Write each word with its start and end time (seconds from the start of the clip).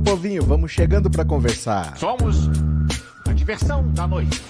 meu 0.00 0.02
povinho, 0.02 0.42
vamos 0.42 0.72
chegando 0.72 1.10
para 1.10 1.24
conversar. 1.24 1.96
Somos 1.98 2.48
a 3.28 3.32
diversão 3.32 3.86
da 3.92 4.06
noite. 4.06 4.40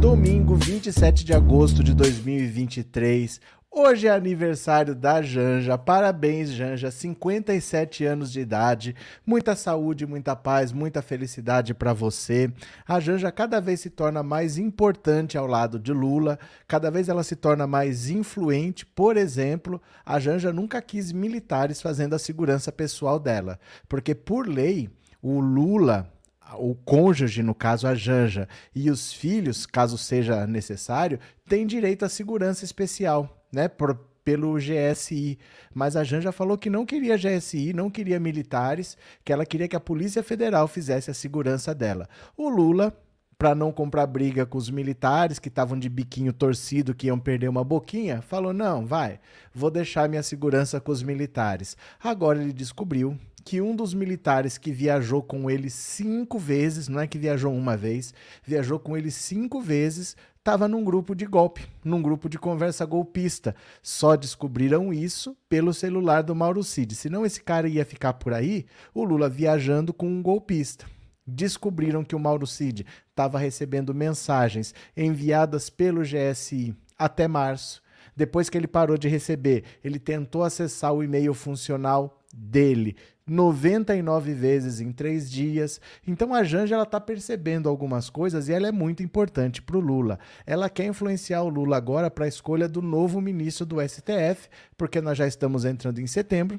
Domingo, 0.00 0.56
27 0.56 1.24
de 1.24 1.34
agosto 1.34 1.84
de 1.84 1.92
2023. 1.94 3.40
Hoje 3.70 4.06
é 4.06 4.10
aniversário 4.10 4.94
da 4.94 5.20
Janja. 5.20 5.76
Parabéns, 5.76 6.48
Janja. 6.48 6.90
57 6.90 8.02
anos 8.02 8.32
de 8.32 8.40
idade. 8.40 8.96
Muita 9.26 9.54
saúde, 9.54 10.06
muita 10.06 10.34
paz, 10.34 10.72
muita 10.72 11.02
felicidade 11.02 11.74
para 11.74 11.92
você. 11.92 12.50
A 12.86 12.98
Janja 12.98 13.30
cada 13.30 13.60
vez 13.60 13.80
se 13.80 13.90
torna 13.90 14.22
mais 14.22 14.56
importante 14.56 15.36
ao 15.36 15.46
lado 15.46 15.78
de 15.78 15.92
Lula, 15.92 16.38
cada 16.66 16.90
vez 16.90 17.10
ela 17.10 17.22
se 17.22 17.36
torna 17.36 17.66
mais 17.66 18.08
influente. 18.08 18.86
Por 18.86 19.18
exemplo, 19.18 19.80
a 20.04 20.18
Janja 20.18 20.50
nunca 20.50 20.80
quis 20.80 21.12
militares 21.12 21.82
fazendo 21.82 22.14
a 22.14 22.18
segurança 22.18 22.72
pessoal 22.72 23.20
dela, 23.20 23.60
porque 23.86 24.14
por 24.14 24.48
lei, 24.48 24.88
o 25.20 25.40
Lula 25.40 26.10
o 26.56 26.74
cônjuge, 26.74 27.42
no 27.42 27.54
caso 27.54 27.86
a 27.86 27.94
Janja, 27.94 28.48
e 28.74 28.90
os 28.90 29.12
filhos, 29.12 29.66
caso 29.66 29.98
seja 29.98 30.46
necessário, 30.46 31.18
têm 31.48 31.66
direito 31.66 32.04
à 32.04 32.08
segurança 32.08 32.64
especial 32.64 33.44
né, 33.52 33.68
por, 33.68 33.94
pelo 34.24 34.56
GSI. 34.56 35.38
Mas 35.74 35.96
a 35.96 36.04
Janja 36.04 36.32
falou 36.32 36.56
que 36.56 36.70
não 36.70 36.86
queria 36.86 37.16
GSI, 37.16 37.72
não 37.72 37.90
queria 37.90 38.20
militares, 38.20 38.96
que 39.24 39.32
ela 39.32 39.46
queria 39.46 39.68
que 39.68 39.76
a 39.76 39.80
Polícia 39.80 40.22
Federal 40.22 40.68
fizesse 40.68 41.10
a 41.10 41.14
segurança 41.14 41.74
dela. 41.74 42.08
O 42.36 42.48
Lula, 42.48 42.96
para 43.38 43.54
não 43.54 43.70
comprar 43.70 44.06
briga 44.06 44.44
com 44.44 44.58
os 44.58 44.68
militares 44.68 45.38
que 45.38 45.48
estavam 45.48 45.78
de 45.78 45.88
biquinho 45.88 46.32
torcido, 46.32 46.94
que 46.94 47.06
iam 47.06 47.18
perder 47.18 47.48
uma 47.48 47.62
boquinha, 47.62 48.20
falou: 48.20 48.52
não, 48.52 48.84
vai, 48.84 49.20
vou 49.54 49.70
deixar 49.70 50.08
minha 50.08 50.22
segurança 50.22 50.80
com 50.80 50.90
os 50.90 51.02
militares. 51.02 51.76
Agora 52.02 52.42
ele 52.42 52.52
descobriu 52.52 53.16
que 53.48 53.62
um 53.62 53.74
dos 53.74 53.94
militares 53.94 54.58
que 54.58 54.70
viajou 54.70 55.22
com 55.22 55.50
ele 55.50 55.70
cinco 55.70 56.38
vezes, 56.38 56.86
não 56.86 57.00
é 57.00 57.06
que 57.06 57.16
viajou 57.16 57.50
uma 57.50 57.78
vez, 57.78 58.12
viajou 58.44 58.78
com 58.78 58.94
ele 58.94 59.10
cinco 59.10 59.58
vezes, 59.58 60.14
estava 60.36 60.68
num 60.68 60.84
grupo 60.84 61.14
de 61.14 61.24
golpe, 61.24 61.66
num 61.82 62.02
grupo 62.02 62.28
de 62.28 62.38
conversa 62.38 62.84
golpista. 62.84 63.56
Só 63.82 64.16
descobriram 64.16 64.92
isso 64.92 65.34
pelo 65.48 65.72
celular 65.72 66.22
do 66.22 66.34
Mauro 66.34 66.62
Cid. 66.62 66.94
Senão 66.94 67.24
esse 67.24 67.42
cara 67.42 67.66
ia 67.66 67.86
ficar 67.86 68.12
por 68.12 68.34
aí, 68.34 68.66
o 68.92 69.02
Lula 69.02 69.30
viajando 69.30 69.94
com 69.94 70.06
um 70.06 70.22
golpista. 70.22 70.84
Descobriram 71.26 72.04
que 72.04 72.14
o 72.14 72.20
Mauro 72.20 72.46
Cid 72.46 72.84
estava 73.08 73.38
recebendo 73.38 73.94
mensagens 73.94 74.74
enviadas 74.94 75.70
pelo 75.70 76.02
GSI 76.02 76.76
até 76.98 77.26
março. 77.26 77.80
Depois 78.14 78.50
que 78.50 78.58
ele 78.58 78.68
parou 78.68 78.98
de 78.98 79.08
receber, 79.08 79.64
ele 79.82 79.98
tentou 79.98 80.44
acessar 80.44 80.92
o 80.92 81.02
e-mail 81.02 81.32
funcional 81.32 82.17
dele 82.32 82.96
99 83.28 84.32
vezes 84.32 84.80
em 84.80 84.90
três 84.90 85.30
dias. 85.30 85.80
Então 86.06 86.34
a 86.34 86.42
Janja 86.42 86.74
ela 86.74 86.84
está 86.84 87.00
percebendo 87.00 87.68
algumas 87.68 88.08
coisas 88.08 88.48
e 88.48 88.52
ela 88.52 88.68
é 88.68 88.72
muito 88.72 89.02
importante 89.02 89.60
para 89.60 89.76
o 89.76 89.80
Lula. 89.80 90.18
Ela 90.46 90.70
quer 90.70 90.86
influenciar 90.86 91.42
o 91.42 91.48
Lula 91.48 91.76
agora 91.76 92.10
para 92.10 92.24
a 92.24 92.28
escolha 92.28 92.68
do 92.68 92.80
novo 92.80 93.20
ministro 93.20 93.66
do 93.66 93.86
STF, 93.86 94.48
porque 94.76 95.00
nós 95.00 95.18
já 95.18 95.26
estamos 95.26 95.64
entrando 95.64 96.00
em 96.00 96.06
setembro. 96.06 96.58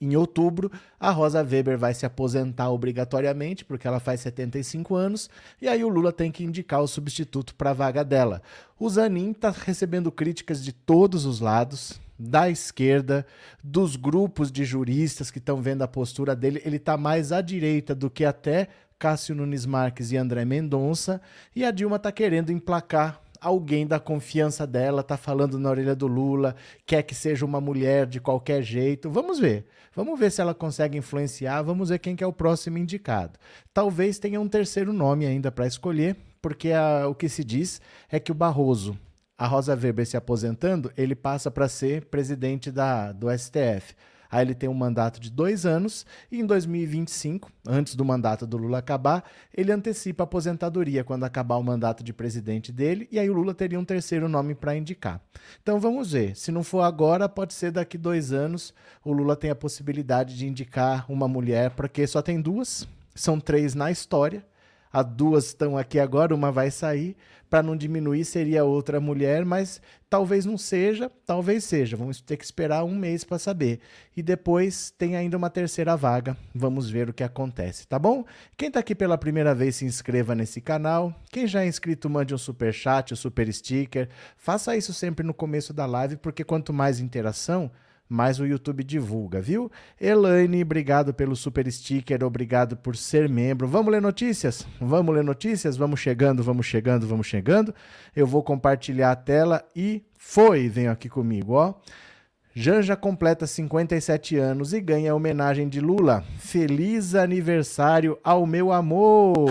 Em 0.00 0.14
outubro, 0.14 0.70
a 0.98 1.10
Rosa 1.10 1.42
Weber 1.42 1.76
vai 1.76 1.92
se 1.92 2.06
aposentar 2.06 2.70
obrigatoriamente, 2.70 3.64
porque 3.64 3.86
ela 3.86 3.98
faz 3.98 4.20
75 4.20 4.94
anos, 4.94 5.28
e 5.60 5.66
aí 5.66 5.82
o 5.82 5.88
Lula 5.88 6.12
tem 6.12 6.30
que 6.30 6.44
indicar 6.44 6.80
o 6.80 6.86
substituto 6.86 7.52
para 7.56 7.70
a 7.70 7.74
vaga 7.74 8.04
dela. 8.04 8.40
O 8.78 8.88
Zanin 8.88 9.32
está 9.32 9.50
recebendo 9.50 10.12
críticas 10.12 10.62
de 10.62 10.72
todos 10.72 11.24
os 11.24 11.40
lados, 11.40 12.00
da 12.18 12.50
esquerda, 12.50 13.24
dos 13.62 13.94
grupos 13.96 14.50
de 14.50 14.64
juristas 14.64 15.30
que 15.30 15.38
estão 15.38 15.62
vendo 15.62 15.82
a 15.82 15.88
postura 15.88 16.34
dele. 16.34 16.60
Ele 16.64 16.76
está 16.76 16.96
mais 16.96 17.30
à 17.30 17.40
direita 17.40 17.94
do 17.94 18.10
que 18.10 18.24
até 18.24 18.68
Cássio 18.98 19.34
Nunes 19.34 19.64
Marques 19.64 20.10
e 20.10 20.16
André 20.16 20.44
Mendonça, 20.44 21.20
e 21.54 21.64
a 21.64 21.70
Dilma 21.70 21.96
está 21.96 22.10
querendo 22.10 22.50
emplacar 22.50 23.20
alguém 23.40 23.86
da 23.86 24.00
confiança 24.00 24.66
dela, 24.66 25.02
tá 25.02 25.16
falando 25.16 25.58
na 25.58 25.70
orelha 25.70 25.94
do 25.94 26.08
Lula, 26.08 26.56
quer 26.84 27.02
que 27.02 27.14
seja 27.14 27.46
uma 27.46 27.60
mulher 27.60 28.06
de 28.06 28.20
qualquer 28.20 28.62
jeito. 28.62 29.08
Vamos 29.08 29.38
ver. 29.38 29.66
Vamos 29.94 30.18
ver 30.18 30.30
se 30.30 30.40
ela 30.40 30.54
consegue 30.54 30.98
influenciar, 30.98 31.62
vamos 31.62 31.88
ver 31.88 31.98
quem 31.98 32.14
que 32.14 32.22
é 32.22 32.26
o 32.26 32.32
próximo 32.32 32.78
indicado. 32.78 33.38
Talvez 33.72 34.18
tenha 34.18 34.40
um 34.40 34.48
terceiro 34.48 34.92
nome 34.92 35.26
ainda 35.26 35.50
para 35.50 35.66
escolher, 35.66 36.16
porque 36.40 36.72
a, 36.72 37.08
o 37.08 37.14
que 37.14 37.28
se 37.28 37.42
diz 37.42 37.80
é 38.10 38.20
que 38.20 38.30
o 38.30 38.34
Barroso 38.34 38.96
a 39.38 39.46
Rosa 39.46 39.74
Weber 39.74 40.04
se 40.04 40.16
aposentando, 40.16 40.92
ele 40.96 41.14
passa 41.14 41.48
para 41.48 41.68
ser 41.68 42.06
presidente 42.06 42.72
da, 42.72 43.12
do 43.12 43.28
STF. 43.30 43.94
Aí 44.30 44.44
ele 44.44 44.54
tem 44.54 44.68
um 44.68 44.74
mandato 44.74 45.18
de 45.20 45.30
dois 45.30 45.64
anos 45.64 46.04
e 46.30 46.38
em 46.38 46.44
2025, 46.44 47.50
antes 47.66 47.94
do 47.94 48.04
mandato 48.04 48.46
do 48.46 48.58
Lula 48.58 48.78
acabar, 48.78 49.24
ele 49.56 49.72
antecipa 49.72 50.22
a 50.22 50.26
aposentadoria 50.26 51.02
quando 51.02 51.24
acabar 51.24 51.56
o 51.56 51.62
mandato 51.62 52.04
de 52.04 52.12
presidente 52.12 52.70
dele 52.70 53.08
e 53.10 53.18
aí 53.18 53.30
o 53.30 53.32
Lula 53.32 53.54
teria 53.54 53.80
um 53.80 53.84
terceiro 53.84 54.28
nome 54.28 54.54
para 54.54 54.76
indicar. 54.76 55.20
Então 55.62 55.80
vamos 55.80 56.12
ver. 56.12 56.36
Se 56.36 56.52
não 56.52 56.62
for 56.62 56.82
agora, 56.82 57.28
pode 57.28 57.54
ser 57.54 57.70
daqui 57.70 57.96
dois 57.96 58.32
anos 58.32 58.74
o 59.02 59.12
Lula 59.12 59.34
tem 59.34 59.50
a 59.50 59.54
possibilidade 59.54 60.36
de 60.36 60.46
indicar 60.46 61.10
uma 61.10 61.26
mulher, 61.26 61.70
porque 61.70 62.06
só 62.06 62.20
tem 62.20 62.40
duas, 62.40 62.86
são 63.14 63.40
três 63.40 63.74
na 63.74 63.90
história. 63.90 64.44
As 64.92 65.06
duas 65.06 65.46
estão 65.46 65.76
aqui 65.76 65.98
agora, 65.98 66.34
uma 66.34 66.50
vai 66.50 66.70
sair. 66.70 67.16
Para 67.50 67.62
não 67.62 67.74
diminuir, 67.74 68.26
seria 68.26 68.64
outra 68.64 69.00
mulher, 69.00 69.42
mas 69.42 69.80
talvez 70.10 70.44
não 70.44 70.58
seja, 70.58 71.10
talvez 71.24 71.64
seja. 71.64 71.96
Vamos 71.96 72.20
ter 72.20 72.36
que 72.36 72.44
esperar 72.44 72.84
um 72.84 72.94
mês 72.94 73.24
para 73.24 73.38
saber. 73.38 73.80
E 74.14 74.22
depois 74.22 74.90
tem 74.90 75.16
ainda 75.16 75.36
uma 75.36 75.48
terceira 75.48 75.96
vaga. 75.96 76.36
Vamos 76.54 76.90
ver 76.90 77.08
o 77.08 77.12
que 77.12 77.24
acontece, 77.24 77.86
tá 77.86 77.98
bom? 77.98 78.24
Quem 78.54 78.68
está 78.68 78.80
aqui 78.80 78.94
pela 78.94 79.16
primeira 79.16 79.54
vez, 79.54 79.76
se 79.76 79.86
inscreva 79.86 80.34
nesse 80.34 80.60
canal. 80.60 81.14
Quem 81.30 81.46
já 81.46 81.64
é 81.64 81.66
inscrito, 81.66 82.10
mande 82.10 82.34
um 82.34 82.38
super 82.38 82.72
chat, 82.72 83.14
um 83.14 83.16
super 83.16 83.50
sticker. 83.50 84.10
Faça 84.36 84.76
isso 84.76 84.92
sempre 84.92 85.24
no 85.24 85.32
começo 85.32 85.72
da 85.72 85.86
live, 85.86 86.16
porque 86.16 86.44
quanto 86.44 86.70
mais 86.70 87.00
interação, 87.00 87.70
mais 88.08 88.40
o 88.40 88.46
YouTube 88.46 88.82
divulga, 88.82 89.40
viu? 89.40 89.70
Elaine, 90.00 90.62
obrigado 90.62 91.12
pelo 91.12 91.36
super 91.36 91.70
sticker, 91.70 92.24
obrigado 92.24 92.76
por 92.76 92.96
ser 92.96 93.28
membro. 93.28 93.68
Vamos 93.68 93.92
ler 93.92 94.00
notícias? 94.00 94.66
Vamos 94.80 95.14
ler 95.14 95.24
notícias? 95.24 95.76
Vamos 95.76 96.00
chegando, 96.00 96.42
vamos 96.42 96.66
chegando, 96.66 97.06
vamos 97.06 97.26
chegando. 97.26 97.74
Eu 98.16 98.26
vou 98.26 98.42
compartilhar 98.42 99.12
a 99.12 99.16
tela 99.16 99.64
e 99.76 100.02
foi, 100.16 100.68
venham 100.68 100.92
aqui 100.92 101.08
comigo, 101.08 101.52
ó. 101.52 101.74
Janja 102.54 102.96
completa 102.96 103.46
57 103.46 104.36
anos 104.36 104.72
e 104.72 104.80
ganha 104.80 105.12
a 105.12 105.14
homenagem 105.14 105.68
de 105.68 105.80
Lula. 105.80 106.24
Feliz 106.38 107.14
aniversário 107.14 108.18
ao 108.24 108.46
meu 108.46 108.72
amor! 108.72 109.48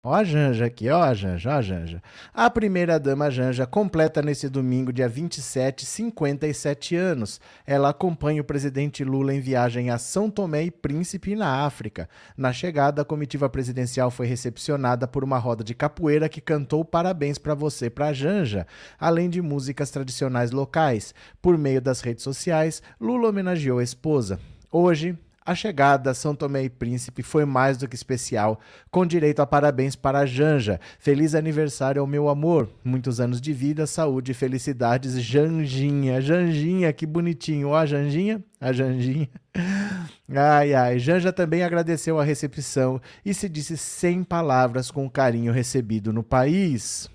Ó 0.00 0.14
a 0.14 0.22
Janja 0.22 0.64
aqui, 0.64 0.88
ó 0.88 1.02
a 1.02 1.12
Janja, 1.12 1.50
ó 1.50 1.54
a 1.54 1.60
Janja. 1.60 2.00
A 2.32 2.48
primeira-dama 2.48 3.28
Janja 3.32 3.66
completa 3.66 4.22
nesse 4.22 4.48
domingo, 4.48 4.92
dia 4.92 5.08
27, 5.08 5.84
57 5.84 6.94
anos. 6.94 7.40
Ela 7.66 7.88
acompanha 7.88 8.40
o 8.40 8.44
presidente 8.44 9.02
Lula 9.02 9.34
em 9.34 9.40
viagem 9.40 9.90
a 9.90 9.98
São 9.98 10.30
Tomé 10.30 10.62
e 10.62 10.70
Príncipe, 10.70 11.34
na 11.34 11.66
África. 11.66 12.08
Na 12.36 12.52
chegada, 12.52 13.02
a 13.02 13.04
comitiva 13.04 13.50
presidencial 13.50 14.08
foi 14.08 14.28
recepcionada 14.28 15.08
por 15.08 15.24
uma 15.24 15.36
roda 15.36 15.64
de 15.64 15.74
capoeira 15.74 16.28
que 16.28 16.40
cantou 16.40 16.84
parabéns 16.84 17.36
para 17.36 17.56
você, 17.56 17.90
para 17.90 18.12
Janja, 18.12 18.68
além 19.00 19.28
de 19.28 19.42
músicas 19.42 19.90
tradicionais 19.90 20.52
locais. 20.52 21.12
Por 21.42 21.58
meio 21.58 21.82
das 21.82 22.02
redes 22.02 22.22
sociais, 22.22 22.80
Lula 23.00 23.30
homenageou 23.30 23.80
a 23.80 23.84
esposa. 23.84 24.38
Hoje, 24.70 25.18
a 25.48 25.54
chegada 25.54 26.10
a 26.10 26.14
São 26.14 26.34
Tomé 26.34 26.64
e 26.64 26.68
Príncipe 26.68 27.22
foi 27.22 27.46
mais 27.46 27.78
do 27.78 27.88
que 27.88 27.96
especial, 27.96 28.60
com 28.90 29.06
direito 29.06 29.40
a 29.40 29.46
parabéns 29.46 29.96
para 29.96 30.18
a 30.18 30.26
Janja. 30.26 30.78
Feliz 30.98 31.34
aniversário 31.34 32.02
ao 32.02 32.06
meu 32.06 32.28
amor. 32.28 32.68
Muitos 32.84 33.18
anos 33.18 33.40
de 33.40 33.54
vida, 33.54 33.86
saúde 33.86 34.32
e 34.32 34.34
felicidades, 34.34 35.18
Janjinha. 35.22 36.20
Janjinha, 36.20 36.92
que 36.92 37.06
bonitinho. 37.06 37.68
Ó, 37.68 37.76
a 37.76 37.86
Janjinha, 37.86 38.44
a 38.60 38.72
Janjinha. 38.74 39.30
Ai, 40.30 40.74
ai. 40.74 40.98
Janja 40.98 41.32
também 41.32 41.62
agradeceu 41.62 42.20
a 42.20 42.24
recepção 42.24 43.00
e 43.24 43.32
se 43.32 43.48
disse 43.48 43.78
sem 43.78 44.22
palavras 44.22 44.90
com 44.90 45.06
o 45.06 45.10
carinho 45.10 45.50
recebido 45.50 46.12
no 46.12 46.22
país. 46.22 47.08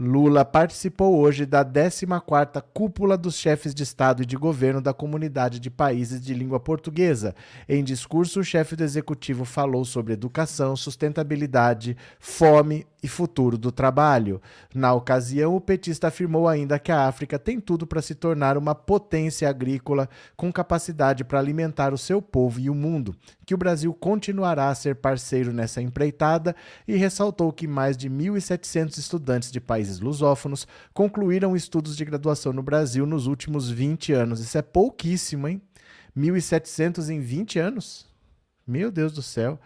Lula 0.00 0.44
participou 0.44 1.18
hoje 1.18 1.44
da 1.44 1.64
14ª 1.64 2.62
Cúpula 2.72 3.18
dos 3.18 3.34
Chefes 3.34 3.74
de 3.74 3.82
Estado 3.82 4.22
e 4.22 4.26
de 4.26 4.36
Governo 4.36 4.80
da 4.80 4.94
Comunidade 4.94 5.58
de 5.58 5.68
Países 5.68 6.20
de 6.20 6.32
Língua 6.34 6.60
Portuguesa. 6.60 7.34
Em 7.68 7.82
discurso, 7.82 8.38
o 8.38 8.44
chefe 8.44 8.76
do 8.76 8.84
executivo 8.84 9.44
falou 9.44 9.84
sobre 9.84 10.12
educação, 10.12 10.76
sustentabilidade, 10.76 11.96
fome 12.20 12.86
e 13.02 13.08
futuro 13.08 13.58
do 13.58 13.72
trabalho. 13.72 14.40
Na 14.72 14.92
ocasião, 14.92 15.56
o 15.56 15.60
petista 15.60 16.08
afirmou 16.08 16.46
ainda 16.46 16.78
que 16.78 16.92
a 16.92 17.06
África 17.06 17.38
tem 17.38 17.60
tudo 17.60 17.86
para 17.86 18.02
se 18.02 18.14
tornar 18.14 18.56
uma 18.56 18.76
potência 18.76 19.48
agrícola 19.48 20.08
com 20.36 20.52
capacidade 20.52 21.24
para 21.24 21.38
alimentar 21.38 21.92
o 21.92 21.98
seu 21.98 22.20
povo 22.20 22.60
e 22.60 22.70
o 22.70 22.74
mundo, 22.74 23.14
que 23.44 23.54
o 23.54 23.58
Brasil 23.58 23.92
continuará 23.94 24.68
a 24.68 24.74
ser 24.74 24.96
parceiro 24.96 25.52
nessa 25.52 25.80
empreitada 25.80 26.54
e 26.86 26.96
ressaltou 26.96 27.52
que 27.52 27.66
mais 27.66 27.96
de 27.96 28.10
1.700 28.10 28.98
estudantes 28.98 29.50
de 29.50 29.60
países 29.60 29.87
países 29.88 30.00
lusófonos 30.00 30.66
concluíram 30.92 31.56
estudos 31.56 31.96
de 31.96 32.04
graduação 32.04 32.52
no 32.52 32.62
Brasil 32.62 33.06
nos 33.06 33.26
últimos 33.26 33.70
20 33.70 34.12
anos. 34.12 34.40
Isso 34.40 34.58
é 34.58 34.62
pouquíssimo, 34.62 35.48
hein? 35.48 35.62
1.700 36.16 37.08
em 37.08 37.20
20 37.20 37.58
anos? 37.58 38.06
Meu 38.66 38.90
Deus 38.90 39.12
do 39.12 39.22
céu. 39.22 39.58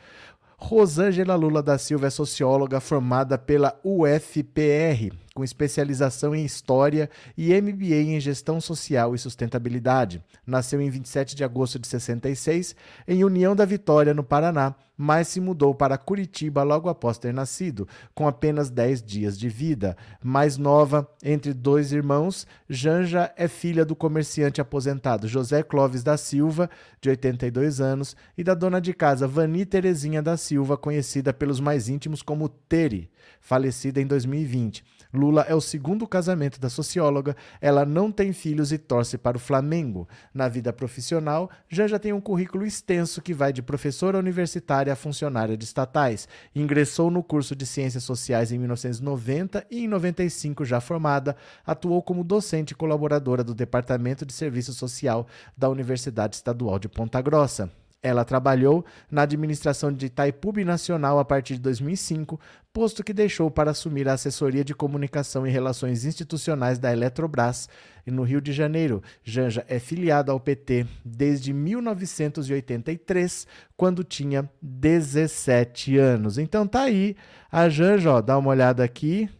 Rosângela 0.57 1.35
Lula 1.35 1.61
da 1.61 1.77
Silva 1.77 2.07
é 2.07 2.11
socióloga 2.11 2.79
formada 2.79 3.37
pela 3.37 3.79
UFPR, 3.83 5.13
com 5.35 5.43
especialização 5.43 6.35
em 6.35 6.45
História 6.45 7.09
e 7.37 7.53
MBA 7.61 8.03
em 8.03 8.21
Gestão 8.21 8.61
Social 8.61 9.15
e 9.15 9.19
Sustentabilidade. 9.19 10.23
Nasceu 10.47 10.81
em 10.81 10.91
27 10.91 11.35
de 11.35 11.45
agosto 11.45 11.79
de 11.79 11.87
66, 11.87 12.77
em 13.09 13.25
União 13.25 13.57
da 13.57 13.65
Vitória, 13.65 14.13
no 14.13 14.23
Paraná, 14.23 14.75
mas 14.97 15.29
se 15.29 15.41
mudou 15.41 15.75
para 15.75 15.99
Curitiba 15.99 16.63
logo 16.63 16.89
após 16.89 17.19
ter 17.19 17.33
nascido, 17.33 17.89
com 18.15 18.29
apenas 18.29 18.71
10 18.71 19.03
dias 19.03 19.39
de 19.39 19.49
vida. 19.49 19.97
Mais 20.23 20.57
nova, 20.57 21.09
entre 21.25 21.53
dois 21.55 21.93
irmãos, 21.93 22.47
Janja 22.69 23.33
é 23.37 23.49
filha 23.49 23.85
do 23.85 23.97
comerciante 23.97 24.61
aposentado 24.61 25.27
José 25.27 25.63
Clóvis 25.63 26.03
da 26.03 26.17
Silva, 26.17 26.69
de 27.01 27.09
82 27.09 27.81
anos, 27.81 28.15
e 28.37 28.45
da 28.45 28.55
dona 28.55 28.81
de 28.81 28.93
casa 28.93 29.27
Vani 29.27 29.65
Terezinha 29.65 30.23
da 30.23 30.37
Silva, 30.37 30.77
conhecida 30.77 31.33
pelos 31.33 31.59
mais 31.59 31.89
íntimos 31.89 32.23
como 32.23 32.49
Tere, 32.49 33.11
falecida 33.41 34.01
em 34.01 34.07
2020. 34.07 34.85
Lula 35.23 35.47
é 35.49 35.55
o 35.55 35.61
segundo 35.61 36.05
casamento 36.05 36.59
da 36.59 36.69
socióloga. 36.69 37.37
Ela 37.61 37.87
não 37.87 38.11
tem 38.11 38.33
filhos 38.33 38.73
e 38.73 38.79
torce 38.79 39.17
para 39.17 39.37
o 39.37 39.41
Flamengo. 39.41 40.09
Na 40.35 40.49
vida 40.49 40.73
profissional, 40.73 41.49
Janja 41.69 41.97
tem 41.97 42.13
um 42.13 42.21
currículo 42.21 42.67
extenso 42.67 43.23
que 43.23 43.33
vai 43.33 43.53
de 43.53 43.63
professora 43.63 44.19
universitária 44.19 44.93
a 44.93 44.97
funcionária 44.97 45.57
de 45.57 45.65
estatais. 45.65 46.27
Ingressou 46.57 47.09
no 47.09 47.23
curso 47.23 47.55
de 47.55 47.65
Ciências 47.65 48.03
Sociais 48.03 48.51
em 48.51 48.59
1990 48.59 49.65
e, 49.71 49.85
em 49.85 49.89
95, 49.89 50.65
já 50.65 50.81
formada, 50.81 51.37
atuou 51.65 52.03
como 52.03 52.25
docente 52.25 52.75
colaboradora 52.75 53.45
do 53.45 53.55
Departamento 53.55 54.27
de 54.27 54.33
Serviço 54.33 54.73
Social 54.73 55.29
da 55.57 55.69
Universidade 55.69 56.35
Estadual 56.35 56.81
de 56.81 56.89
Ponta 56.89 57.21
Grossa. 57.21 57.71
Ela 58.03 58.25
trabalhou 58.25 58.85
na 59.09 59.23
administração 59.23 59.93
de 59.93 60.07
Itaipu 60.07 60.53
Nacional 60.65 61.21
a 61.21 61.25
partir 61.25 61.55
de 61.55 61.61
2005, 61.61 62.41
posto 62.73 63.05
que 63.05 63.13
deixou 63.13 63.49
para 63.49 63.71
assumir 63.71 64.09
a 64.09 64.15
assessoria 64.15 64.65
de 64.65 64.75
comunicação 64.75 65.47
e 65.47 65.51
relações 65.51 66.05
institucionais 66.05 66.81
da 66.81 66.93
Eletrobras. 66.93 67.69
E 68.05 68.11
no 68.11 68.25
Rio 68.25 68.41
de 68.41 68.53
Janeiro, 68.53 69.01
Janja 69.23 69.65
é 69.69 69.79
filiada 69.79 70.33
ao 70.33 70.41
PT 70.41 70.85
desde 71.05 71.53
1983, 71.53 73.47
quando 73.77 74.03
tinha 74.03 74.51
17 74.61 75.97
anos. 75.97 76.39
Então 76.39 76.67
tá 76.67 76.83
aí 76.83 77.15
a 77.53 77.69
Janja, 77.69 78.15
ó, 78.15 78.21
dá 78.21 78.37
uma 78.37 78.51
olhada 78.51 78.83
aqui 78.83 79.31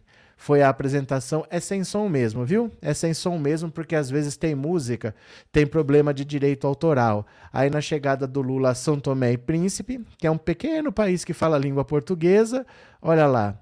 foi 0.43 0.61
a 0.61 0.67
apresentação. 0.67 1.45
É 1.49 1.57
sem 1.57 1.85
som 1.85 2.09
mesmo, 2.09 2.43
viu? 2.43 2.69
É 2.81 2.93
sem 2.93 3.13
som 3.13 3.37
mesmo, 3.37 3.71
porque 3.71 3.95
às 3.95 4.09
vezes 4.09 4.35
tem 4.35 4.53
música, 4.53 5.15
tem 5.53 5.65
problema 5.65 6.13
de 6.13 6.25
direito 6.25 6.67
autoral. 6.67 7.25
Aí 7.53 7.69
na 7.69 7.79
chegada 7.79 8.27
do 8.27 8.41
Lula 8.41 8.71
a 8.71 8.75
São 8.75 8.99
Tomé 8.99 9.31
e 9.31 9.37
Príncipe, 9.37 10.05
que 10.17 10.27
é 10.27 10.31
um 10.31 10.37
pequeno 10.37 10.91
país 10.91 11.23
que 11.23 11.31
fala 11.31 11.57
língua 11.57 11.85
portuguesa, 11.85 12.65
olha 13.01 13.25
lá. 13.25 13.57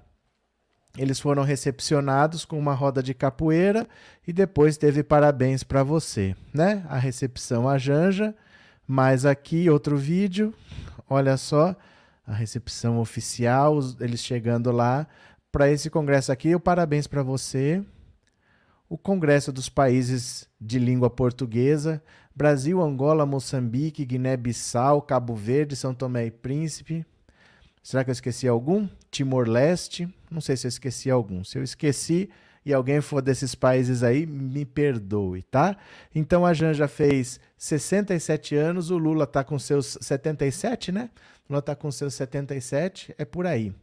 Eles 0.98 1.20
foram 1.20 1.44
recepcionados 1.44 2.44
com 2.44 2.58
uma 2.58 2.74
roda 2.74 3.00
de 3.00 3.14
capoeira 3.14 3.86
e 4.26 4.32
depois 4.32 4.76
teve 4.76 5.04
parabéns 5.04 5.62
para 5.62 5.84
você, 5.84 6.34
né? 6.52 6.84
A 6.88 6.98
recepção 6.98 7.68
a 7.68 7.78
Janja, 7.78 8.34
mais 8.84 9.24
aqui 9.24 9.70
outro 9.70 9.96
vídeo. 9.96 10.52
Olha 11.08 11.36
só, 11.36 11.76
a 12.26 12.34
recepção 12.34 12.98
oficial, 12.98 13.78
eles 14.00 14.24
chegando 14.24 14.72
lá 14.72 15.06
para 15.52 15.70
esse 15.70 15.90
congresso 15.90 16.32
aqui. 16.32 16.54
O 16.54 16.60
parabéns 16.60 17.06
para 17.06 17.22
você. 17.22 17.84
O 18.88 18.98
Congresso 18.98 19.52
dos 19.52 19.68
Países 19.68 20.48
de 20.60 20.78
Língua 20.78 21.08
Portuguesa, 21.08 22.02
Brasil, 22.34 22.80
Angola, 22.82 23.24
Moçambique, 23.24 24.04
Guiné-Bissau, 24.04 25.00
Cabo 25.00 25.34
Verde, 25.34 25.76
São 25.76 25.94
Tomé 25.94 26.26
e 26.26 26.30
Príncipe. 26.30 27.06
Será 27.82 28.04
que 28.04 28.10
eu 28.10 28.12
esqueci 28.12 28.46
algum? 28.46 28.86
Timor-Leste. 29.10 30.08
Não 30.30 30.40
sei 30.40 30.56
se 30.56 30.66
eu 30.66 30.68
esqueci 30.68 31.10
algum. 31.10 31.42
Se 31.42 31.58
eu 31.58 31.62
esqueci 31.62 32.28
e 32.64 32.72
alguém 32.72 33.00
for 33.00 33.20
desses 33.22 33.54
países 33.54 34.02
aí, 34.02 34.26
me 34.26 34.64
perdoe, 34.64 35.42
tá? 35.42 35.76
Então 36.14 36.46
a 36.46 36.52
Janja 36.52 36.86
fez 36.86 37.40
67 37.56 38.54
anos, 38.54 38.90
o 38.90 38.98
Lula 38.98 39.26
tá 39.26 39.42
com 39.42 39.58
seus 39.58 39.98
77, 40.00 40.92
né? 40.92 41.10
Lula 41.52 41.60
tá 41.60 41.76
com 41.76 41.90
seus 41.92 42.14
77, 42.14 43.14
é 43.18 43.26
por 43.26 43.46
aí. 43.46 43.74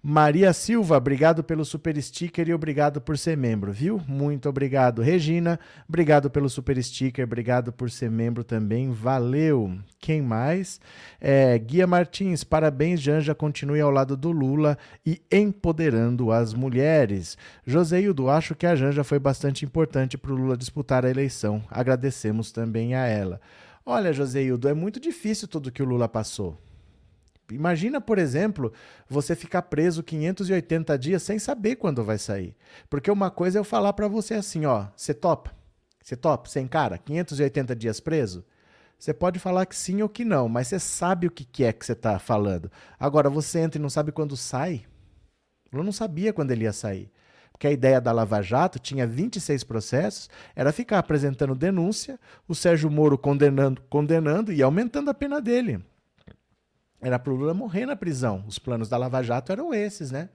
Maria 0.00 0.52
Silva, 0.52 0.96
obrigado 0.96 1.42
pelo 1.42 1.64
super 1.64 2.00
sticker 2.00 2.48
e 2.48 2.54
obrigado 2.54 3.00
por 3.00 3.18
ser 3.18 3.36
membro, 3.36 3.72
viu? 3.72 4.00
Muito 4.06 4.48
obrigado. 4.48 5.02
Regina, 5.02 5.58
obrigado 5.88 6.30
pelo 6.30 6.48
super 6.48 6.80
sticker, 6.80 7.24
obrigado 7.24 7.72
por 7.72 7.90
ser 7.90 8.08
membro 8.08 8.44
também, 8.44 8.92
valeu. 8.92 9.76
Quem 9.98 10.22
mais? 10.22 10.80
É, 11.20 11.58
Guia 11.58 11.88
Martins, 11.88 12.44
parabéns, 12.44 13.00
Janja, 13.00 13.34
continue 13.34 13.80
ao 13.80 13.90
lado 13.90 14.16
do 14.16 14.30
Lula 14.30 14.78
e 15.04 15.20
empoderando 15.32 16.30
as 16.30 16.54
mulheres. 16.54 17.36
Joseildo, 17.66 18.30
acho 18.30 18.54
que 18.54 18.66
a 18.66 18.76
Janja 18.76 19.02
foi 19.02 19.18
bastante 19.18 19.64
importante 19.64 20.16
para 20.16 20.32
o 20.32 20.36
Lula 20.36 20.56
disputar 20.56 21.04
a 21.04 21.10
eleição. 21.10 21.64
Agradecemos 21.68 22.52
também 22.52 22.94
a 22.94 23.04
ela. 23.06 23.40
Olha, 23.84 24.12
Joseildo, 24.12 24.68
é 24.68 24.74
muito 24.74 25.00
difícil 25.00 25.48
tudo 25.48 25.72
que 25.72 25.82
o 25.82 25.86
Lula 25.86 26.08
passou. 26.08 26.56
Imagina, 27.50 28.00
por 28.00 28.18
exemplo, 28.18 28.72
você 29.08 29.34
ficar 29.34 29.62
preso 29.62 30.02
580 30.02 30.98
dias 30.98 31.22
sem 31.22 31.38
saber 31.38 31.76
quando 31.76 32.04
vai 32.04 32.18
sair. 32.18 32.54
Porque 32.90 33.10
uma 33.10 33.30
coisa 33.30 33.58
é 33.58 33.60
eu 33.60 33.64
falar 33.64 33.92
para 33.94 34.08
você 34.08 34.34
assim, 34.34 34.66
ó, 34.66 34.86
você 34.94 35.14
topa? 35.14 35.52
Você 36.02 36.16
topa? 36.16 36.48
Sem 36.48 36.66
cara? 36.66 36.98
580 36.98 37.74
dias 37.74 38.00
preso? 38.00 38.44
Você 38.98 39.14
pode 39.14 39.38
falar 39.38 39.64
que 39.64 39.76
sim 39.76 40.02
ou 40.02 40.08
que 40.08 40.24
não, 40.24 40.48
mas 40.48 40.68
você 40.68 40.78
sabe 40.78 41.26
o 41.26 41.30
que 41.30 41.64
é 41.64 41.72
que 41.72 41.86
você 41.86 41.92
está 41.92 42.18
falando. 42.18 42.70
Agora, 42.98 43.30
você 43.30 43.60
entra 43.60 43.78
e 43.78 43.82
não 43.82 43.88
sabe 43.88 44.10
quando 44.10 44.36
sai? 44.36 44.84
Eu 45.70 45.84
não 45.84 45.92
sabia 45.92 46.32
quando 46.32 46.50
ele 46.50 46.64
ia 46.64 46.72
sair. 46.72 47.10
Porque 47.52 47.66
a 47.66 47.72
ideia 47.72 48.00
da 48.00 48.12
Lava 48.12 48.42
Jato 48.42 48.78
tinha 48.78 49.06
26 49.06 49.64
processos, 49.64 50.28
era 50.54 50.72
ficar 50.72 50.98
apresentando 50.98 51.54
denúncia, 51.54 52.18
o 52.46 52.54
Sérgio 52.54 52.90
Moro 52.90 53.16
condenando, 53.16 53.82
condenando 53.88 54.52
e 54.52 54.62
aumentando 54.62 55.10
a 55.10 55.14
pena 55.14 55.40
dele. 55.40 55.80
Era 57.00 57.18
para 57.18 57.32
o 57.32 57.36
Lula 57.36 57.54
morrer 57.54 57.86
na 57.86 57.96
prisão. 57.96 58.44
Os 58.46 58.58
planos 58.58 58.88
da 58.88 58.96
Lava 58.96 59.22
Jato 59.22 59.52
eram 59.52 59.72
esses, 59.72 60.10
né? 60.10 60.28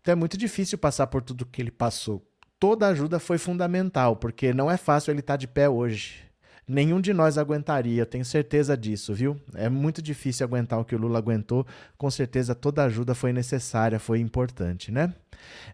Então 0.00 0.12
é 0.12 0.14
muito 0.14 0.36
difícil 0.36 0.78
passar 0.78 1.06
por 1.06 1.22
tudo 1.22 1.46
que 1.46 1.60
ele 1.60 1.70
passou. 1.70 2.26
Toda 2.58 2.88
ajuda 2.88 3.18
foi 3.18 3.38
fundamental, 3.38 4.16
porque 4.16 4.52
não 4.52 4.70
é 4.70 4.76
fácil 4.76 5.12
ele 5.12 5.20
estar 5.20 5.34
tá 5.34 5.36
de 5.38 5.46
pé 5.46 5.68
hoje. 5.68 6.30
Nenhum 6.66 7.00
de 7.00 7.12
nós 7.12 7.36
aguentaria, 7.36 8.06
tenho 8.06 8.24
certeza 8.24 8.76
disso, 8.76 9.12
viu? 9.12 9.36
É 9.54 9.68
muito 9.68 10.00
difícil 10.00 10.46
aguentar 10.46 10.78
o 10.78 10.84
que 10.84 10.94
o 10.94 10.98
Lula 10.98 11.18
aguentou. 11.18 11.66
Com 11.98 12.10
certeza 12.10 12.54
toda 12.54 12.84
ajuda 12.84 13.14
foi 13.14 13.32
necessária, 13.32 13.98
foi 13.98 14.20
importante, 14.20 14.92
né? 14.92 15.12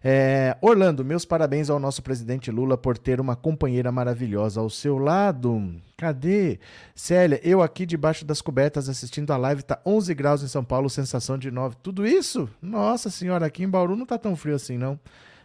É, 0.03 0.55
Orlando, 0.61 1.03
meus 1.03 1.25
parabéns 1.25 1.69
ao 1.69 1.79
nosso 1.79 2.01
presidente 2.03 2.51
Lula 2.51 2.77
por 2.77 2.97
ter 2.97 3.19
uma 3.19 3.35
companheira 3.35 3.91
maravilhosa 3.91 4.61
ao 4.61 4.69
seu 4.69 4.97
lado. 4.97 5.75
Cadê? 5.97 6.59
Célia, 6.95 7.39
eu 7.43 7.61
aqui 7.61 7.85
debaixo 7.85 8.23
das 8.23 8.41
cobertas 8.41 8.87
assistindo 8.87 9.31
a 9.31 9.37
live, 9.37 9.63
tá 9.63 9.81
11 9.85 10.13
graus 10.13 10.43
em 10.43 10.47
São 10.47 10.63
Paulo, 10.63 10.89
sensação 10.89 11.37
de 11.37 11.49
9. 11.49 11.75
Tudo 11.81 12.05
isso? 12.05 12.49
Nossa 12.61 13.09
senhora, 13.09 13.45
aqui 13.45 13.63
em 13.63 13.69
Bauru 13.69 13.95
não 13.95 14.05
tá 14.05 14.17
tão 14.17 14.35
frio 14.35 14.55
assim, 14.55 14.77
não. 14.77 14.99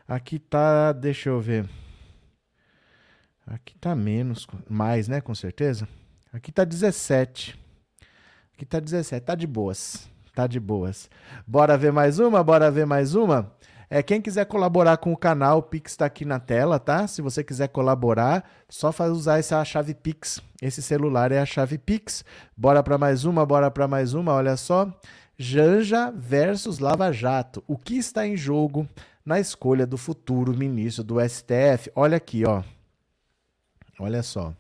Aqui 0.06 0.38
tá, 0.38 0.92
deixa 0.92 1.30
eu 1.30 1.40
ver. 1.40 1.68
Aqui 3.46 3.74
tá 3.78 3.94
menos, 3.94 4.46
mais, 4.68 5.08
né? 5.08 5.20
Com 5.20 5.34
certeza. 5.34 5.88
Aqui 6.32 6.52
tá 6.52 6.64
17. 6.64 7.58
Aqui 8.54 8.64
tá 8.64 8.78
17. 8.78 9.24
Tá 9.24 9.34
de 9.34 9.46
boas. 9.46 10.08
Tá 10.34 10.46
de 10.46 10.58
boas. 10.58 11.10
Bora 11.46 11.76
ver 11.76 11.92
mais 11.92 12.18
uma? 12.18 12.42
Bora 12.42 12.70
ver 12.70 12.86
mais 12.86 13.14
uma? 13.14 13.52
É, 13.94 14.02
quem 14.02 14.22
quiser 14.22 14.46
colaborar 14.46 14.96
com 14.96 15.12
o 15.12 15.16
canal, 15.18 15.58
o 15.58 15.62
Pix 15.62 15.92
está 15.92 16.06
aqui 16.06 16.24
na 16.24 16.40
tela, 16.40 16.78
tá? 16.78 17.06
Se 17.06 17.20
você 17.20 17.44
quiser 17.44 17.68
colaborar, 17.68 18.42
só 18.66 18.90
faz 18.90 19.12
usar 19.12 19.38
essa 19.38 19.62
chave 19.66 19.92
Pix. 19.92 20.40
Esse 20.62 20.80
celular 20.80 21.30
é 21.30 21.38
a 21.38 21.44
chave 21.44 21.76
Pix. 21.76 22.24
Bora 22.56 22.82
para 22.82 22.96
mais 22.96 23.26
uma, 23.26 23.44
bora 23.44 23.70
para 23.70 23.86
mais 23.86 24.14
uma, 24.14 24.32
olha 24.32 24.56
só. 24.56 24.90
Janja 25.36 26.10
versus 26.10 26.78
Lava 26.78 27.12
Jato. 27.12 27.62
O 27.68 27.76
que 27.76 27.98
está 27.98 28.26
em 28.26 28.34
jogo 28.34 28.88
na 29.26 29.38
escolha 29.38 29.86
do 29.86 29.98
futuro 29.98 30.56
ministro 30.56 31.04
do 31.04 31.20
STF? 31.20 31.92
Olha 31.94 32.16
aqui, 32.16 32.46
ó. 32.46 32.62
Olha 34.00 34.22
só. 34.22 34.54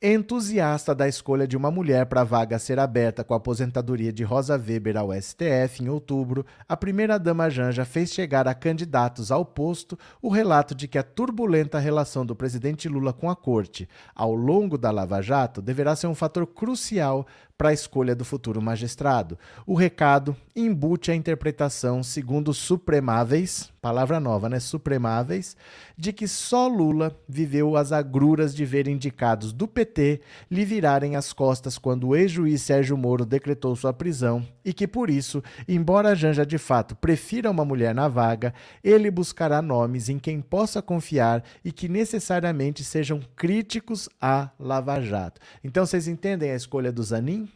Entusiasta 0.00 0.94
da 0.94 1.08
escolha 1.08 1.44
de 1.44 1.56
uma 1.56 1.72
mulher 1.72 2.06
para 2.06 2.20
a 2.20 2.24
vaga 2.24 2.56
ser 2.60 2.78
aberta 2.78 3.24
com 3.24 3.34
a 3.34 3.36
aposentadoria 3.36 4.12
de 4.12 4.22
Rosa 4.22 4.54
Weber 4.56 4.96
ao 4.96 5.12
STF 5.12 5.82
em 5.82 5.88
outubro, 5.88 6.46
a 6.68 6.76
primeira-dama 6.76 7.50
Janja 7.50 7.84
fez 7.84 8.12
chegar 8.12 8.46
a 8.46 8.54
candidatos 8.54 9.32
ao 9.32 9.44
posto 9.44 9.98
o 10.22 10.28
relato 10.28 10.72
de 10.72 10.86
que 10.86 10.98
a 10.98 11.02
turbulenta 11.02 11.80
relação 11.80 12.24
do 12.24 12.36
presidente 12.36 12.88
Lula 12.88 13.12
com 13.12 13.28
a 13.28 13.34
corte 13.34 13.88
ao 14.14 14.36
longo 14.36 14.78
da 14.78 14.92
Lava 14.92 15.20
Jato 15.20 15.60
deverá 15.60 15.96
ser 15.96 16.06
um 16.06 16.14
fator 16.14 16.46
crucial 16.46 17.26
para 17.58 17.70
a 17.70 17.72
escolha 17.72 18.14
do 18.14 18.24
futuro 18.24 18.62
magistrado. 18.62 19.36
O 19.66 19.74
recado 19.74 20.36
embute 20.54 21.10
a 21.10 21.14
interpretação, 21.14 22.04
segundo 22.04 22.54
supremáveis, 22.54 23.72
palavra 23.82 24.20
nova, 24.20 24.48
né? 24.48 24.60
Supremáveis, 24.60 25.56
de 25.96 26.12
que 26.12 26.28
só 26.28 26.68
Lula 26.68 27.16
viveu 27.28 27.76
as 27.76 27.90
agruras 27.90 28.54
de 28.54 28.64
ver 28.64 28.86
indicados 28.86 29.52
do 29.52 29.66
PT 29.66 30.20
lhe 30.48 30.64
virarem 30.64 31.16
as 31.16 31.32
costas 31.32 31.76
quando 31.76 32.08
o 32.08 32.16
ex-juiz 32.16 32.62
Sérgio 32.62 32.96
Moro 32.96 33.26
decretou 33.26 33.74
sua 33.74 33.92
prisão 33.92 34.46
e 34.64 34.72
que 34.72 34.86
por 34.86 35.10
isso, 35.10 35.42
embora 35.66 36.14
Janja 36.14 36.46
de 36.46 36.58
fato 36.58 36.94
prefira 36.94 37.50
uma 37.50 37.64
mulher 37.64 37.94
na 37.94 38.06
vaga, 38.06 38.54
ele 38.84 39.10
buscará 39.10 39.60
nomes 39.60 40.08
em 40.08 40.18
quem 40.18 40.40
possa 40.40 40.80
confiar 40.80 41.42
e 41.64 41.72
que 41.72 41.88
necessariamente 41.88 42.84
sejam 42.84 43.20
críticos 43.34 44.08
à 44.20 44.50
Lava 44.60 45.00
Jato. 45.00 45.40
Então 45.64 45.84
vocês 45.84 46.06
entendem 46.06 46.50
a 46.50 46.56
escolha 46.56 46.92
do 46.92 47.02
Zanin? 47.02 47.47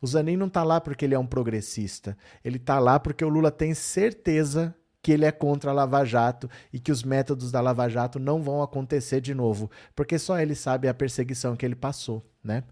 O 0.00 0.06
Zanin 0.06 0.36
não 0.36 0.46
está 0.46 0.62
lá 0.62 0.80
porque 0.80 1.04
ele 1.04 1.14
é 1.14 1.18
um 1.18 1.26
progressista. 1.26 2.16
Ele 2.44 2.56
está 2.56 2.78
lá 2.78 2.98
porque 2.98 3.24
o 3.24 3.28
Lula 3.28 3.50
tem 3.50 3.74
certeza 3.74 4.74
que 5.02 5.12
ele 5.12 5.24
é 5.24 5.32
contra 5.32 5.70
a 5.70 5.74
Lava 5.74 6.04
Jato 6.04 6.48
e 6.72 6.78
que 6.78 6.92
os 6.92 7.02
métodos 7.02 7.50
da 7.50 7.60
Lava 7.60 7.88
Jato 7.88 8.18
não 8.18 8.42
vão 8.42 8.62
acontecer 8.62 9.20
de 9.20 9.34
novo, 9.34 9.70
porque 9.96 10.18
só 10.18 10.38
ele 10.38 10.54
sabe 10.54 10.88
a 10.88 10.94
perseguição 10.94 11.56
que 11.56 11.64
ele 11.64 11.74
passou, 11.74 12.24
né? 12.44 12.64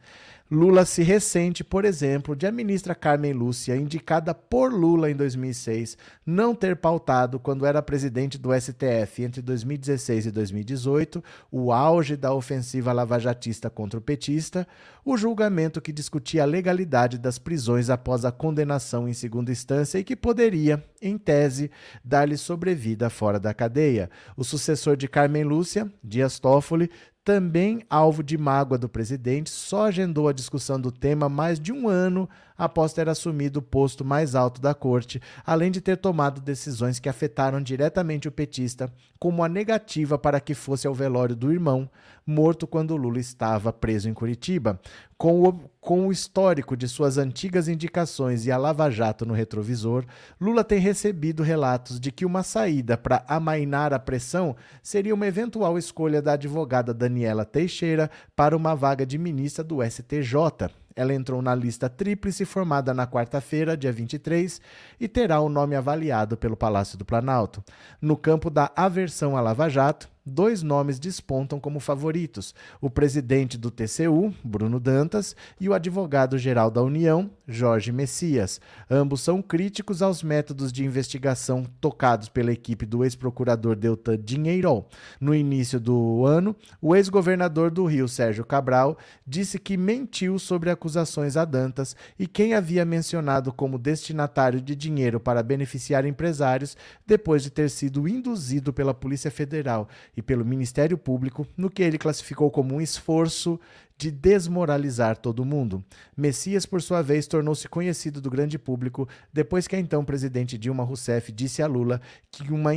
Lula 0.51 0.87
se 0.87 1.03
ressente, 1.03 1.63
por 1.63 1.85
exemplo, 1.85 2.35
de 2.35 2.47
a 2.47 2.53
ministra 2.53 2.95
Carmen 2.95 3.35
Lúcia, 3.35 3.77
indicada 3.77 4.35
por 4.35 4.73
Lula 4.73 5.11
em 5.11 5.15
2006, 5.15 5.99
não 6.25 6.55
ter 6.55 6.77
pautado, 6.77 7.39
quando 7.39 7.67
era 7.67 7.83
presidente 7.83 8.39
do 8.39 8.49
STF 8.59 9.23
entre 9.23 9.43
2016 9.43 10.25
e 10.25 10.31
2018, 10.31 11.23
o 11.53 11.71
auge 11.71 12.17
da 12.17 12.33
ofensiva 12.33 12.95
lavajatista 12.95 13.69
contra 13.69 13.99
o 13.99 14.03
petista, 14.03 14.67
o 15.05 15.19
julgamento 15.19 15.83
que 15.83 15.93
discutia 15.93 16.45
a 16.45 16.47
legalidade 16.47 17.19
das 17.19 17.39
prisões 17.39 17.91
após 17.91 18.25
a 18.25 18.33
condenação 18.33 19.07
em 19.07 19.13
segunda 19.13 19.53
instância 19.53 19.99
e 19.99 20.05
que 20.05 20.17
poderia, 20.17 20.83
em 21.03 21.19
tese, 21.19 21.71
dar-lhe 22.03 22.39
sobrevida 22.39 23.11
fora 23.11 23.39
da 23.39 23.53
cadeia. 23.53 24.09
O 24.35 24.43
sucessor 24.43 24.97
de 24.97 25.09
Carmen 25.09 25.45
Lúcia, 25.45 25.93
Dias 26.03 26.39
Toffoli, 26.39 26.91
também 27.29 27.83
alvo 27.91 28.23
de 28.23 28.39
mágoa 28.39 28.79
do 28.79 28.89
presidente, 28.89 29.51
só 29.51 29.89
agendou 29.89 30.29
a 30.29 30.33
discussão 30.33 30.81
do 30.81 30.91
tema 30.91 31.29
mais 31.29 31.61
de 31.61 31.71
um 31.75 31.87
ano 31.87 32.27
após 32.57 32.95
ter 32.95 33.07
assumido 33.07 33.59
o 33.59 33.63
posto 33.63 34.03
mais 34.03 34.35
alto 34.35 34.63
da 34.63 34.73
corte, 34.73 35.21
além 35.45 35.71
de 35.71 35.79
ter 35.79 35.99
tomado 35.99 36.41
decisões 36.41 36.99
que 36.99 37.07
afetaram 37.07 37.61
diretamente 37.61 38.27
o 38.27 38.33
petista, 38.33 38.91
como 39.19 39.45
a 39.45 39.49
negativa 39.49 40.17
para 40.17 40.41
que 40.41 40.55
fosse 40.55 40.87
ao 40.87 40.95
velório 40.95 41.37
do 41.37 41.53
irmão, 41.53 41.91
morto 42.29 42.67
quando 42.67 42.95
Lula 42.95 43.19
estava 43.19 43.73
preso 43.73 44.09
em 44.09 44.15
Curitiba. 44.15 44.79
Com 45.17 45.43
o, 45.43 45.53
com 45.81 46.07
o 46.07 46.13
histórico 46.13 46.77
de 46.77 46.87
suas 46.87 47.17
antigas 47.17 47.67
indicações 47.67 48.45
e 48.45 48.53
a 48.53 48.59
lava-jato 48.59 49.25
no 49.25 49.33
retrovisor, 49.33 50.05
Lula 50.39 50.63
tem 50.63 50.79
recebido 50.79 51.43
relatos 51.43 51.99
de 51.99 52.13
que 52.13 52.27
uma 52.27 52.43
saída 52.43 52.99
para 52.99 53.25
amainar 53.27 53.95
a 53.95 53.99
pressão 53.99 54.55
seria 54.83 55.15
uma 55.15 55.27
eventual 55.27 55.79
escolha 55.79 56.21
da 56.21 56.35
advogada 56.35 56.93
Daniela 56.93 57.45
Teixeira 57.45 58.11
para 58.37 58.57
uma 58.57 58.75
vaga 58.77 59.07
de 59.07 59.17
ministra 59.17 59.65
do 59.65 59.83
STJ. 59.83 60.71
Ela 60.99 61.15
entrou 61.15 61.41
na 61.41 61.55
lista 61.55 61.89
tríplice 61.89 62.45
formada 62.45 62.93
na 62.93 63.07
quarta-feira, 63.07 63.77
dia 63.77 63.93
23, 63.93 64.61
e 64.99 65.07
terá 65.07 65.41
o 65.41 65.49
nome 65.49 65.77
avaliado 65.77 66.37
pelo 66.37 66.57
Palácio 66.57 66.99
do 66.99 67.05
Planalto. 67.05 67.63
No 68.03 68.17
campo 68.17 68.51
da 68.51 68.73
aversão 68.75 69.37
à 69.37 69.41
Lava 69.41 69.69
Jato, 69.69 70.09
dois 70.29 70.63
nomes 70.63 70.99
despontam 70.99 71.59
como 71.59 71.81
favoritos: 71.81 72.55
o 72.81 72.89
presidente 72.89 73.59
do 73.59 73.71
TCU, 73.71 74.33
Bruno 74.45 74.79
Dantas, 74.79 75.35
e 75.61 75.69
o 75.69 75.75
advogado-geral 75.75 76.71
da 76.71 76.83
União, 76.83 77.31
Jorge 77.47 77.91
Messias. 77.91 78.61
Ambos 78.91 79.23
são 79.23 79.41
críticos 79.41 80.03
aos 80.03 80.23
métodos 80.23 80.71
de 80.71 80.85
investigação 80.85 81.65
tocados 81.81 82.29
pela 82.29 82.53
equipe 82.53 82.85
do 82.85 83.03
ex-procurador 83.03 83.75
Deltan 83.75 84.19
Dinheiro. 84.19 84.85
No 85.21 85.35
início 85.35 85.81
do 85.81 86.27
ano, 86.27 86.55
o 86.81 86.95
ex-governador 86.95 87.71
do 87.71 87.87
Rio, 87.87 88.07
Sérgio 88.07 88.45
Cabral, 88.45 88.99
disse 89.27 89.59
que 89.59 89.77
mentiu 89.77 90.39
sobre 90.39 90.71
acusações 90.71 91.37
a 91.37 91.45
Dantas 91.45 91.97
e 92.19 92.27
quem 92.27 92.55
havia 92.55 92.85
mencionado 92.85 93.53
como 93.53 93.79
destinatário 93.79 94.61
de 94.61 94.77
dinheiro 94.77 95.19
para 95.19 95.43
beneficiar 95.43 96.05
empresários 96.05 96.77
depois 97.07 97.43
de 97.43 97.51
ter 97.51 97.71
sido 97.71 98.07
induzido 98.07 98.73
pela 98.73 98.93
Polícia 98.93 99.31
Federal 99.31 99.89
e 100.19 100.23
pelo 100.23 100.45
Ministério 100.45 100.99
Público 100.99 101.47
no 101.57 101.71
que 101.71 101.81
ele 101.81 101.97
classificou 101.97 102.51
como 102.51 102.75
um 102.75 102.81
esforço 102.81 103.59
de 103.97 104.11
desmoralizar 104.11 105.17
todo 105.17 105.45
mundo. 105.45 105.85
Messias, 106.17 106.67
por 106.67 106.83
sua 106.83 107.03
vez, 107.03 107.29
tornou-se 107.29 107.69
conhecido 107.69 108.21
do 108.21 108.29
grande 108.29 108.59
público 108.59 109.09
depois 109.33 109.69
que 109.69 109.77
a 109.77 109.79
então 109.79 110.05
presidente 110.05 110.59
Dilma 110.59 110.83
Rousseff 110.83 111.31
disse 111.31 111.63
a 111.63 111.69
Lula 111.69 112.01
que 112.33 112.51
uma, 112.51 112.73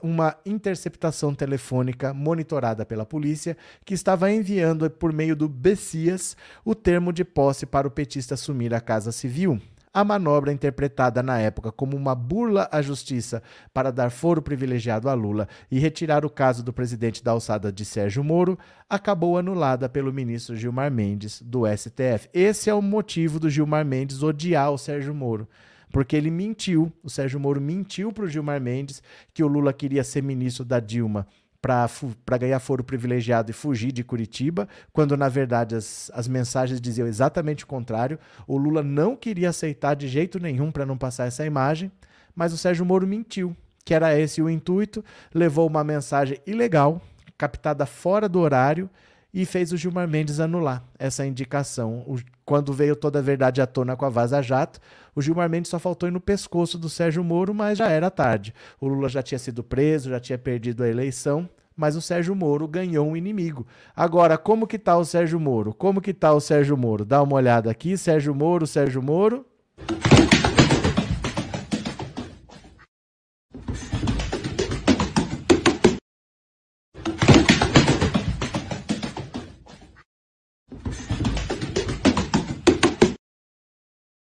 uma 0.00 0.36
interceptação 0.46 1.34
telefônica 1.34 2.14
monitorada 2.14 2.86
pela 2.86 3.04
polícia 3.04 3.56
que 3.84 3.92
estava 3.94 4.30
enviando 4.30 4.88
por 4.88 5.12
meio 5.12 5.34
do 5.34 5.48
Messias 5.48 6.36
o 6.64 6.72
termo 6.72 7.12
de 7.12 7.24
posse 7.24 7.66
para 7.66 7.88
o 7.88 7.90
petista 7.90 8.34
assumir 8.34 8.72
a 8.72 8.80
Casa 8.80 9.10
Civil. 9.10 9.60
A 9.92 10.04
manobra, 10.04 10.52
interpretada 10.52 11.20
na 11.20 11.40
época 11.40 11.72
como 11.72 11.96
uma 11.96 12.14
burla 12.14 12.68
à 12.70 12.80
justiça 12.80 13.42
para 13.74 13.90
dar 13.90 14.08
foro 14.10 14.40
privilegiado 14.40 15.08
a 15.08 15.14
Lula 15.14 15.48
e 15.68 15.80
retirar 15.80 16.24
o 16.24 16.30
caso 16.30 16.62
do 16.62 16.72
presidente 16.72 17.24
da 17.24 17.32
alçada 17.32 17.72
de 17.72 17.84
Sérgio 17.84 18.22
Moro, 18.22 18.56
acabou 18.88 19.36
anulada 19.36 19.88
pelo 19.88 20.12
ministro 20.12 20.54
Gilmar 20.54 20.92
Mendes, 20.92 21.42
do 21.42 21.66
STF. 21.66 22.28
Esse 22.32 22.70
é 22.70 22.74
o 22.74 22.80
motivo 22.80 23.40
do 23.40 23.50
Gilmar 23.50 23.84
Mendes 23.84 24.22
odiar 24.22 24.70
o 24.70 24.78
Sérgio 24.78 25.12
Moro 25.12 25.48
porque 25.90 26.14
ele 26.14 26.30
mentiu, 26.30 26.92
o 27.02 27.10
Sérgio 27.10 27.40
Moro 27.40 27.60
mentiu 27.60 28.12
para 28.12 28.24
o 28.24 28.28
Gilmar 28.28 28.60
Mendes 28.60 29.02
que 29.34 29.42
o 29.42 29.48
Lula 29.48 29.72
queria 29.72 30.04
ser 30.04 30.22
ministro 30.22 30.64
da 30.64 30.78
Dilma 30.78 31.26
para 31.60 32.38
ganhar 32.38 32.58
foro 32.58 32.82
privilegiado 32.82 33.50
e 33.50 33.54
fugir 33.54 33.92
de 33.92 34.02
Curitiba, 34.02 34.68
quando 34.92 35.16
na 35.16 35.28
verdade 35.28 35.74
as, 35.74 36.10
as 36.14 36.26
mensagens 36.26 36.80
diziam 36.80 37.06
exatamente 37.06 37.64
o 37.64 37.66
contrário. 37.66 38.18
O 38.46 38.56
Lula 38.56 38.82
não 38.82 39.14
queria 39.14 39.50
aceitar 39.50 39.94
de 39.94 40.08
jeito 40.08 40.38
nenhum 40.40 40.72
para 40.72 40.86
não 40.86 40.96
passar 40.96 41.26
essa 41.26 41.44
imagem, 41.44 41.92
mas 42.34 42.52
o 42.52 42.58
Sérgio 42.58 42.86
Moro 42.86 43.06
mentiu, 43.06 43.54
que 43.84 43.92
era 43.92 44.18
esse 44.18 44.40
o 44.40 44.48
intuito, 44.48 45.04
levou 45.34 45.66
uma 45.66 45.84
mensagem 45.84 46.38
ilegal, 46.46 47.02
captada 47.36 47.84
fora 47.84 48.28
do 48.28 48.40
horário, 48.40 48.88
e 49.32 49.44
fez 49.44 49.72
o 49.72 49.76
Gilmar 49.76 50.08
Mendes 50.08 50.40
anular 50.40 50.84
essa 50.98 51.24
indicação. 51.26 52.04
O, 52.06 52.18
quando 52.44 52.72
veio 52.72 52.96
toda 52.96 53.18
a 53.18 53.22
verdade 53.22 53.60
à 53.60 53.66
tona 53.66 53.96
com 53.96 54.04
a 54.04 54.08
Vaza 54.08 54.42
Jato, 54.42 54.80
o 55.14 55.22
Gilmar 55.22 55.48
Mendes 55.48 55.70
só 55.70 55.78
faltou 55.78 56.08
ir 56.08 56.12
no 56.12 56.20
pescoço 56.20 56.78
do 56.78 56.88
Sérgio 56.88 57.22
Moro, 57.22 57.54
mas 57.54 57.78
já 57.78 57.88
era 57.88 58.10
tarde. 58.10 58.54
O 58.80 58.88
Lula 58.88 59.08
já 59.08 59.22
tinha 59.22 59.38
sido 59.38 59.62
preso, 59.62 60.10
já 60.10 60.20
tinha 60.20 60.38
perdido 60.38 60.82
a 60.82 60.88
eleição, 60.88 61.48
mas 61.76 61.96
o 61.96 62.02
Sérgio 62.02 62.34
Moro 62.34 62.66
ganhou 62.66 63.08
um 63.08 63.16
inimigo. 63.16 63.66
Agora, 63.94 64.36
como 64.36 64.66
que 64.66 64.78
tá 64.78 64.96
o 64.96 65.04
Sérgio 65.04 65.38
Moro? 65.40 65.72
Como 65.72 66.00
que 66.00 66.12
tá 66.12 66.32
o 66.32 66.40
Sérgio 66.40 66.76
Moro? 66.76 67.04
Dá 67.04 67.22
uma 67.22 67.36
olhada 67.36 67.70
aqui, 67.70 67.96
Sérgio 67.96 68.34
Moro, 68.34 68.66
Sérgio 68.66 69.02
Moro. 69.02 69.46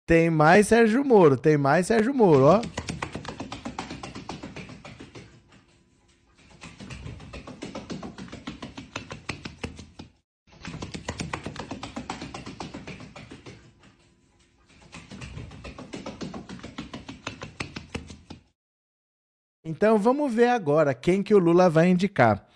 Tem 0.09 0.27
mais 0.27 0.65
Sérgio 0.65 1.05
Moro, 1.05 1.37
tem 1.37 1.55
mais 1.55 1.85
Sérgio 1.85 2.11
Moro, 2.15 2.45
ó. 2.45 2.61
Então 19.63 19.99
vamos 19.99 20.33
ver 20.33 20.47
agora 20.47 20.95
quem 20.95 21.21
que 21.21 21.35
o 21.35 21.37
Lula 21.37 21.69
vai 21.69 21.87
indicar 21.87 22.48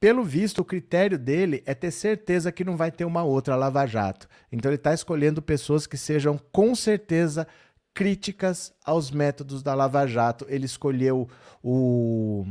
pelo 0.00 0.22
visto, 0.22 0.60
o 0.60 0.64
critério 0.64 1.18
dele 1.18 1.62
é 1.66 1.74
ter 1.74 1.90
certeza 1.90 2.52
que 2.52 2.64
não 2.64 2.76
vai 2.76 2.90
ter 2.90 3.04
uma 3.04 3.22
outra 3.22 3.56
Lava 3.56 3.84
Jato. 3.86 4.28
Então 4.52 4.70
ele 4.70 4.76
está 4.76 4.94
escolhendo 4.94 5.42
pessoas 5.42 5.86
que 5.86 5.96
sejam 5.96 6.38
com 6.52 6.74
certeza 6.74 7.46
críticas 7.92 8.72
aos 8.84 9.10
métodos 9.10 9.62
da 9.62 9.74
Lava 9.74 10.06
Jato. 10.06 10.46
Ele 10.48 10.66
escolheu 10.66 11.28
o, 11.62 12.44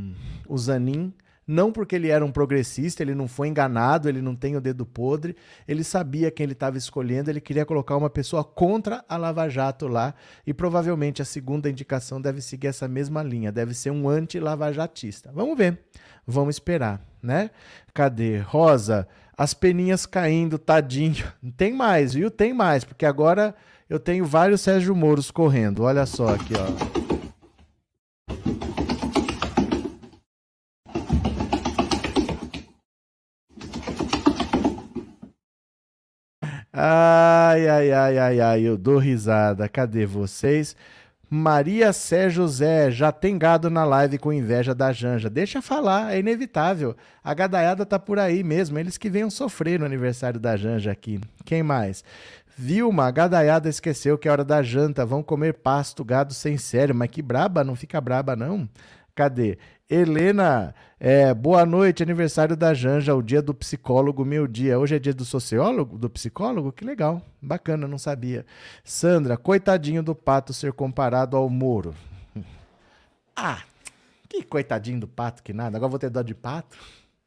o 0.46 0.58
Zanin, 0.58 1.14
não 1.46 1.72
porque 1.72 1.96
ele 1.96 2.08
era 2.08 2.22
um 2.22 2.30
progressista, 2.30 3.02
ele 3.02 3.14
não 3.14 3.26
foi 3.26 3.48
enganado, 3.48 4.10
ele 4.10 4.20
não 4.20 4.36
tem 4.36 4.54
o 4.54 4.60
dedo 4.60 4.84
podre, 4.84 5.34
ele 5.66 5.82
sabia 5.82 6.30
quem 6.30 6.44
ele 6.44 6.52
estava 6.52 6.76
escolhendo, 6.76 7.30
ele 7.30 7.40
queria 7.40 7.64
colocar 7.64 7.96
uma 7.96 8.10
pessoa 8.10 8.44
contra 8.44 9.02
a 9.08 9.16
Lava 9.16 9.48
Jato 9.48 9.88
lá, 9.88 10.14
e 10.46 10.52
provavelmente 10.52 11.22
a 11.22 11.24
segunda 11.24 11.70
indicação 11.70 12.20
deve 12.20 12.42
seguir 12.42 12.66
essa 12.66 12.86
mesma 12.86 13.22
linha, 13.22 13.50
deve 13.50 13.72
ser 13.72 13.90
um 13.90 14.06
anti-lavajatista. 14.06 15.32
Vamos 15.32 15.56
ver, 15.56 15.80
vamos 16.28 16.56
esperar, 16.56 17.00
né? 17.22 17.50
Cadê? 17.94 18.38
Rosa, 18.38 19.08
as 19.36 19.54
peninhas 19.54 20.04
caindo, 20.04 20.58
tadinho. 20.58 21.24
Tem 21.56 21.72
mais, 21.72 22.12
viu? 22.12 22.30
Tem 22.30 22.52
mais, 22.52 22.84
porque 22.84 23.06
agora 23.06 23.54
eu 23.88 23.98
tenho 23.98 24.26
vários 24.26 24.60
Sérgio 24.60 24.94
Moros 24.94 25.30
correndo. 25.30 25.84
Olha 25.84 26.04
só 26.04 26.34
aqui, 26.34 26.52
ó. 26.54 27.08
Ai, 36.70 37.66
ai, 37.66 37.90
ai, 37.90 38.18
ai, 38.18 38.40
ai, 38.40 38.62
eu 38.62 38.76
dou 38.76 38.98
risada. 38.98 39.68
Cadê 39.68 40.06
vocês? 40.06 40.76
Maria 41.30 41.92
Sé 41.92 42.30
José, 42.30 42.90
já 42.90 43.12
tem 43.12 43.36
gado 43.36 43.68
na 43.68 43.84
live 43.84 44.16
com 44.16 44.32
inveja 44.32 44.74
da 44.74 44.92
Janja. 44.92 45.28
Deixa 45.28 45.60
falar, 45.60 46.14
é 46.14 46.18
inevitável. 46.18 46.96
A 47.22 47.34
gadaiada 47.34 47.84
tá 47.84 47.98
por 47.98 48.18
aí 48.18 48.42
mesmo, 48.42 48.78
eles 48.78 48.96
que 48.96 49.10
venham 49.10 49.28
sofrer 49.28 49.78
no 49.78 49.84
aniversário 49.84 50.40
da 50.40 50.56
Janja 50.56 50.90
aqui. 50.90 51.20
Quem 51.44 51.62
mais? 51.62 52.02
Vilma, 52.56 53.06
a 53.06 53.10
gadaiada 53.10 53.68
esqueceu 53.68 54.16
que 54.16 54.26
é 54.26 54.32
hora 54.32 54.44
da 54.44 54.62
janta, 54.62 55.06
vão 55.06 55.22
comer 55.22 55.54
pasto, 55.54 56.04
gado 56.04 56.34
sem 56.34 56.56
sério. 56.56 56.94
Mas 56.94 57.10
que 57.10 57.22
braba, 57.22 57.62
não 57.62 57.76
fica 57.76 58.00
braba 58.00 58.34
não. 58.34 58.68
Cadê? 59.18 59.58
Helena, 59.90 60.72
é, 61.00 61.34
boa 61.34 61.66
noite, 61.66 62.04
aniversário 62.04 62.56
da 62.56 62.72
Janja, 62.72 63.16
o 63.16 63.20
dia 63.20 63.42
do 63.42 63.52
psicólogo, 63.52 64.24
meu 64.24 64.46
dia. 64.46 64.78
Hoje 64.78 64.94
é 64.94 64.98
dia 65.00 65.12
do 65.12 65.24
sociólogo, 65.24 65.98
do 65.98 66.08
psicólogo? 66.08 66.70
Que 66.70 66.84
legal, 66.84 67.20
bacana, 67.42 67.88
não 67.88 67.98
sabia. 67.98 68.46
Sandra, 68.84 69.36
coitadinho 69.36 70.04
do 70.04 70.14
pato 70.14 70.52
ser 70.52 70.72
comparado 70.72 71.36
ao 71.36 71.50
Moro. 71.50 71.96
Ah, 73.34 73.62
que 74.28 74.44
coitadinho 74.44 75.00
do 75.00 75.08
pato, 75.08 75.42
que 75.42 75.52
nada. 75.52 75.76
Agora 75.76 75.90
vou 75.90 75.98
ter 75.98 76.10
dó 76.10 76.22
de 76.22 76.34
pato. 76.34 76.76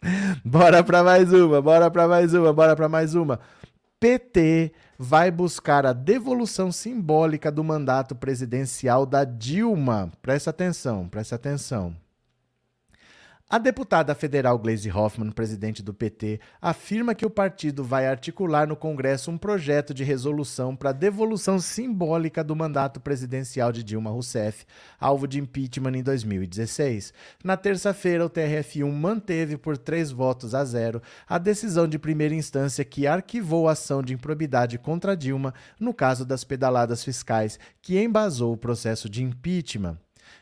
Bora 0.46 0.82
para 0.82 1.04
mais 1.04 1.32
uma, 1.34 1.62
bora 1.62 1.92
para 1.92 2.08
mais 2.08 2.34
uma, 2.34 2.52
bora 2.54 2.76
para 2.76 2.90
mais 2.90 3.16
uma. 3.16 3.40
PT 4.02 4.72
vai 4.98 5.30
buscar 5.30 5.86
a 5.86 5.94
devolução 5.94 6.72
simbólica 6.72 7.52
do 7.52 7.64
mandato 7.64 8.16
presidencial 8.16 9.06
da 9.06 9.24
Dilma. 9.24 10.12
Presta 10.24 10.50
atenção, 10.50 11.08
presta 11.08 11.36
atenção. 11.36 11.96
A 13.54 13.58
deputada 13.58 14.16
federal 14.16 14.58
Gleisi 14.58 14.90
Hoffmann, 14.90 15.30
presidente 15.30 15.84
do 15.84 15.94
PT, 15.94 16.40
afirma 16.62 17.14
que 17.14 17.26
o 17.26 17.30
partido 17.30 17.84
vai 17.84 18.08
articular 18.08 18.66
no 18.66 18.78
Congresso 18.78 19.30
um 19.30 19.38
projeto 19.38 19.94
de 19.94 20.06
resolução 20.06 20.74
para 20.74 20.94
devolução 20.94 21.60
simbólica 21.60 22.46
do 22.46 22.56
mandato 22.56 23.02
presidencial 23.02 23.74
de 23.74 23.84
Dilma 23.84 24.10
Rousseff, 24.10 24.66
alvo 24.98 25.28
de 25.28 25.38
impeachment 25.38 25.98
em 25.98 26.02
2016. 26.02 27.14
Na 27.44 27.58
terça-feira, 27.58 28.26
o 28.26 28.30
TRF1 28.30 28.90
manteve 28.90 29.58
por 29.58 29.78
três 29.78 30.12
votos 30.12 30.56
a 30.56 30.64
zero 30.64 31.02
a 31.28 31.38
decisão 31.38 31.90
de 31.90 32.00
primeira 32.00 32.34
instância 32.34 32.86
que 32.86 33.06
arquivou 33.06 33.68
a 33.68 33.74
ação 33.74 34.02
de 34.02 34.14
improbidade 34.14 34.78
contra 34.78 35.14
Dilma 35.14 35.54
no 35.78 35.94
caso 35.94 36.24
das 36.26 36.46
pedaladas 36.46 37.04
fiscais, 37.04 37.60
que 37.82 38.02
embasou 38.02 38.54
o 38.54 38.58
processo 38.58 39.10
de 39.10 39.22
impeachment 39.22 39.98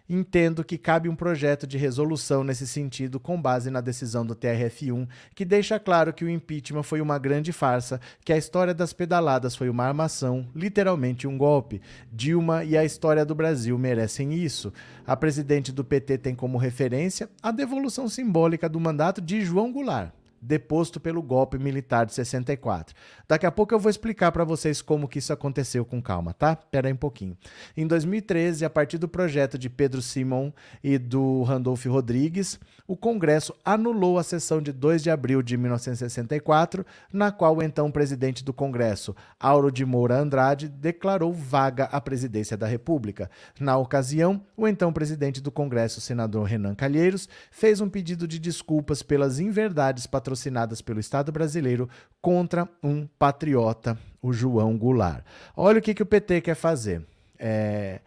entendo 0.10 0.64
que 0.64 0.78
cabe 0.78 1.08
um 1.08 1.16
projeto 1.16 1.68
de 1.68 1.78
resolução 1.78 2.44
nesse 2.44 2.68
sentido 2.68 3.20
com 3.20 3.40
base 3.40 3.70
na 3.70 3.80
decisão 3.80 4.26
do 4.26 4.36
TRF1, 4.36 5.08
que 5.36 5.46
deixa 5.46 5.80
claro 5.80 6.12
que 6.12 6.26
o 6.26 6.30
impeachment 6.30 6.84
foi 6.84 7.00
uma 7.00 7.20
grande 7.20 7.54
farsa, 7.54 8.02
que 8.26 8.34
a 8.34 8.38
história 8.38 8.74
das 8.74 8.92
pedaladas 8.92 9.56
foi 9.56 9.70
uma 9.70 9.86
armação, 9.86 10.48
literalmente 10.56 11.28
um 11.28 11.38
golpe. 11.38 11.82
Dilma 12.12 12.64
e 12.64 12.76
a 12.76 12.84
história 12.84 13.24
do 13.24 13.36
Brasil 13.36 13.78
merecem 13.78 14.34
isso. 14.34 14.74
A 15.06 15.16
presidente 15.16 15.72
do 15.72 15.84
PT 15.84 16.18
tem 16.18 16.36
como 16.36 16.58
referência 16.58 17.30
a 17.42 17.52
devolução 17.52 18.10
simbólica 18.10 18.68
do 18.68 18.80
mandato 18.80 19.22
de 19.22 19.42
João 19.42 19.72
Goulart 19.72 20.19
deposto 20.42 21.00
pelo 21.00 21.22
golpe 21.22 21.58
militar 21.58 22.06
de 22.06 22.14
64. 22.14 22.96
Daqui 23.28 23.46
a 23.46 23.52
pouco 23.52 23.74
eu 23.74 23.80
vou 23.80 23.90
explicar 23.90 24.32
para 24.32 24.44
vocês 24.44 24.82
como 24.82 25.08
que 25.08 25.20
isso 25.20 25.34
aconteceu 25.34 25.86
com 25.86 26.02
calma, 26.02 26.34
tá? 26.34 26.56
Pera 26.56 26.88
aí 26.88 26.94
um 26.94 26.98
pouquinho. 26.98 27.38
Em 27.76 27.86
2013, 27.86 28.66
a 28.66 28.70
partir 28.70 28.98
do 28.98 29.08
projeto 29.08 29.58
de 29.58 29.70
Pedro 29.70 30.02
Simon 30.02 30.52
e 30.84 30.98
do 30.98 31.44
Randolph 31.44 31.86
Rodrigues, 31.86 32.60
o 32.90 32.98
Congresso 32.98 33.54
anulou 33.64 34.18
a 34.18 34.24
sessão 34.24 34.60
de 34.60 34.72
2 34.72 35.04
de 35.04 35.12
abril 35.12 35.44
de 35.44 35.56
1964, 35.56 36.84
na 37.14 37.32
qual 37.32 37.58
o 37.58 37.62
então 37.62 37.92
presidente 37.92 38.44
do 38.44 38.52
Congresso, 38.52 39.16
Auro 39.40 39.72
de 39.72 39.86
Moura 39.86 40.18
Andrade, 40.18 40.68
declarou 40.68 41.32
vaga 41.32 41.84
a 41.84 42.02
presidência 42.02 42.58
da 42.58 42.66
República. 42.66 43.30
Na 43.60 43.78
ocasião, 43.78 44.42
o 44.58 44.68
então 44.68 44.92
presidente 44.92 45.40
do 45.40 45.52
Congresso, 45.52 46.02
senador 46.02 46.46
Renan 46.48 46.74
Calheiros, 46.74 47.30
fez 47.52 47.80
um 47.80 47.88
pedido 47.88 48.28
de 48.28 48.40
desculpas 48.40 49.04
pelas 49.04 49.40
inverdades 49.40 50.08
patrocinadas 50.08 50.82
pelo 50.82 51.00
Estado 51.00 51.32
brasileiro 51.32 51.88
contra 52.20 52.68
um 52.82 53.06
patriota, 53.20 53.96
o 54.20 54.34
João 54.34 54.76
Goulart. 54.76 55.24
Olha 55.56 55.78
o 55.78 55.82
que, 55.82 55.94
que 55.94 56.02
o 56.02 56.08
PT 56.08 56.42
quer 56.42 56.56
fazer. 56.56 57.06
É, 57.38 58.02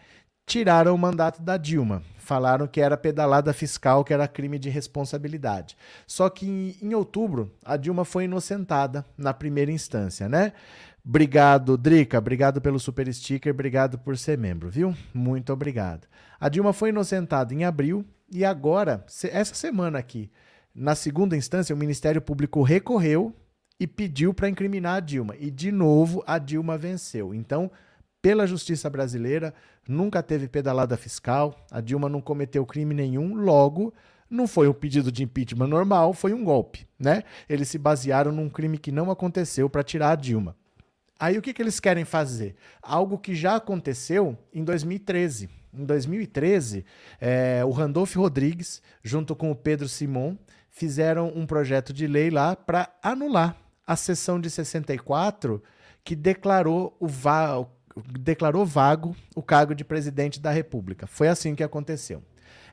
tiraram 0.46 0.94
o 0.94 0.98
mandato 0.98 1.42
da 1.42 1.56
Dilma. 1.56 2.02
Falaram 2.18 2.66
que 2.66 2.80
era 2.80 2.96
pedalada 2.96 3.52
fiscal, 3.52 4.04
que 4.04 4.12
era 4.12 4.28
crime 4.28 4.58
de 4.58 4.70
responsabilidade. 4.70 5.76
Só 6.06 6.28
que 6.28 6.76
em, 6.80 6.94
outubro, 6.94 7.52
a 7.64 7.76
Dilma 7.76 8.04
foi 8.04 8.24
inocentada 8.24 9.04
na 9.18 9.34
primeira 9.34 9.72
instância, 9.72 10.28
né? 10.28 10.52
Obrigado, 11.04 11.76
Drica. 11.76 12.18
Obrigado 12.18 12.60
pelo 12.60 12.78
super 12.78 13.12
sticker. 13.12 13.52
Obrigado 13.52 13.98
por 13.98 14.16
ser 14.16 14.38
membro, 14.38 14.70
viu? 14.70 14.94
Muito 15.12 15.52
obrigado. 15.52 16.06
A 16.38 16.48
Dilma 16.48 16.72
foi 16.72 16.90
inocentada 16.90 17.52
em 17.52 17.64
abril 17.64 18.04
e 18.30 18.44
agora, 18.44 19.04
essa 19.30 19.54
semana 19.54 19.98
aqui, 19.98 20.30
na 20.74 20.94
segunda 20.94 21.36
instância, 21.36 21.74
o 21.74 21.78
Ministério 21.78 22.22
Público 22.22 22.62
recorreu 22.62 23.34
e 23.78 23.86
pediu 23.86 24.32
para 24.32 24.48
incriminar 24.48 24.96
a 24.96 25.00
Dilma. 25.00 25.34
E, 25.38 25.50
de 25.50 25.72
novo, 25.72 26.22
a 26.26 26.38
Dilma 26.38 26.78
venceu. 26.78 27.34
Então, 27.34 27.70
pela 28.22 28.46
justiça 28.46 28.88
brasileira, 28.88 29.52
nunca 29.86 30.22
teve 30.22 30.46
pedalada 30.46 30.96
fiscal, 30.96 31.54
a 31.70 31.80
Dilma 31.80 32.08
não 32.08 32.20
cometeu 32.20 32.64
crime 32.64 32.94
nenhum, 32.94 33.34
logo, 33.34 33.92
não 34.30 34.46
foi 34.46 34.68
um 34.68 34.72
pedido 34.72 35.10
de 35.10 35.24
impeachment 35.24 35.66
normal, 35.66 36.14
foi 36.14 36.32
um 36.32 36.44
golpe, 36.44 36.86
né? 36.98 37.24
Eles 37.48 37.68
se 37.68 37.76
basearam 37.76 38.30
num 38.30 38.48
crime 38.48 38.78
que 38.78 38.92
não 38.92 39.10
aconteceu 39.10 39.68
para 39.68 39.82
tirar 39.82 40.12
a 40.12 40.14
Dilma. 40.16 40.56
Aí 41.18 41.36
o 41.36 41.42
que, 41.42 41.52
que 41.52 41.60
eles 41.60 41.78
querem 41.78 42.04
fazer? 42.04 42.54
Algo 42.80 43.18
que 43.18 43.34
já 43.34 43.56
aconteceu 43.56 44.38
em 44.54 44.64
2013. 44.64 45.50
Em 45.74 45.84
2013, 45.84 46.84
é, 47.20 47.58
eh, 47.58 47.64
o 47.64 47.70
Randolph 47.70 48.14
Rodrigues, 48.16 48.82
junto 49.02 49.34
com 49.34 49.50
o 49.50 49.54
Pedro 49.54 49.88
Simon, 49.88 50.36
fizeram 50.70 51.32
um 51.34 51.46
projeto 51.46 51.92
de 51.92 52.06
lei 52.06 52.30
lá 52.30 52.54
para 52.54 52.92
anular 53.02 53.56
a 53.86 53.96
sessão 53.96 54.40
de 54.40 54.50
64 54.50 55.62
que 56.04 56.16
declarou, 56.16 56.96
o 56.98 57.06
va 57.06 57.66
declarou 58.18 58.64
vago 58.64 59.16
o 59.34 59.42
cargo 59.42 59.74
de 59.74 59.84
presidente 59.84 60.40
da 60.40 60.50
República. 60.50 61.06
Foi 61.06 61.28
assim 61.28 61.54
que 61.54 61.62
aconteceu. 61.62 62.22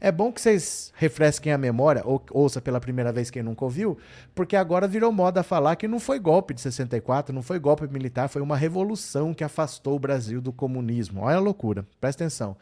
É 0.01 0.11
bom 0.13 0.31
que 0.31 0.39
vocês 0.39 0.93
refresquem 0.95 1.51
a 1.51 1.57
memória, 1.57 2.01
ou 2.05 2.23
ouça 2.31 2.61
pela 2.61 2.79
primeira 2.79 3.11
vez 3.11 3.29
quem 3.29 3.43
nunca 3.43 3.65
ouviu, 3.65 3.97
porque 4.33 4.55
agora 4.55 4.87
virou 4.87 5.11
moda 5.11 5.43
falar 5.43 5.75
que 5.75 5.89
não 5.89 5.99
foi 5.99 6.19
golpe 6.19 6.53
de 6.53 6.61
64, 6.61 7.35
não 7.35 7.41
foi 7.41 7.59
golpe 7.59 7.85
militar, 7.85 8.29
foi 8.29 8.41
uma 8.41 8.55
revolução 8.55 9.33
que 9.33 9.43
afastou 9.43 9.97
o 9.97 9.99
Brasil 9.99 10.39
do 10.39 10.53
comunismo. 10.53 11.21
Olha 11.23 11.35
a 11.35 11.41
loucura, 11.41 11.85
presta 11.99 12.23
atenção. 12.23 12.55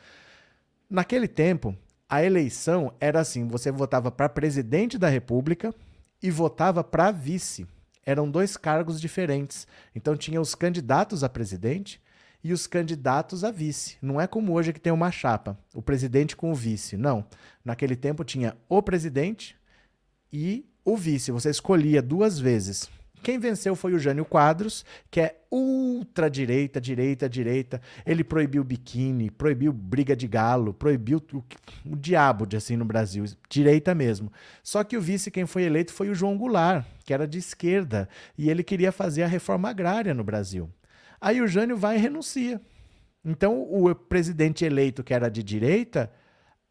Naquele 0.89 1.27
tempo, 1.27 1.77
a 2.09 2.23
eleição 2.23 2.91
era 2.99 3.19
assim: 3.19 3.47
você 3.47 3.71
votava 3.71 4.09
para 4.09 4.29
presidente 4.29 4.97
da 4.97 5.07
República 5.07 5.73
e 6.23 6.31
votava 6.31 6.83
para 6.83 7.11
vice. 7.11 7.67
Eram 8.03 8.31
dois 8.31 8.57
cargos 8.57 8.99
diferentes. 8.99 9.67
Então 9.93 10.15
tinha 10.15 10.41
os 10.41 10.55
candidatos 10.55 11.23
a 11.23 11.29
presidente 11.29 12.01
e 12.43 12.53
os 12.53 12.67
candidatos 12.67 13.43
a 13.43 13.51
vice. 13.51 13.97
Não 14.01 14.19
é 14.19 14.27
como 14.27 14.53
hoje 14.53 14.73
que 14.73 14.79
tem 14.79 14.93
uma 14.93 15.11
chapa, 15.11 15.57
o 15.73 15.81
presidente 15.81 16.35
com 16.35 16.51
o 16.51 16.55
vice. 16.55 16.97
Não. 16.97 17.25
Naquele 17.63 17.95
tempo 17.95 18.23
tinha 18.23 18.55
o 18.69 18.81
presidente 18.81 19.55
e 20.31 20.65
o 20.85 20.95
vice. 20.95 21.31
Você 21.31 21.49
escolhia 21.49 22.01
duas 22.01 22.39
vezes. 22.39 22.89
Quem 23.23 23.39
venceu 23.39 23.75
foi 23.75 23.93
o 23.93 23.99
Jânio 23.99 24.23
Quadros, 24.23 24.85
que 25.09 25.19
é 25.19 25.41
ultra 25.51 26.29
direita, 26.29 26.79
direita, 26.79 27.27
direita. 27.27 27.81
Ele 28.05 28.23
proibiu 28.23 28.63
biquíni, 28.63 29.29
proibiu 29.29 29.73
briga 29.73 30.15
de 30.15 30.27
galo, 30.27 30.73
proibiu 30.73 31.21
o, 31.33 31.43
o 31.85 31.95
diabo 31.95 32.45
de 32.45 32.55
assim 32.55 32.77
no 32.77 32.85
Brasil, 32.85 33.25
direita 33.49 33.93
mesmo. 33.95 34.31
Só 34.63 34.83
que 34.83 34.95
o 34.95 35.01
vice 35.01 35.31
quem 35.31 35.45
foi 35.45 35.63
eleito 35.63 35.91
foi 35.91 36.09
o 36.09 36.15
João 36.15 36.37
Goulart, 36.37 36.85
que 37.03 37.13
era 37.13 37.27
de 37.27 37.37
esquerda, 37.37 38.07
e 38.37 38.49
ele 38.49 38.63
queria 38.63 38.91
fazer 38.91 39.23
a 39.23 39.27
reforma 39.27 39.69
agrária 39.69 40.13
no 40.13 40.23
Brasil. 40.23 40.69
Aí 41.19 41.41
o 41.41 41.47
Jânio 41.47 41.77
vai 41.77 41.97
e 41.97 41.99
renuncia. 41.99 42.61
Então, 43.23 43.61
o 43.61 43.93
presidente 43.93 44.63
eleito, 44.63 45.03
que 45.03 45.13
era 45.13 45.29
de 45.29 45.43
direita, 45.43 46.11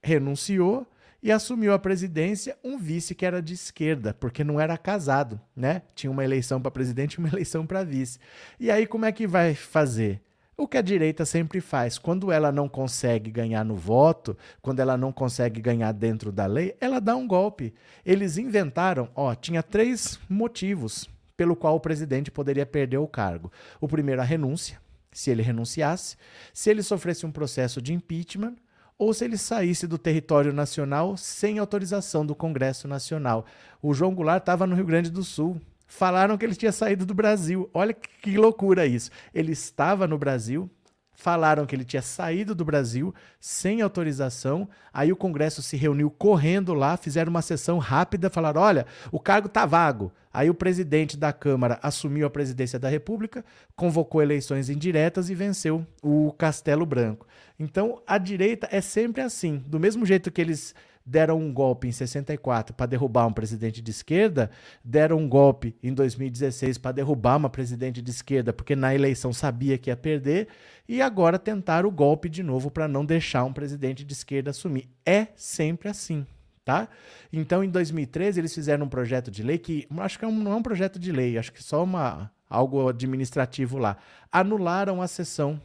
renunciou 0.02 0.86
e 1.22 1.32
assumiu 1.32 1.72
a 1.72 1.78
presidência 1.78 2.56
um 2.62 2.78
vice 2.78 3.14
que 3.14 3.26
era 3.26 3.42
de 3.42 3.54
esquerda, 3.54 4.14
porque 4.14 4.44
não 4.44 4.60
era 4.60 4.78
casado, 4.78 5.40
né? 5.54 5.82
Tinha 5.94 6.10
uma 6.10 6.24
eleição 6.24 6.60
para 6.60 6.70
presidente 6.70 7.14
e 7.14 7.18
uma 7.18 7.28
eleição 7.34 7.66
para 7.66 7.84
vice. 7.84 8.18
E 8.58 8.70
aí, 8.70 8.86
como 8.86 9.04
é 9.04 9.12
que 9.12 9.26
vai 9.26 9.54
fazer? 9.54 10.22
O 10.56 10.66
que 10.66 10.78
a 10.78 10.82
direita 10.82 11.26
sempre 11.26 11.60
faz, 11.60 11.98
quando 11.98 12.32
ela 12.32 12.50
não 12.50 12.66
consegue 12.66 13.30
ganhar 13.30 13.62
no 13.62 13.76
voto, 13.76 14.34
quando 14.62 14.80
ela 14.80 14.96
não 14.96 15.12
consegue 15.12 15.60
ganhar 15.60 15.92
dentro 15.92 16.32
da 16.32 16.46
lei, 16.46 16.74
ela 16.80 16.98
dá 16.98 17.14
um 17.14 17.26
golpe. 17.26 17.74
Eles 18.06 18.38
inventaram, 18.38 19.10
ó, 19.14 19.34
tinha 19.34 19.62
três 19.62 20.18
motivos 20.30 21.10
pelo 21.36 21.54
qual 21.54 21.76
o 21.76 21.80
presidente 21.80 22.30
poderia 22.30 22.64
perder 22.64 22.98
o 22.98 23.06
cargo. 23.06 23.52
O 23.80 23.86
primeiro, 23.86 24.20
a 24.20 24.24
renúncia, 24.24 24.80
se 25.12 25.30
ele 25.30 25.42
renunciasse, 25.42 26.16
se 26.52 26.70
ele 26.70 26.82
sofresse 26.82 27.26
um 27.26 27.32
processo 27.32 27.80
de 27.80 27.92
impeachment 27.92 28.56
ou 28.98 29.12
se 29.12 29.24
ele 29.24 29.36
saísse 29.36 29.86
do 29.86 29.98
território 29.98 30.52
nacional 30.52 31.16
sem 31.16 31.58
autorização 31.58 32.24
do 32.24 32.34
Congresso 32.34 32.88
Nacional. 32.88 33.44
O 33.82 33.92
João 33.92 34.14
Goulart 34.14 34.42
estava 34.42 34.66
no 34.66 34.74
Rio 34.74 34.86
Grande 34.86 35.10
do 35.10 35.22
Sul. 35.22 35.60
Falaram 35.86 36.36
que 36.36 36.44
ele 36.44 36.54
tinha 36.54 36.72
saído 36.72 37.06
do 37.06 37.14
Brasil. 37.14 37.70
Olha 37.72 37.94
que 37.94 38.36
loucura 38.36 38.86
isso. 38.86 39.10
Ele 39.32 39.52
estava 39.52 40.06
no 40.06 40.18
Brasil, 40.18 40.68
falaram 41.16 41.66
que 41.66 41.74
ele 41.74 41.84
tinha 41.84 42.02
saído 42.02 42.54
do 42.54 42.64
Brasil 42.64 43.12
sem 43.40 43.80
autorização. 43.80 44.68
Aí 44.92 45.10
o 45.10 45.16
Congresso 45.16 45.62
se 45.62 45.76
reuniu 45.76 46.10
correndo 46.10 46.74
lá, 46.74 46.96
fizeram 46.96 47.30
uma 47.30 47.42
sessão 47.42 47.78
rápida, 47.78 48.30
falaram: 48.30 48.60
olha, 48.60 48.86
o 49.10 49.18
cargo 49.18 49.48
tá 49.48 49.66
vago. 49.66 50.12
Aí 50.32 50.50
o 50.50 50.54
presidente 50.54 51.16
da 51.16 51.32
Câmara 51.32 51.80
assumiu 51.82 52.26
a 52.26 52.30
presidência 52.30 52.78
da 52.78 52.90
República, 52.90 53.42
convocou 53.74 54.22
eleições 54.22 54.68
indiretas 54.68 55.30
e 55.30 55.34
venceu 55.34 55.84
o 56.02 56.30
Castelo 56.36 56.84
Branco. 56.84 57.26
Então 57.58 58.02
a 58.06 58.18
direita 58.18 58.68
é 58.70 58.82
sempre 58.82 59.22
assim. 59.22 59.64
Do 59.66 59.80
mesmo 59.80 60.04
jeito 60.04 60.30
que 60.30 60.42
eles 60.42 60.74
deram 61.06 61.38
um 61.38 61.52
golpe 61.52 61.86
em 61.86 61.92
64 61.92 62.74
para 62.74 62.86
derrubar 62.86 63.26
um 63.28 63.32
presidente 63.32 63.80
de 63.80 63.90
esquerda, 63.92 64.50
deram 64.84 65.18
um 65.18 65.28
golpe 65.28 65.76
em 65.80 65.94
2016 65.94 66.78
para 66.78 66.90
derrubar 66.90 67.36
uma 67.36 67.48
presidente 67.48 68.02
de 68.02 68.10
esquerda, 68.10 68.52
porque 68.52 68.74
na 68.74 68.92
eleição 68.92 69.32
sabia 69.32 69.78
que 69.78 69.88
ia 69.88 69.96
perder, 69.96 70.48
e 70.88 71.00
agora 71.00 71.38
tentaram 71.38 71.88
o 71.88 71.92
golpe 71.92 72.28
de 72.28 72.42
novo 72.42 72.70
para 72.70 72.88
não 72.88 73.04
deixar 73.04 73.44
um 73.44 73.52
presidente 73.52 74.04
de 74.04 74.12
esquerda 74.12 74.50
assumir. 74.50 74.88
É 75.04 75.28
sempre 75.36 75.88
assim. 75.88 76.26
Tá? 76.64 76.88
Então, 77.32 77.62
em 77.62 77.70
2013, 77.70 78.40
eles 78.40 78.52
fizeram 78.52 78.86
um 78.86 78.88
projeto 78.88 79.30
de 79.30 79.40
lei 79.40 79.56
que 79.56 79.86
acho 79.98 80.18
que 80.18 80.24
é 80.24 80.28
um, 80.28 80.36
não 80.36 80.52
é 80.52 80.56
um 80.56 80.62
projeto 80.62 80.98
de 80.98 81.12
lei, 81.12 81.38
acho 81.38 81.52
que 81.52 81.62
só 81.62 81.84
uma, 81.84 82.28
algo 82.50 82.88
administrativo 82.88 83.78
lá. 83.78 83.96
Anularam 84.32 85.00
a 85.00 85.06
sessão 85.06 85.60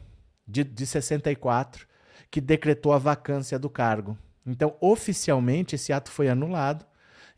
de, 0.46 0.62
de 0.62 0.86
64 0.86 1.88
que 2.30 2.40
decretou 2.40 2.92
a 2.92 2.98
vacância 2.98 3.58
do 3.58 3.68
cargo. 3.68 4.16
Então, 4.46 4.74
oficialmente, 4.80 5.74
esse 5.74 5.92
ato 5.92 6.10
foi 6.10 6.28
anulado 6.28 6.84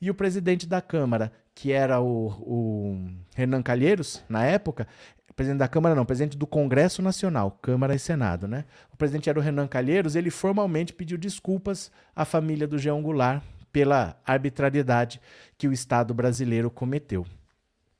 e 0.00 0.10
o 0.10 0.14
presidente 0.14 0.66
da 0.66 0.80
Câmara, 0.80 1.32
que 1.54 1.72
era 1.72 2.00
o, 2.00 2.26
o 2.26 3.10
Renan 3.34 3.62
Calheiros, 3.62 4.22
na 4.28 4.44
época, 4.44 4.86
presidente 5.34 5.58
da 5.58 5.68
Câmara 5.68 5.94
não, 5.94 6.04
presidente 6.04 6.36
do 6.36 6.46
Congresso 6.46 7.02
Nacional, 7.02 7.58
Câmara 7.60 7.94
e 7.94 7.98
Senado, 7.98 8.46
né? 8.46 8.64
O 8.92 8.96
presidente 8.96 9.28
era 9.28 9.38
o 9.38 9.42
Renan 9.42 9.66
Calheiros, 9.66 10.14
ele 10.14 10.30
formalmente 10.30 10.92
pediu 10.92 11.18
desculpas 11.18 11.90
à 12.14 12.24
família 12.24 12.66
do 12.66 12.78
Jean 12.78 13.00
Goulart 13.02 13.42
pela 13.72 14.16
arbitrariedade 14.24 15.20
que 15.58 15.66
o 15.66 15.72
Estado 15.72 16.14
brasileiro 16.14 16.70
cometeu. 16.70 17.26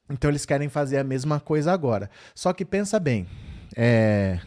Então 0.09 0.31
eles 0.31 0.47
querem 0.47 0.69
fazer 0.69 0.99
a 0.99 1.05
mesma 1.05 1.41
coisa 1.41 1.73
agora. 1.73 2.09
Só 2.35 2.53
que 2.53 2.65
pensa 2.65 3.01
bem, 3.01 3.27
é, 3.75 4.39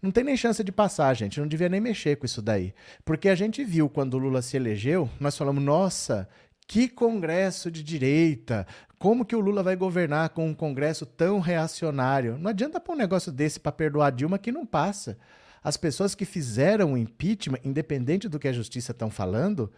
não 0.00 0.10
tem 0.10 0.22
nem 0.22 0.36
chance 0.36 0.62
de 0.62 0.70
passar, 0.70 1.14
gente. 1.14 1.40
Não 1.40 1.46
devia 1.46 1.68
nem 1.68 1.80
mexer 1.80 2.16
com 2.16 2.26
isso 2.26 2.40
daí. 2.40 2.72
Porque 3.04 3.28
a 3.28 3.34
gente 3.34 3.64
viu 3.64 3.88
quando 3.88 4.14
o 4.14 4.18
Lula 4.18 4.42
se 4.42 4.56
elegeu, 4.56 5.10
nós 5.18 5.36
falamos, 5.36 5.62
nossa, 5.62 6.28
que 6.66 6.88
congresso 6.88 7.70
de 7.70 7.82
direita! 7.82 8.66
Como 8.98 9.24
que 9.24 9.36
o 9.36 9.40
Lula 9.40 9.62
vai 9.62 9.76
governar 9.76 10.30
com 10.30 10.48
um 10.48 10.54
congresso 10.54 11.06
tão 11.06 11.40
reacionário? 11.40 12.36
Não 12.36 12.50
adianta 12.50 12.80
pôr 12.80 12.94
um 12.94 12.98
negócio 12.98 13.30
desse 13.30 13.60
para 13.60 13.70
perdoar 13.70 14.08
a 14.08 14.10
Dilma 14.10 14.38
que 14.38 14.50
não 14.50 14.66
passa. 14.66 15.16
As 15.62 15.76
pessoas 15.76 16.14
que 16.14 16.24
fizeram 16.24 16.92
o 16.92 16.98
impeachment, 16.98 17.60
independente 17.64 18.28
do 18.28 18.38
que 18.38 18.48
a 18.48 18.52
justiça 18.52 18.92
estão 18.92 19.10
falando, 19.10 19.72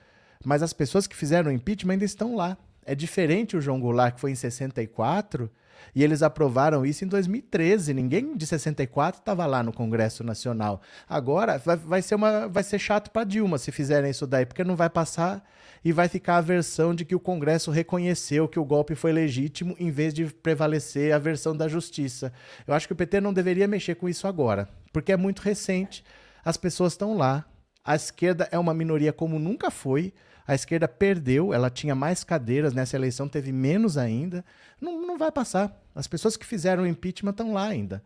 mas 0.44 0.62
as 0.62 0.72
pessoas 0.72 1.06
que 1.06 1.16
fizeram 1.16 1.50
o 1.50 1.54
impeachment 1.54 1.92
ainda 1.94 2.04
estão 2.04 2.34
lá. 2.34 2.56
É 2.84 2.94
diferente 2.94 3.56
o 3.56 3.60
João 3.60 3.80
Goulart, 3.80 4.14
que 4.14 4.20
foi 4.20 4.30
em 4.30 4.34
64, 4.34 5.50
e 5.94 6.02
eles 6.04 6.22
aprovaram 6.22 6.84
isso 6.84 7.04
em 7.04 7.08
2013. 7.08 7.94
Ninguém 7.94 8.36
de 8.36 8.46
64 8.46 9.20
estava 9.20 9.46
lá 9.46 9.62
no 9.62 9.72
Congresso 9.72 10.22
Nacional. 10.24 10.80
Agora 11.08 11.58
vai, 11.58 11.76
vai 11.76 12.02
ser, 12.02 12.14
uma, 12.14 12.48
vai 12.48 12.62
ser 12.62 12.78
chato 12.78 13.10
para 13.10 13.24
Dilma 13.24 13.58
se 13.58 13.72
fizerem 13.72 14.10
isso 14.10 14.26
daí, 14.26 14.46
porque 14.46 14.64
não 14.64 14.76
vai 14.76 14.90
passar 14.90 15.44
e 15.84 15.92
vai 15.92 16.08
ficar 16.08 16.36
a 16.36 16.42
versão 16.42 16.94
de 16.94 17.04
que 17.04 17.14
o 17.14 17.20
Congresso 17.20 17.70
reconheceu 17.70 18.48
que 18.48 18.58
o 18.58 18.64
golpe 18.64 18.94
foi 18.94 19.12
legítimo, 19.12 19.74
em 19.78 19.90
vez 19.90 20.12
de 20.12 20.26
prevalecer 20.26 21.12
a 21.12 21.18
versão 21.18 21.56
da 21.56 21.68
justiça. 21.68 22.32
Eu 22.66 22.74
acho 22.74 22.86
que 22.86 22.92
o 22.92 22.96
PT 22.96 23.20
não 23.20 23.32
deveria 23.32 23.66
mexer 23.66 23.94
com 23.94 24.08
isso 24.08 24.26
agora, 24.26 24.68
porque 24.92 25.12
é 25.12 25.16
muito 25.16 25.40
recente. 25.40 26.04
As 26.44 26.56
pessoas 26.56 26.92
estão 26.92 27.16
lá. 27.16 27.44
A 27.82 27.96
esquerda 27.96 28.48
é 28.52 28.58
uma 28.58 28.74
minoria 28.74 29.12
como 29.12 29.38
nunca 29.38 29.70
foi. 29.70 30.12
A 30.50 30.54
esquerda 30.56 30.88
perdeu, 30.88 31.54
ela 31.54 31.70
tinha 31.70 31.94
mais 31.94 32.24
cadeiras 32.24 32.74
nessa 32.74 32.96
eleição, 32.96 33.28
teve 33.28 33.52
menos 33.52 33.96
ainda. 33.96 34.44
Não, 34.80 35.00
não 35.00 35.16
vai 35.16 35.30
passar. 35.30 35.80
As 35.94 36.08
pessoas 36.08 36.36
que 36.36 36.44
fizeram 36.44 36.82
o 36.82 36.86
impeachment 36.88 37.30
estão 37.30 37.52
lá 37.52 37.68
ainda. 37.68 38.02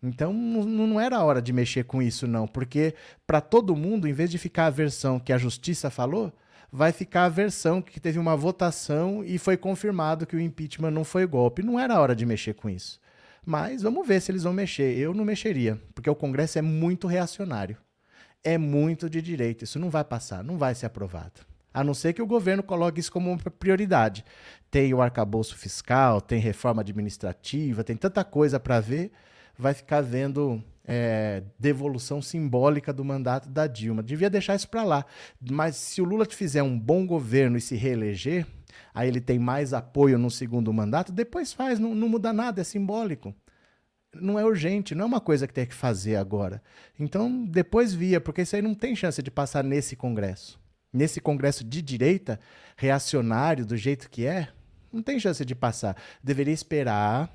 Então 0.00 0.32
não, 0.32 1.00
era 1.00 1.20
hora 1.24 1.42
de 1.42 1.52
mexer 1.52 1.82
com 1.82 2.00
isso, 2.00 2.28
não, 2.28 2.46
porque 2.46 2.94
para 3.26 3.40
todo 3.40 3.74
mundo, 3.74 4.06
em 4.06 4.12
vez 4.12 4.30
de 4.30 4.38
ficar 4.38 4.66
a 4.66 4.70
versão 4.70 5.18
que 5.18 5.32
a 5.32 5.38
justiça 5.38 5.90
falou, 5.90 6.32
vai 6.70 6.92
ficar 6.92 7.24
a 7.24 7.28
versão 7.28 7.82
que 7.82 7.98
teve 7.98 8.16
uma 8.16 8.36
votação 8.36 9.24
e 9.24 9.36
foi 9.36 9.56
confirmado 9.56 10.24
que 10.24 10.36
o 10.36 10.40
impeachment 10.40 10.92
não 10.92 11.02
foi 11.02 11.26
golpe. 11.26 11.64
Não 11.64 11.80
era 11.80 12.00
hora 12.00 12.14
de 12.14 12.24
mexer 12.24 12.54
com 12.54 12.70
isso. 12.70 13.00
Mas 13.44 13.82
vamos 13.82 14.06
ver 14.06 14.22
se 14.22 14.30
eles 14.30 14.44
vão 14.44 14.52
mexer. 14.52 14.96
Eu 14.96 15.12
não 15.12 15.24
mexeria, 15.24 15.82
porque 15.96 16.08
o 16.08 16.14
Congresso 16.14 16.60
é 16.60 16.62
muito 16.62 17.08
reacionário. 17.08 17.76
É 18.44 18.56
muito 18.56 19.10
de 19.10 19.20
direita. 19.20 19.64
Isso 19.64 19.80
não 19.80 19.90
vai 19.90 20.04
passar, 20.04 20.44
não 20.44 20.56
vai 20.56 20.76
ser 20.76 20.86
aprovado. 20.86 21.47
A 21.72 21.84
não 21.84 21.94
ser 21.94 22.12
que 22.12 22.22
o 22.22 22.26
governo 22.26 22.62
coloque 22.62 23.00
isso 23.00 23.12
como 23.12 23.30
uma 23.30 23.38
prioridade. 23.38 24.24
Tem 24.70 24.92
o 24.92 25.02
arcabouço 25.02 25.56
fiscal, 25.56 26.20
tem 26.20 26.40
reforma 26.40 26.82
administrativa, 26.82 27.84
tem 27.84 27.96
tanta 27.96 28.24
coisa 28.24 28.58
para 28.58 28.80
ver, 28.80 29.12
vai 29.56 29.74
ficar 29.74 30.00
vendo 30.00 30.62
é, 30.84 31.42
devolução 31.58 32.22
simbólica 32.22 32.92
do 32.92 33.04
mandato 33.04 33.48
da 33.48 33.66
Dilma. 33.66 34.02
Devia 34.02 34.30
deixar 34.30 34.56
isso 34.56 34.68
para 34.68 34.82
lá. 34.82 35.04
Mas 35.50 35.76
se 35.76 36.00
o 36.00 36.04
Lula 36.04 36.24
fizer 36.24 36.62
um 36.62 36.78
bom 36.78 37.06
governo 37.06 37.56
e 37.58 37.60
se 37.60 37.76
reeleger, 37.76 38.46
aí 38.94 39.08
ele 39.08 39.20
tem 39.20 39.38
mais 39.38 39.74
apoio 39.74 40.18
no 40.18 40.30
segundo 40.30 40.72
mandato, 40.72 41.12
depois 41.12 41.52
faz, 41.52 41.78
não, 41.78 41.94
não 41.94 42.08
muda 42.08 42.32
nada, 42.32 42.60
é 42.60 42.64
simbólico 42.64 43.34
não 44.20 44.38
é 44.38 44.44
urgente, 44.44 44.94
não 44.94 45.04
é 45.04 45.06
uma 45.06 45.20
coisa 45.20 45.46
que 45.46 45.52
tem 45.52 45.66
que 45.66 45.74
fazer 45.74 46.16
agora. 46.16 46.62
Então, 46.98 47.44
depois 47.44 47.92
via, 47.92 48.18
porque 48.18 48.40
isso 48.40 48.56
aí 48.56 48.62
não 48.62 48.74
tem 48.74 48.96
chance 48.96 49.22
de 49.22 49.30
passar 49.30 49.62
nesse 49.62 49.94
Congresso 49.94 50.58
nesse 50.92 51.20
Congresso 51.20 51.64
de 51.64 51.82
direita, 51.82 52.40
reacionário 52.76 53.66
do 53.66 53.76
jeito 53.76 54.08
que 54.10 54.26
é, 54.26 54.48
não 54.92 55.02
tem 55.02 55.20
chance 55.20 55.44
de 55.44 55.54
passar. 55.54 55.96
Deveria 56.22 56.54
esperar, 56.54 57.30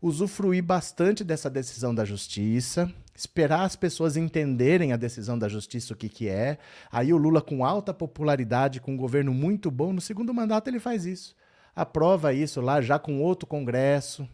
usufruir 0.00 0.62
bastante 0.62 1.24
dessa 1.24 1.50
decisão 1.50 1.94
da 1.94 2.04
justiça, 2.04 2.92
esperar 3.14 3.62
as 3.62 3.74
pessoas 3.74 4.16
entenderem 4.16 4.92
a 4.92 4.96
decisão 4.96 5.38
da 5.38 5.48
justiça 5.48 5.94
o 5.94 5.96
que, 5.96 6.08
que 6.08 6.28
é. 6.28 6.58
Aí 6.90 7.12
o 7.12 7.16
Lula, 7.16 7.40
com 7.40 7.64
alta 7.64 7.92
popularidade, 7.92 8.80
com 8.80 8.92
um 8.92 8.96
governo 8.96 9.32
muito 9.32 9.70
bom, 9.70 9.92
no 9.92 10.00
segundo 10.00 10.32
mandato 10.32 10.68
ele 10.68 10.78
faz 10.78 11.06
isso. 11.06 11.34
Aprova 11.74 12.32
isso 12.32 12.60
lá 12.60 12.80
já 12.80 12.98
com 12.98 13.20
outro 13.20 13.46
Congresso, 13.46 14.26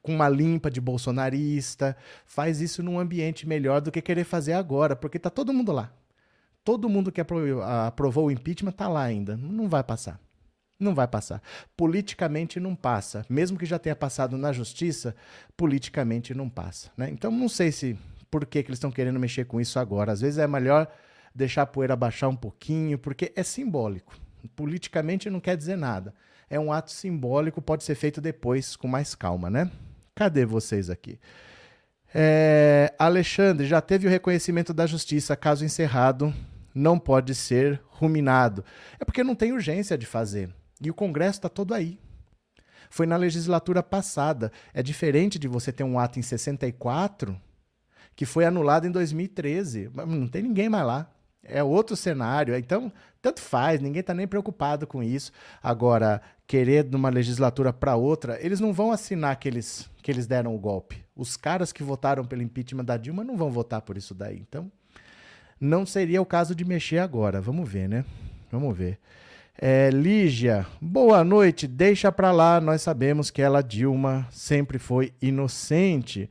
com 0.00 0.14
uma 0.14 0.28
limpa 0.28 0.70
de 0.70 0.80
bolsonarista, 0.80 1.96
faz 2.24 2.60
isso 2.60 2.82
num 2.82 3.00
ambiente 3.00 3.48
melhor 3.48 3.80
do 3.80 3.90
que 3.90 4.00
querer 4.00 4.24
fazer 4.24 4.52
agora, 4.52 4.94
porque 4.94 5.16
está 5.16 5.30
todo 5.30 5.52
mundo 5.52 5.72
lá. 5.72 5.92
Todo 6.64 6.88
mundo 6.88 7.12
que 7.12 7.20
aprovou 7.20 8.26
o 8.26 8.30
impeachment 8.30 8.70
está 8.70 8.88
lá 8.88 9.02
ainda. 9.02 9.36
Não 9.36 9.68
vai 9.68 9.84
passar. 9.84 10.18
Não 10.80 10.94
vai 10.94 11.06
passar. 11.06 11.42
Politicamente 11.76 12.58
não 12.58 12.74
passa. 12.74 13.24
Mesmo 13.28 13.58
que 13.58 13.66
já 13.66 13.78
tenha 13.78 13.94
passado 13.94 14.38
na 14.38 14.50
justiça, 14.50 15.14
politicamente 15.56 16.34
não 16.34 16.48
passa. 16.48 16.90
Né? 16.96 17.10
Então 17.10 17.30
não 17.30 17.48
sei 17.48 17.70
se 17.70 17.98
por 18.30 18.46
que, 18.46 18.62
que 18.62 18.70
eles 18.70 18.78
estão 18.78 18.90
querendo 18.90 19.20
mexer 19.20 19.44
com 19.44 19.60
isso 19.60 19.78
agora. 19.78 20.12
Às 20.12 20.22
vezes 20.22 20.38
é 20.38 20.46
melhor 20.46 20.88
deixar 21.34 21.62
a 21.62 21.66
poeira 21.66 21.94
baixar 21.94 22.28
um 22.28 22.36
pouquinho, 22.36 22.98
porque 22.98 23.30
é 23.36 23.42
simbólico. 23.42 24.16
Politicamente 24.56 25.28
não 25.28 25.40
quer 25.40 25.56
dizer 25.56 25.76
nada. 25.76 26.14
É 26.48 26.58
um 26.58 26.72
ato 26.72 26.90
simbólico, 26.90 27.60
pode 27.60 27.84
ser 27.84 27.94
feito 27.94 28.20
depois 28.20 28.74
com 28.74 28.88
mais 28.88 29.14
calma, 29.14 29.50
né? 29.50 29.70
Cadê 30.14 30.44
vocês 30.44 30.90
aqui? 30.90 31.18
É, 32.14 32.94
Alexandre, 32.98 33.66
já 33.66 33.80
teve 33.80 34.06
o 34.06 34.10
reconhecimento 34.10 34.72
da 34.72 34.86
justiça, 34.86 35.36
caso 35.36 35.64
encerrado 35.64 36.32
não 36.74 36.98
pode 36.98 37.34
ser 37.34 37.80
ruminado. 37.86 38.64
É 38.98 39.04
porque 39.04 39.22
não 39.22 39.34
tem 39.34 39.52
urgência 39.52 39.96
de 39.96 40.06
fazer. 40.06 40.52
E 40.80 40.90
o 40.90 40.94
Congresso 40.94 41.38
está 41.38 41.48
todo 41.48 41.72
aí. 41.72 41.98
Foi 42.90 43.06
na 43.06 43.16
legislatura 43.16 43.82
passada. 43.82 44.50
É 44.72 44.82
diferente 44.82 45.38
de 45.38 45.48
você 45.48 45.72
ter 45.72 45.84
um 45.84 45.98
ato 45.98 46.18
em 46.18 46.22
64 46.22 47.40
que 48.16 48.24
foi 48.26 48.44
anulada 48.44 48.86
em 48.86 48.90
2013. 48.90 49.90
Não 50.06 50.28
tem 50.28 50.42
ninguém 50.42 50.68
mais 50.68 50.86
lá. 50.86 51.10
É 51.42 51.62
outro 51.62 51.96
cenário. 51.96 52.56
Então, 52.56 52.92
tanto 53.20 53.40
faz, 53.40 53.80
ninguém 53.80 54.00
está 54.00 54.14
nem 54.14 54.26
preocupado 54.26 54.86
com 54.86 55.02
isso. 55.02 55.32
Agora, 55.62 56.22
querer 56.46 56.84
de 56.84 56.96
uma 56.96 57.08
legislatura 57.08 57.72
para 57.72 57.96
outra, 57.96 58.38
eles 58.40 58.60
não 58.60 58.72
vão 58.72 58.92
assinar 58.92 59.36
que 59.36 59.48
eles, 59.48 59.90
que 60.02 60.10
eles 60.10 60.26
deram 60.26 60.54
o 60.54 60.58
golpe. 60.58 61.04
Os 61.14 61.36
caras 61.36 61.72
que 61.72 61.82
votaram 61.82 62.24
pelo 62.24 62.42
impeachment 62.42 62.84
da 62.84 62.96
Dilma 62.96 63.24
não 63.24 63.36
vão 63.36 63.50
votar 63.50 63.82
por 63.82 63.96
isso 63.96 64.14
daí. 64.14 64.38
Então, 64.38 64.70
não 65.60 65.86
seria 65.86 66.20
o 66.20 66.26
caso 66.26 66.54
de 66.54 66.64
mexer 66.64 66.98
agora. 66.98 67.40
Vamos 67.40 67.68
ver, 67.68 67.88
né? 67.88 68.04
Vamos 68.50 68.76
ver. 68.76 68.98
É, 69.56 69.88
Lígia, 69.90 70.66
boa 70.80 71.22
noite. 71.22 71.66
Deixa 71.66 72.10
para 72.10 72.32
lá. 72.32 72.60
Nós 72.60 72.82
sabemos 72.82 73.30
que 73.30 73.40
ela, 73.40 73.62
Dilma, 73.62 74.26
sempre 74.30 74.78
foi 74.78 75.12
inocente. 75.22 76.28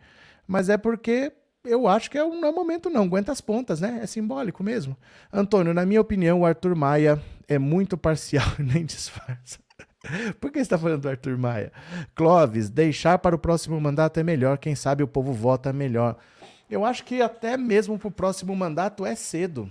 Mas 0.47 0.69
é 0.69 0.77
porque 0.77 1.31
eu 1.63 1.88
acho 1.88 2.12
que 2.12 2.17
é 2.17 2.23
um, 2.23 2.39
não 2.39 2.49
é 2.49 2.51
momento, 2.51 2.89
não. 2.89 3.03
Aguenta 3.03 3.31
as 3.31 3.39
pontas, 3.39 3.79
né? 3.79 3.99
É 4.03 4.07
simbólico 4.07 4.63
mesmo. 4.63 4.97
Antônio, 5.31 5.73
na 5.73 5.86
minha 5.86 6.01
opinião, 6.01 6.41
o 6.41 6.45
Arthur 6.45 6.75
Maia 6.75 7.21
é 7.47 7.57
muito 7.57 7.97
parcial 7.97 8.45
e 8.59 8.63
nem 8.63 8.86
disfarça. 8.86 9.59
Por 10.39 10.51
que 10.51 10.59
você 10.59 10.63
está 10.63 10.77
falando 10.77 11.01
do 11.01 11.09
Arthur 11.09 11.38
Maia? 11.38 11.71
Clóvis, 12.13 12.69
deixar 12.69 13.17
para 13.19 13.36
o 13.36 13.39
próximo 13.39 13.79
mandato 13.79 14.19
é 14.19 14.23
melhor. 14.23 14.57
Quem 14.57 14.75
sabe 14.75 15.01
o 15.01 15.07
povo 15.07 15.31
vota 15.31 15.71
melhor. 15.71 16.17
Eu 16.73 16.83
acho 16.83 17.03
que 17.03 17.21
até 17.21 17.55
mesmo 17.55 17.99
para 17.99 18.07
o 18.07 18.12
próximo 18.12 18.55
mandato 18.55 19.05
é 19.05 19.13
cedo. 19.13 19.69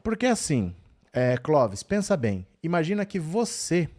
Porque 0.00 0.26
assim, 0.26 0.72
é, 1.12 1.36
Clóvis, 1.36 1.82
pensa 1.82 2.16
bem. 2.16 2.46
Imagina 2.62 3.04
que 3.04 3.18
você 3.18 3.90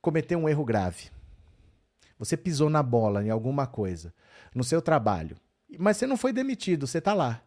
cometeu 0.00 0.38
um 0.38 0.48
erro 0.48 0.64
grave. 0.64 1.10
Você 2.18 2.34
pisou 2.34 2.70
na 2.70 2.82
bola 2.82 3.22
em 3.22 3.28
alguma 3.28 3.66
coisa, 3.66 4.14
no 4.54 4.64
seu 4.64 4.80
trabalho. 4.80 5.36
Mas 5.78 5.98
você 5.98 6.06
não 6.06 6.16
foi 6.16 6.32
demitido, 6.32 6.86
você 6.86 6.96
está 6.96 7.12
lá. 7.12 7.42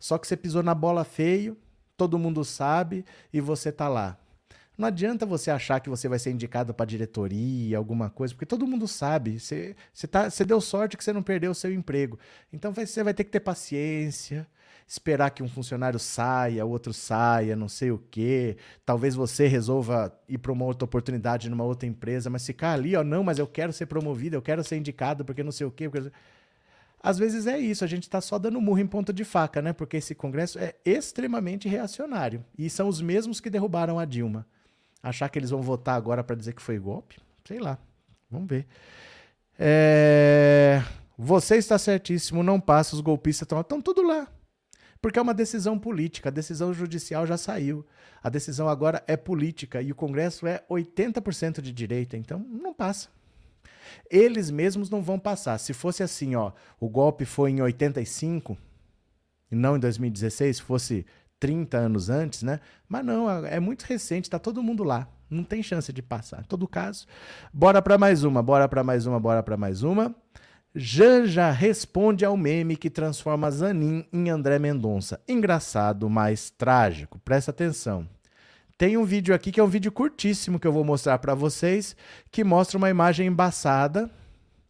Só 0.00 0.16
que 0.16 0.26
você 0.26 0.34
pisou 0.34 0.62
na 0.62 0.74
bola 0.74 1.04
feio, 1.04 1.58
todo 1.94 2.18
mundo 2.18 2.42
sabe 2.42 3.04
e 3.30 3.38
você 3.38 3.68
está 3.68 3.86
lá. 3.86 4.16
Não 4.76 4.88
adianta 4.88 5.24
você 5.24 5.50
achar 5.50 5.80
que 5.80 5.88
você 5.88 6.06
vai 6.08 6.18
ser 6.18 6.30
indicado 6.30 6.74
para 6.74 6.84
diretoria, 6.84 7.78
alguma 7.78 8.10
coisa, 8.10 8.34
porque 8.34 8.44
todo 8.44 8.66
mundo 8.66 8.86
sabe. 8.86 9.40
Você, 9.40 9.74
você, 9.92 10.06
tá, 10.06 10.28
você 10.28 10.44
deu 10.44 10.60
sorte 10.60 10.96
que 10.96 11.04
você 11.04 11.12
não 11.12 11.22
perdeu 11.22 11.50
o 11.52 11.54
seu 11.54 11.72
emprego. 11.72 12.18
Então 12.52 12.72
você 12.72 13.02
vai 13.02 13.14
ter 13.14 13.24
que 13.24 13.30
ter 13.30 13.40
paciência, 13.40 14.46
esperar 14.86 15.30
que 15.30 15.42
um 15.42 15.48
funcionário 15.48 15.98
saia, 15.98 16.64
outro 16.66 16.92
saia, 16.92 17.56
não 17.56 17.68
sei 17.68 17.90
o 17.90 17.98
quê. 18.10 18.58
Talvez 18.84 19.14
você 19.14 19.46
resolva 19.46 20.12
ir 20.28 20.38
para 20.38 20.52
uma 20.52 20.66
outra 20.66 20.84
oportunidade 20.84 21.48
numa 21.48 21.64
outra 21.64 21.88
empresa, 21.88 22.28
mas 22.28 22.44
ficar 22.44 22.72
ali, 22.72 22.94
ó, 22.94 23.02
não, 23.02 23.24
mas 23.24 23.38
eu 23.38 23.46
quero 23.46 23.72
ser 23.72 23.86
promovido, 23.86 24.36
eu 24.36 24.42
quero 24.42 24.62
ser 24.62 24.76
indicado, 24.76 25.24
porque 25.24 25.42
não 25.42 25.52
sei 25.52 25.66
o 25.66 25.70
quê. 25.70 25.88
Porque... 25.88 26.12
Às 27.02 27.18
vezes 27.18 27.46
é 27.46 27.58
isso, 27.58 27.82
a 27.82 27.86
gente 27.86 28.02
está 28.02 28.20
só 28.20 28.38
dando 28.38 28.60
murro 28.60 28.80
em 28.80 28.86
ponta 28.86 29.12
de 29.12 29.24
faca, 29.24 29.62
né? 29.62 29.72
Porque 29.72 29.96
esse 29.96 30.14
Congresso 30.14 30.58
é 30.58 30.74
extremamente 30.84 31.66
reacionário. 31.66 32.44
E 32.58 32.68
são 32.68 32.88
os 32.88 33.00
mesmos 33.00 33.40
que 33.40 33.48
derrubaram 33.48 33.98
a 33.98 34.04
Dilma. 34.04 34.46
Achar 35.02 35.28
que 35.28 35.38
eles 35.38 35.50
vão 35.50 35.62
votar 35.62 35.96
agora 35.96 36.24
para 36.24 36.36
dizer 36.36 36.52
que 36.54 36.62
foi 36.62 36.78
golpe? 36.78 37.18
Sei 37.46 37.58
lá. 37.58 37.78
Vamos 38.30 38.48
ver. 38.48 38.66
É... 39.58 40.82
Você 41.18 41.56
está 41.56 41.78
certíssimo, 41.78 42.42
não 42.42 42.60
passa, 42.60 42.94
os 42.94 43.00
golpistas 43.00 43.48
estão, 43.50 43.80
tudo 43.80 44.02
lá. 44.02 44.28
Porque 45.00 45.18
é 45.18 45.22
uma 45.22 45.32
decisão 45.32 45.78
política, 45.78 46.28
a 46.28 46.32
decisão 46.32 46.74
judicial 46.74 47.26
já 47.26 47.36
saiu. 47.36 47.86
A 48.22 48.28
decisão 48.28 48.68
agora 48.68 49.02
é 49.06 49.16
política 49.16 49.80
e 49.80 49.92
o 49.92 49.94
Congresso 49.94 50.46
é 50.46 50.62
80% 50.68 51.60
de 51.60 51.72
direita, 51.72 52.16
então 52.16 52.38
não 52.38 52.74
passa. 52.74 53.08
Eles 54.10 54.50
mesmos 54.50 54.90
não 54.90 55.00
vão 55.00 55.18
passar. 55.18 55.58
Se 55.58 55.72
fosse 55.72 56.02
assim, 56.02 56.34
ó, 56.34 56.52
o 56.80 56.88
golpe 56.88 57.24
foi 57.24 57.50
em 57.50 57.62
85 57.62 58.58
e 59.50 59.54
não 59.54 59.76
em 59.76 59.80
2016, 59.80 60.60
fosse 60.60 61.06
30 61.46 61.78
anos 61.78 62.10
antes, 62.10 62.42
né? 62.42 62.58
Mas 62.88 63.06
não, 63.06 63.30
é 63.46 63.60
muito 63.60 63.84
recente, 63.84 64.28
tá 64.28 64.36
todo 64.36 64.64
mundo 64.64 64.82
lá. 64.82 65.06
Não 65.30 65.44
tem 65.44 65.62
chance 65.62 65.92
de 65.92 66.02
passar. 66.02 66.40
Em 66.40 66.48
todo 66.48 66.66
caso, 66.66 67.06
bora 67.52 67.80
para 67.80 67.96
mais 67.96 68.24
uma, 68.24 68.42
bora 68.42 68.68
para 68.68 68.82
mais 68.82 69.06
uma, 69.06 69.20
bora 69.20 69.44
para 69.44 69.56
mais 69.56 69.84
uma. 69.84 70.12
Janja 70.74 71.52
responde 71.52 72.24
ao 72.24 72.36
meme 72.36 72.76
que 72.76 72.90
transforma 72.90 73.48
Zanin 73.48 74.04
em 74.12 74.28
André 74.28 74.58
Mendonça. 74.58 75.20
Engraçado, 75.28 76.10
mas 76.10 76.50
trágico. 76.50 77.20
Presta 77.20 77.52
atenção. 77.52 78.08
Tem 78.76 78.96
um 78.96 79.04
vídeo 79.04 79.32
aqui 79.32 79.52
que 79.52 79.60
é 79.60 79.62
um 79.62 79.68
vídeo 79.68 79.92
curtíssimo 79.92 80.58
que 80.58 80.66
eu 80.66 80.72
vou 80.72 80.82
mostrar 80.82 81.16
para 81.20 81.32
vocês, 81.32 81.94
que 82.32 82.42
mostra 82.42 82.76
uma 82.76 82.90
imagem 82.90 83.28
embaçada. 83.28 84.10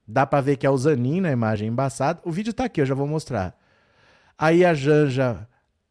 Dá 0.07 0.27
para 0.27 0.43
ver 0.43 0.59
que 0.59 0.67
é 0.67 0.71
o 0.71 0.77
Zanin 0.77 1.23
na 1.23 1.33
imagem 1.33 1.69
embaçada. 1.69 2.21
O 2.23 2.31
vídeo 2.31 2.53
tá 2.53 2.67
aqui, 2.67 2.83
eu 2.83 2.87
já 2.87 2.95
vou 2.95 3.07
mostrar. 3.07 3.59
Aí 4.39 4.62
a 4.62 4.75
Janja 4.75 5.49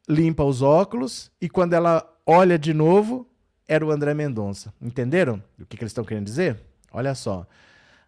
limpa 0.07 0.43
os 0.43 0.61
óculos 0.61 1.31
e 1.41 1.49
quando 1.49 1.73
ela 1.73 2.07
olha 2.25 2.57
de 2.57 2.73
novo, 2.73 3.27
era 3.67 3.85
o 3.85 3.91
André 3.91 4.13
Mendonça. 4.13 4.73
Entenderam 4.81 5.41
o 5.59 5.65
que, 5.65 5.77
que 5.77 5.83
eles 5.83 5.91
estão 5.91 6.03
querendo 6.03 6.25
dizer? 6.25 6.59
Olha 6.91 7.15
só. 7.15 7.47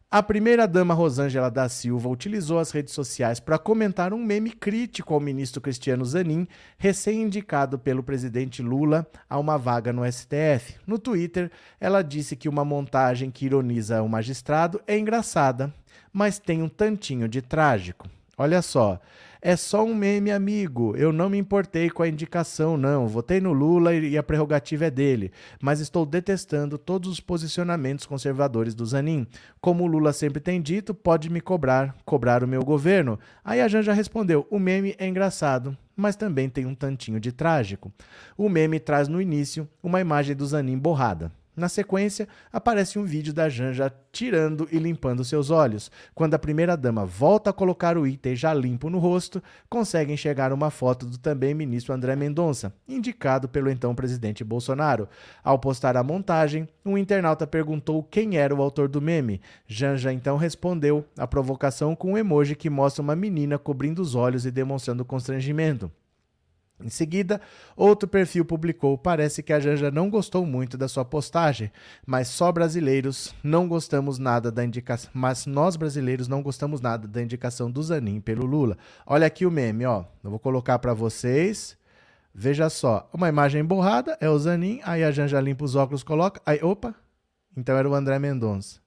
A 0.10 0.24
primeira-dama 0.24 0.94
Rosângela 0.94 1.52
da 1.52 1.68
Silva 1.68 2.08
utilizou 2.08 2.60
as 2.60 2.72
redes 2.72 2.94
sociais 2.94 3.42
para 3.42 3.58
comentar 3.58 4.14
um 4.14 4.24
meme 4.24 4.52
crítico 4.52 5.14
ao 5.14 5.20
ministro 5.20 5.60
Cristiano 5.60 6.06
Zanin, 6.06 6.48
recém-indicado 6.78 7.78
pelo 7.78 8.02
presidente 8.02 8.62
Lula 8.62 9.06
a 9.30 9.38
uma 9.38 9.58
vaga 9.58 9.92
no 9.92 10.10
STF. 10.10 10.78
No 10.88 10.98
Twitter, 10.98 11.52
ela 11.78 12.02
disse 12.02 12.38
que 12.38 12.48
uma 12.48 12.64
montagem 12.64 13.30
que 13.30 13.46
ironiza 13.46 14.02
o 14.02 14.08
magistrado 14.08 14.80
é 14.88 14.98
engraçada, 14.98 15.74
mas 16.14 16.40
tem 16.40 16.64
um 16.64 16.70
tantinho 16.70 17.28
de 17.28 17.42
trágico. 17.42 18.08
Olha 18.38 18.62
só, 18.62 19.02
é 19.48 19.56
só 19.56 19.82
um 19.82 19.96
meme, 19.96 20.30
amigo. 20.30 20.94
Eu 20.98 21.14
não 21.14 21.30
me 21.30 21.38
importei 21.38 21.90
com 21.90 22.04
a 22.04 22.08
indicação, 22.10 22.76
não. 22.76 23.08
Votei 23.08 23.40
no 23.40 23.54
Lula 23.54 23.96
e 23.96 24.18
a 24.18 24.22
prerrogativa 24.22 24.88
é 24.88 24.92
dele. 24.92 25.32
Mas 25.62 25.80
estou 25.80 26.06
detestando 26.06 26.78
todos 26.78 27.10
os 27.10 27.22
posicionamentos 27.22 28.06
conservadores 28.06 28.76
do 28.76 28.86
Zanin. 28.86 29.26
Como 29.62 29.86
o 29.86 29.88
Lula 29.88 30.12
sempre 30.12 30.42
tem 30.42 30.62
dito, 30.62 30.94
pode 30.94 31.30
me 31.30 31.40
cobrar, 31.40 31.96
cobrar 32.04 32.44
o 32.44 32.48
meu 32.48 32.62
governo. 32.62 33.18
Aí 33.42 33.62
a 33.62 33.70
Janja 33.70 33.94
respondeu: 33.94 34.46
o 34.52 34.60
meme 34.60 34.96
é 34.98 35.08
engraçado 35.08 35.78
mas 36.00 36.16
também 36.16 36.48
tem 36.48 36.64
um 36.68 36.76
tantinho 36.76 37.20
de 37.20 37.32
trágico. 37.32 37.92
O 38.38 38.48
meme 38.50 38.80
traz 38.80 39.08
no 39.08 39.20
início 39.20 39.68
uma 39.82 40.00
imagem 40.00 40.36
do 40.36 40.46
Zanin 40.46 40.78
borrada. 40.78 41.32
Na 41.58 41.68
sequência, 41.68 42.28
aparece 42.54 43.00
um 43.00 43.04
vídeo 43.04 43.34
da 43.34 43.50
Janja 43.50 43.92
tirando 44.12 44.70
e 44.72 44.78
limpando 44.78 45.26
seus 45.26 45.50
olhos. 45.50 45.90
Quando 46.14 46.36
a 46.36 46.40
primeira-dama 46.40 47.04
volta 47.04 47.50
a 47.50 47.54
colocar 47.54 47.98
o 47.98 48.06
item 48.06 48.36
já 48.36 48.54
limpo 48.54 48.92
no 48.92 49.00
rosto, 49.00 49.42
consegue 49.68 50.14
enxergar 50.14 50.54
uma 50.54 50.70
foto 50.70 51.08
do 51.08 51.18
também 51.18 51.56
ministro 51.56 51.96
André 51.96 52.16
Mendonça, 52.16 52.72
indicado 52.88 53.50
pelo 53.50 53.72
então 53.72 53.96
presidente 53.96 54.44
Bolsonaro. 54.44 55.10
Ao 55.44 55.58
postar 55.58 55.98
a 55.98 56.04
montagem, 56.04 56.70
um 56.86 56.96
internauta 56.96 57.48
perguntou 57.48 58.04
quem 58.04 58.38
era 58.38 58.54
o 58.54 58.62
autor 58.62 58.88
do 58.88 59.02
meme. 59.02 59.42
Janja 59.66 60.14
então 60.14 60.38
respondeu 60.38 61.04
a 61.18 61.26
provocação 61.26 61.96
com 61.96 62.12
um 62.14 62.18
emoji 62.20 62.56
que 62.56 62.70
mostra 62.70 63.02
uma 63.02 63.16
menina 63.16 63.58
cobrindo 63.58 64.00
os 64.00 64.14
olhos 64.14 64.46
e 64.46 64.52
demonstrando 64.52 65.04
constrangimento. 65.04 65.92
Em 66.80 66.90
seguida, 66.90 67.42
outro 67.76 68.08
perfil 68.08 68.46
publicou: 68.46 68.98
parece 68.98 69.42
que 69.42 69.52
a 69.52 69.60
Janja 69.60 69.90
não 69.90 70.10
gostou 70.10 70.46
muito 70.46 70.78
da 70.78 70.88
sua 70.88 71.04
postagem, 71.04 71.72
mas 72.06 72.28
só 72.28 72.52
brasileiros 72.52 73.34
não 73.44 73.68
gostamos 73.68 74.20
nada 74.20 74.52
da 74.52 74.64
indicação. 74.64 75.10
Mas 75.14 75.48
nós 75.48 75.76
brasileiros 75.76 76.28
não 76.28 76.44
gostamos 76.44 76.80
nada 76.80 77.08
da 77.08 77.22
indicação 77.22 77.72
do 77.72 77.82
Zanin 77.82 78.22
pelo 78.22 78.46
Lula. 78.46 78.78
Olha 79.06 79.26
aqui 79.26 79.46
o 79.46 79.52
meme, 79.52 79.86
ó. 79.86 80.06
Eu 80.24 80.30
vou 80.30 80.40
colocar 80.40 80.78
para 80.78 80.94
vocês. 80.94 81.76
Veja 82.40 82.70
só, 82.70 83.10
uma 83.12 83.28
imagem 83.28 83.66
borrada 83.66 84.16
é 84.22 84.30
o 84.30 84.38
Zanin, 84.38 84.80
aí 84.84 85.04
a 85.04 85.10
Janja 85.10 85.42
limpa 85.42 85.66
os 85.66 85.76
óculos, 85.76 86.04
coloca, 86.04 86.40
aí, 86.46 86.62
opa, 86.62 86.94
então 87.56 87.76
era 87.76 87.90
o 87.90 87.96
André 87.96 88.20
Mendonça. 88.20 88.80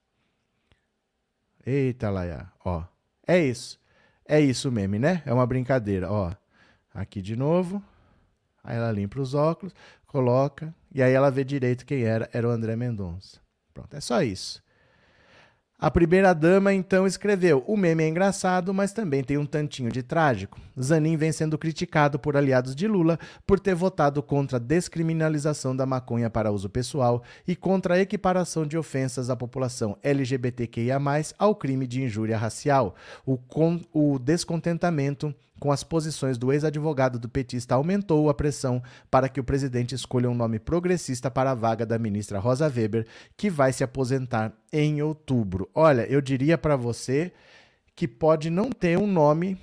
Eita, 1.65 2.09
Laia, 2.09 2.49
ó. 2.63 2.85
É 3.27 3.37
isso. 3.37 3.77
É 4.25 4.39
isso 4.39 4.69
o 4.69 4.71
meme, 4.71 4.97
né? 4.97 5.21
É 5.25 5.33
uma 5.33 5.45
brincadeira, 5.45 6.09
ó. 6.09 6.31
Aqui 6.93 7.21
de 7.21 7.35
novo. 7.35 7.81
Aí 8.63 8.77
ela 8.77 8.91
limpa 8.91 9.19
os 9.19 9.33
óculos, 9.33 9.73
coloca, 10.05 10.73
e 10.93 11.01
aí 11.01 11.13
ela 11.13 11.31
vê 11.31 11.43
direito 11.43 11.85
quem 11.85 12.03
era. 12.03 12.29
Era 12.31 12.47
o 12.47 12.51
André 12.51 12.75
Mendonça. 12.75 13.39
Pronto, 13.73 13.95
é 13.95 14.01
só 14.01 14.21
isso. 14.21 14.61
A 15.81 15.89
primeira-dama 15.89 16.71
então 16.71 17.07
escreveu: 17.07 17.63
O 17.65 17.75
meme 17.75 18.03
é 18.03 18.07
engraçado, 18.07 18.71
mas 18.71 18.93
também 18.93 19.23
tem 19.23 19.39
um 19.39 19.47
tantinho 19.47 19.91
de 19.91 20.03
trágico. 20.03 20.59
Zanin 20.79 21.17
vem 21.17 21.31
sendo 21.31 21.57
criticado 21.57 22.19
por 22.19 22.37
aliados 22.37 22.75
de 22.75 22.87
Lula 22.87 23.17
por 23.47 23.59
ter 23.59 23.73
votado 23.73 24.21
contra 24.21 24.57
a 24.57 24.59
descriminalização 24.59 25.75
da 25.75 25.83
maconha 25.87 26.29
para 26.29 26.51
uso 26.51 26.69
pessoal 26.69 27.23
e 27.47 27.55
contra 27.55 27.95
a 27.95 27.99
equiparação 27.99 28.63
de 28.63 28.77
ofensas 28.77 29.31
à 29.31 29.35
população 29.35 29.97
LGBTQIA, 30.03 30.99
ao 31.39 31.55
crime 31.55 31.87
de 31.87 32.03
injúria 32.03 32.37
racial. 32.37 32.93
O, 33.25 33.39
o 33.91 34.19
descontentamento 34.19 35.33
com 35.61 35.71
as 35.71 35.83
posições 35.83 36.39
do 36.39 36.51
ex-advogado 36.51 37.19
do 37.19 37.29
petista 37.29 37.75
aumentou 37.75 38.31
a 38.31 38.33
pressão 38.33 38.81
para 39.11 39.29
que 39.29 39.39
o 39.39 39.43
presidente 39.43 39.93
escolha 39.93 40.27
um 40.27 40.33
nome 40.33 40.57
progressista 40.57 41.29
para 41.29 41.51
a 41.51 41.53
vaga 41.53 41.85
da 41.85 41.99
ministra 41.99 42.39
Rosa 42.39 42.65
Weber, 42.65 43.05
que 43.37 43.47
vai 43.47 43.71
se 43.71 43.83
aposentar 43.83 44.51
em 44.73 45.03
outubro. 45.03 45.69
Olha, 45.75 46.01
eu 46.11 46.19
diria 46.19 46.57
para 46.57 46.75
você 46.75 47.31
que 47.95 48.07
pode 48.07 48.49
não 48.49 48.71
ter 48.71 48.97
um 48.97 49.05
nome 49.05 49.55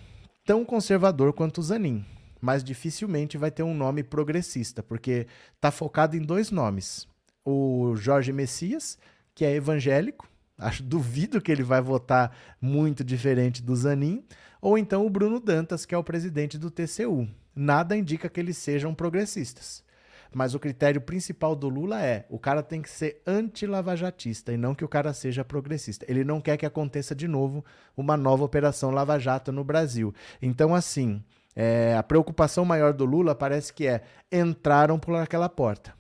tão 0.47 0.65
conservador 0.65 1.33
quanto 1.33 1.59
o 1.59 1.65
Zanin, 1.65 2.05
mas 2.41 2.63
dificilmente 2.63 3.37
vai 3.37 3.51
ter 3.51 3.65
um 3.65 3.75
nome 3.75 4.05
progressista, 4.05 4.85
porque 4.85 5.27
está 5.57 5.73
focado 5.73 6.17
em 6.17 6.23
dois 6.23 6.53
nomes. 6.53 7.09
O 7.45 7.97
Jorge 7.97 8.33
Messias, 8.33 8.97
que 9.35 9.45
é 9.45 9.53
evangélico, 9.53 10.29
acho 10.59 10.83
duvido 10.83 11.41
que 11.41 11.53
ele 11.53 11.63
vai 11.63 11.81
votar 11.81 12.37
muito 12.61 13.05
diferente 13.05 13.63
do 13.63 13.75
Zanin, 13.77 14.25
ou 14.61 14.77
então 14.77 15.07
o 15.07 15.11
Bruno 15.11 15.39
Dantas, 15.39 15.87
que 15.87 15.95
é 15.95 15.99
o 15.99 16.05
presidente 16.05 16.59
do 16.59 16.71
TCU. 16.71 17.29
Nada 17.55 17.97
indica 17.97 18.29
que 18.29 18.41
eles 18.41 18.59
sejam 18.59 18.95
progressistas. 18.95 19.85
Mas 20.33 20.55
o 20.55 20.61
critério 20.61 21.01
principal 21.01 21.57
do 21.57 21.69
Lula 21.69 22.03
é: 22.03 22.27
o 22.29 22.39
cara 22.39 22.63
tem 22.63 22.83
que 22.83 22.91
ser 22.91 23.23
anti-lavajatista 23.27 24.53
e 24.53 24.57
não 24.57 24.75
que 24.75 24.85
o 24.85 24.89
cara 24.89 25.13
seja 25.13 25.45
progressista. 25.45 26.05
Ele 26.09 26.25
não 26.25 26.41
quer 26.41 26.57
que 26.57 26.67
aconteça 26.67 27.15
de 27.15 27.27
novo 27.27 27.65
uma 27.97 28.17
nova 28.17 28.45
operação 28.45 28.91
Lava 28.91 29.19
Jato 29.19 29.51
no 29.51 29.65
Brasil. 29.65 30.15
Então, 30.43 30.75
assim, 30.75 31.23
é, 31.57 31.97
a 31.97 32.03
preocupação 32.03 32.65
maior 32.65 32.93
do 32.93 33.05
Lula 33.05 33.35
parece 33.35 33.73
que 33.73 33.87
é: 33.87 34.03
entraram 34.31 34.99
por 34.99 35.15
aquela 35.15 35.49
porta. 35.49 35.95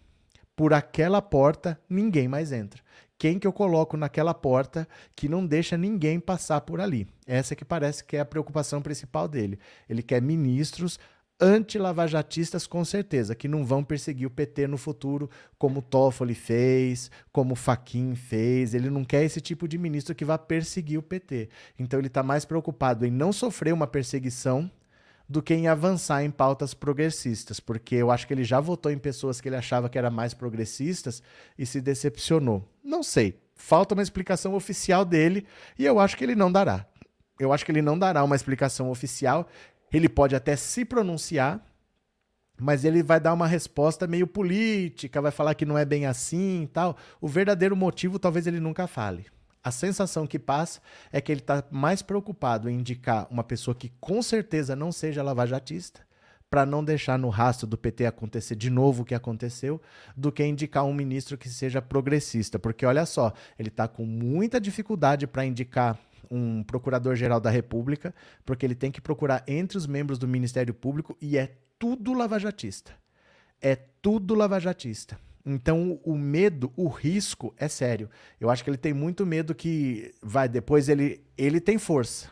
Por 0.55 0.75
aquela 0.75 1.23
porta, 1.23 1.81
ninguém 1.89 2.29
mais 2.29 2.53
entra. 2.53 2.83
Quem 3.19 3.37
que 3.37 3.47
eu 3.47 3.53
coloco 3.53 3.97
naquela 3.97 4.33
porta 4.33 4.87
que 5.17 5.29
não 5.29 5.45
deixa 5.45 5.77
ninguém 5.77 6.21
passar 6.21 6.61
por 6.61 6.81
ali? 6.81 7.07
Essa 7.27 7.57
que 7.57 7.65
parece 7.65 8.05
que 8.05 8.17
é 8.17 8.21
a 8.21 8.25
preocupação 8.25 8.81
principal 8.81 9.27
dele. 9.27 9.59
Ele 9.89 10.05
quer 10.05 10.23
ministros 10.23 11.01
anti-lavajatistas 11.41 12.67
com 12.67 12.85
certeza, 12.85 13.35
que 13.35 13.49
não 13.49 13.65
vão 13.65 13.83
perseguir 13.83 14.27
o 14.27 14.31
PT 14.31 14.67
no 14.67 14.77
futuro, 14.77 15.31
como 15.57 15.83
Toffoli 15.83 16.35
fez, 16.35 17.11
como 17.33 17.55
Faquin 17.55 18.15
fez. 18.15 18.73
Ele 18.73 18.89
não 18.89 19.05
quer 19.05 19.25
esse 19.25 19.41
tipo 19.41 19.67
de 19.67 19.79
ministro 19.79 20.15
que 20.15 20.25
vá 20.25 20.39
perseguir 20.39 20.99
o 20.99 21.03
PT. 21.03 21.49
Então 21.79 21.99
ele 21.99 22.09
está 22.09 22.23
mais 22.23 22.45
preocupado 22.45 23.05
em 23.05 23.11
não 23.11 23.33
sofrer 23.33 23.73
uma 23.73 23.87
perseguição 23.87 24.71
do 25.29 25.43
que 25.43 25.55
em 25.55 25.69
avançar 25.69 26.25
em 26.25 26.31
pautas 26.31 26.73
progressistas, 26.73 27.61
porque 27.61 27.97
eu 27.97 28.11
acho 28.11 28.27
que 28.27 28.33
ele 28.33 28.45
já 28.45 28.61
votou 28.61 28.91
em 28.91 28.99
pessoas 28.99 29.41
que 29.41 29.49
ele 29.49 29.57
achava 29.57 29.89
que 29.89 29.99
eram 29.99 30.11
mais 30.11 30.33
progressistas 30.33 31.23
e 31.59 31.67
se 31.67 31.81
decepcionou. 31.81 32.67
Não 32.83 33.03
sei. 33.03 33.39
Falta 33.55 33.95
uma 33.95 34.03
explicação 34.03 34.55
oficial 34.55 35.05
dele 35.05 35.45
e 35.79 35.85
eu 35.85 35.99
acho 35.99 36.17
que 36.17 36.25
ele 36.25 36.35
não 36.35 36.51
dará. 36.51 36.87
Eu 37.39 37.53
acho 37.53 37.65
que 37.65 37.71
ele 37.71 37.83
não 37.83 37.99
dará 37.99 38.25
uma 38.25 38.37
explicação 38.37 38.91
oficial 38.91 39.49
ele 39.93 40.09
pode 40.09 40.37
até 40.37 40.55
se 40.57 40.85
pronunciar, 40.85 41.65
mas 42.61 42.85
ele 42.85 43.03
vai 43.03 43.21
dar 43.21 43.33
uma 43.33 43.47
resposta 43.47 44.07
meio 44.07 44.27
política, 44.27 45.21
vai 45.21 45.31
falar 45.31 45.55
que 45.55 45.65
não 45.65 45.79
é 45.79 45.85
bem 45.85 46.07
assim 46.07 46.63
e 46.65 46.67
tal. 46.67 46.97
O 47.21 47.29
verdadeiro 47.29 47.77
motivo 47.77 48.19
talvez 48.19 48.47
ele 48.47 48.61
nunca 48.61 48.87
fale. 48.87 49.27
A 49.69 49.71
sensação 49.71 50.27
que 50.27 50.39
passa 50.39 50.81
é 51.13 51.21
que 51.21 51.31
ele 51.31 51.43
está 51.43 51.63
mais 51.71 52.01
preocupado 52.01 52.71
em 52.71 52.79
indicar 52.79 53.27
uma 53.31 53.45
pessoa 53.45 53.75
que 53.75 53.91
com 54.01 54.23
certeza 54.23 54.75
não 54.75 54.91
seja 54.91 55.23
lavajatista, 55.23 56.01
para 56.49 56.65
não 56.65 56.83
deixar 56.83 57.19
no 57.19 57.29
rastro 57.29 57.67
do 57.67 57.77
PT 57.77 58.07
acontecer 58.07 58.57
de 58.57 58.71
novo 58.71 59.03
o 59.03 59.05
que 59.05 59.15
aconteceu, 59.15 59.79
do 60.17 60.33
que 60.33 60.43
indicar 60.43 60.87
um 60.87 60.95
ministro 60.95 61.37
que 61.37 61.51
seja 61.51 61.83
progressista. 61.83 62.59
Porque 62.59 62.87
olha 62.87 63.05
só, 63.05 63.35
ele 63.59 63.69
está 63.69 63.87
com 63.87 64.07
muita 64.07 64.59
dificuldade 64.59 65.27
para 65.27 65.45
indicar 65.45 65.99
um 66.31 66.63
procurador-geral 66.63 67.39
da 67.39 67.51
República, 67.51 68.15
porque 68.47 68.65
ele 68.65 68.75
tem 68.75 68.91
que 68.91 69.03
procurar 69.03 69.45
entre 69.47 69.77
os 69.77 69.87
membros 69.87 70.19
do 70.19 70.27
Ministério 70.27 70.73
Público 70.73 71.15
e 71.21 71.37
é 71.37 71.59
tudo 71.79 72.15
lavajatista. 72.15 72.93
É 73.61 73.77
tudo 73.77 74.35
lavajatista. 74.35 75.28
Então 75.45 76.01
o 76.05 76.17
medo, 76.17 76.73
o 76.77 76.89
risco 76.89 77.55
é 77.57 77.69
sério. 77.69 78.11
Eu 78.41 78.51
acho 78.51 78.63
que 78.63 78.71
ele 78.71 78.77
tem 78.77 78.93
muito 78.93 79.25
medo 79.25 79.55
que 79.55 80.15
vai 80.23 80.49
depois 80.49 80.89
ele 80.89 81.23
ele 81.37 81.61
tem 81.61 81.79
força. 81.79 82.31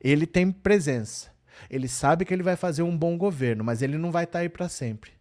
Ele 0.00 0.26
tem 0.26 0.50
presença. 0.50 1.30
Ele 1.70 1.88
sabe 1.88 2.24
que 2.24 2.34
ele 2.34 2.42
vai 2.42 2.56
fazer 2.56 2.82
um 2.82 2.96
bom 2.96 3.16
governo, 3.16 3.64
mas 3.64 3.82
ele 3.82 3.96
não 3.96 4.10
vai 4.10 4.24
estar 4.24 4.40
tá 4.40 4.42
aí 4.42 4.48
para 4.48 4.68
sempre. 4.68 5.12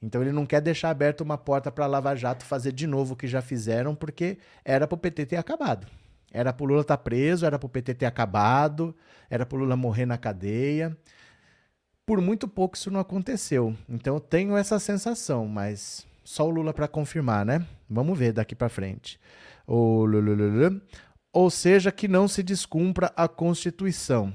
Então 0.00 0.20
ele 0.20 0.32
não 0.32 0.44
quer 0.44 0.60
deixar 0.60 0.90
aberta 0.90 1.24
uma 1.24 1.38
porta 1.38 1.70
para 1.70 1.86
Lava 1.86 2.14
Jato 2.14 2.44
fazer 2.44 2.72
de 2.72 2.86
novo 2.86 3.14
o 3.14 3.16
que 3.16 3.26
já 3.26 3.40
fizeram, 3.40 3.94
porque 3.94 4.38
era 4.64 4.86
para 4.86 4.94
o 4.94 4.98
PT 4.98 5.26
ter 5.26 5.36
acabado. 5.36 5.86
Era 6.30 6.52
pro 6.52 6.66
Lula 6.66 6.82
estar 6.82 6.96
tá 6.96 7.02
preso, 7.02 7.46
era 7.46 7.58
pro 7.58 7.68
PT 7.68 7.94
ter 7.94 8.06
acabado, 8.06 8.94
era 9.30 9.46
pro 9.46 9.58
Lula 9.58 9.76
morrer 9.76 10.06
na 10.06 10.18
cadeia. 10.18 10.96
Por 12.04 12.20
muito 12.20 12.46
pouco 12.46 12.76
isso 12.76 12.90
não 12.90 13.00
aconteceu. 13.00 13.74
Então 13.88 14.14
eu 14.14 14.20
tenho 14.20 14.56
essa 14.56 14.78
sensação, 14.78 15.46
mas 15.46 16.06
só 16.26 16.44
o 16.44 16.50
Lula 16.50 16.74
para 16.74 16.88
confirmar, 16.88 17.46
né? 17.46 17.64
Vamos 17.88 18.18
ver 18.18 18.32
daqui 18.32 18.56
para 18.56 18.68
frente. 18.68 19.18
Ou 21.32 21.48
seja, 21.50 21.92
que 21.92 22.08
não 22.08 22.26
se 22.26 22.42
descumpra 22.42 23.12
a 23.16 23.28
Constituição. 23.28 24.34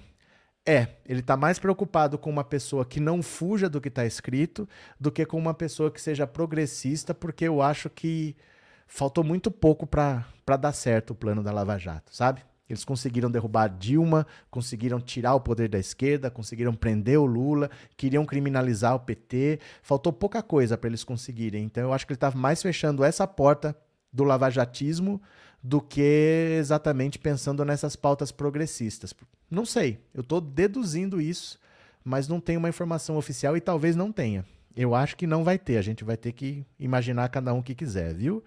É, 0.65 0.87
ele 1.05 1.19
está 1.19 1.35
mais 1.35 1.59
preocupado 1.59 2.17
com 2.17 2.29
uma 2.29 2.45
pessoa 2.45 2.85
que 2.85 2.99
não 2.99 3.21
fuja 3.21 3.67
do 3.67 3.81
que 3.81 3.89
está 3.89 4.05
escrito 4.05 4.69
do 4.97 5.11
que 5.11 5.25
com 5.25 5.37
uma 5.37 5.53
pessoa 5.53 5.91
que 5.91 5.99
seja 5.99 6.25
progressista, 6.25 7.13
porque 7.13 7.45
eu 7.45 7.61
acho 7.61 7.89
que 7.89 8.37
faltou 8.87 9.23
muito 9.23 9.51
pouco 9.51 9.85
para 9.85 10.23
dar 10.59 10.71
certo 10.71 11.11
o 11.11 11.15
plano 11.15 11.43
da 11.43 11.51
Lava 11.51 11.77
Jato, 11.77 12.15
sabe? 12.15 12.41
Eles 12.71 12.85
conseguiram 12.85 13.29
derrubar 13.29 13.67
Dilma, 13.67 14.25
conseguiram 14.49 14.99
tirar 14.99 15.35
o 15.35 15.41
poder 15.41 15.67
da 15.67 15.77
esquerda, 15.77 16.31
conseguiram 16.31 16.73
prender 16.73 17.19
o 17.19 17.25
Lula, 17.25 17.69
queriam 17.97 18.25
criminalizar 18.25 18.95
o 18.95 18.99
PT. 18.99 19.59
Faltou 19.83 20.13
pouca 20.13 20.41
coisa 20.41 20.77
para 20.77 20.89
eles 20.89 21.03
conseguirem. 21.03 21.63
Então 21.63 21.83
eu 21.83 21.93
acho 21.93 22.05
que 22.05 22.13
ele 22.13 22.17
estava 22.17 22.37
mais 22.37 22.61
fechando 22.61 23.03
essa 23.03 23.27
porta 23.27 23.75
do 24.11 24.23
lavajatismo 24.23 25.21
do 25.63 25.79
que 25.79 26.55
exatamente 26.57 27.19
pensando 27.19 27.63
nessas 27.63 27.95
pautas 27.95 28.31
progressistas. 28.31 29.13
Não 29.49 29.65
sei, 29.65 29.99
eu 30.13 30.21
estou 30.21 30.41
deduzindo 30.41 31.21
isso, 31.21 31.59
mas 32.03 32.27
não 32.27 32.39
tenho 32.39 32.59
uma 32.59 32.69
informação 32.69 33.17
oficial 33.17 33.55
e 33.55 33.61
talvez 33.61 33.95
não 33.95 34.11
tenha. 34.11 34.45
Eu 34.75 34.95
acho 34.95 35.17
que 35.17 35.27
não 35.27 35.43
vai 35.43 35.59
ter, 35.59 35.77
a 35.77 35.81
gente 35.81 36.03
vai 36.03 36.15
ter 36.15 36.31
que 36.31 36.65
imaginar 36.79 37.27
cada 37.29 37.53
um 37.53 37.61
que 37.61 37.75
quiser, 37.75 38.13
viu? 38.13 38.43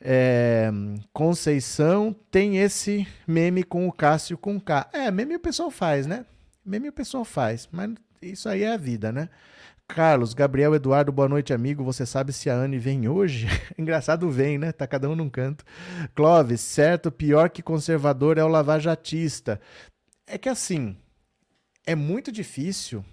É, 0.00 0.70
Conceição 1.12 2.16
tem 2.30 2.58
esse 2.58 3.06
meme 3.26 3.62
com 3.62 3.86
o 3.86 3.92
Cássio 3.92 4.38
com 4.38 4.58
K. 4.58 4.88
É, 4.92 5.10
meme 5.10 5.36
o 5.36 5.40
pessoal 5.40 5.70
faz, 5.70 6.06
né? 6.06 6.24
Meme 6.64 6.88
o 6.88 6.92
pessoal 6.92 7.24
faz, 7.24 7.68
mas 7.70 7.90
isso 8.22 8.48
aí 8.48 8.62
é 8.62 8.72
a 8.72 8.76
vida, 8.76 9.12
né? 9.12 9.28
Carlos, 9.88 10.34
Gabriel, 10.34 10.74
Eduardo, 10.74 11.10
boa 11.10 11.28
noite, 11.28 11.52
amigo. 11.52 11.82
Você 11.82 12.06
sabe 12.06 12.32
se 12.32 12.48
a 12.48 12.54
Anne 12.54 12.78
vem 12.78 13.08
hoje? 13.08 13.48
Engraçado, 13.76 14.30
vem, 14.30 14.56
né? 14.56 14.72
Tá 14.72 14.86
cada 14.86 15.08
um 15.10 15.16
num 15.16 15.28
canto. 15.28 15.64
Clóvis, 16.14 16.60
certo, 16.60 17.10
pior 17.10 17.50
que 17.50 17.62
conservador 17.62 18.38
é 18.38 18.44
o 18.44 18.48
lavajatista. 18.48 19.60
É 20.26 20.38
que 20.38 20.48
assim, 20.48 20.96
é 21.84 21.94
muito 21.94 22.30
difícil 22.30 23.04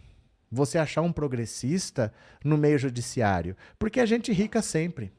você 0.52 0.78
achar 0.78 1.02
um 1.02 1.12
progressista 1.12 2.14
no 2.44 2.58
meio 2.58 2.78
judiciário, 2.78 3.58
porque 3.80 4.00
a 4.00 4.06
gente 4.06 4.32
rica 4.32 4.62
sempre. 4.62 5.12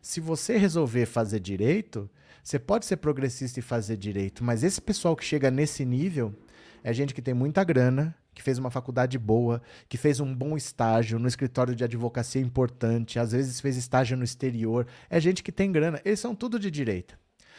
Se 0.00 0.20
você 0.20 0.56
resolver 0.56 1.06
fazer 1.06 1.40
direito, 1.40 2.08
você 2.42 2.58
pode 2.58 2.86
ser 2.86 2.96
progressista 2.96 3.58
e 3.58 3.62
fazer 3.62 3.96
direito, 3.96 4.42
mas 4.42 4.62
esse 4.62 4.80
pessoal 4.80 5.14
que 5.14 5.24
chega 5.24 5.50
nesse 5.50 5.84
nível 5.84 6.34
é 6.82 6.92
gente 6.92 7.14
que 7.14 7.20
tem 7.20 7.34
muita 7.34 7.64
grana, 7.64 8.14
que 8.38 8.42
fez 8.42 8.56
uma 8.56 8.70
faculdade 8.70 9.18
boa, 9.18 9.60
que 9.88 9.98
fez 9.98 10.20
um 10.20 10.32
bom 10.32 10.56
estágio 10.56 11.18
no 11.18 11.26
escritório 11.26 11.74
de 11.74 11.82
advocacia 11.82 12.40
importante, 12.40 13.18
às 13.18 13.32
vezes 13.32 13.60
fez 13.60 13.76
estágio 13.76 14.16
no 14.16 14.24
exterior. 14.24 14.86
É 15.10 15.18
gente 15.20 15.42
que 15.42 15.50
tem 15.50 15.72
grana. 15.72 16.00
Eles 16.04 16.20
são 16.20 16.34
tudo 16.36 16.58
de 16.58 16.70
direita. 16.70 17.18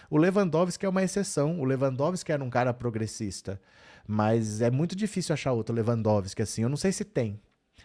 O 0.10 0.18
Lewandowski 0.18 0.86
é 0.86 0.90
uma 0.90 1.04
exceção. 1.04 1.60
O 1.60 1.66
Lewandowski 1.66 2.32
era 2.32 2.44
um 2.44 2.50
cara 2.50 2.74
progressista. 2.74 3.62
Mas 4.08 4.62
é 4.62 4.72
muito 4.72 4.96
difícil 4.96 5.34
achar 5.34 5.52
outro 5.52 5.76
Lewandowski 5.76 6.42
assim. 6.42 6.64
Eu 6.64 6.70
não 6.70 6.78
sei 6.78 6.92
se 6.94 7.04
tem. 7.04 7.40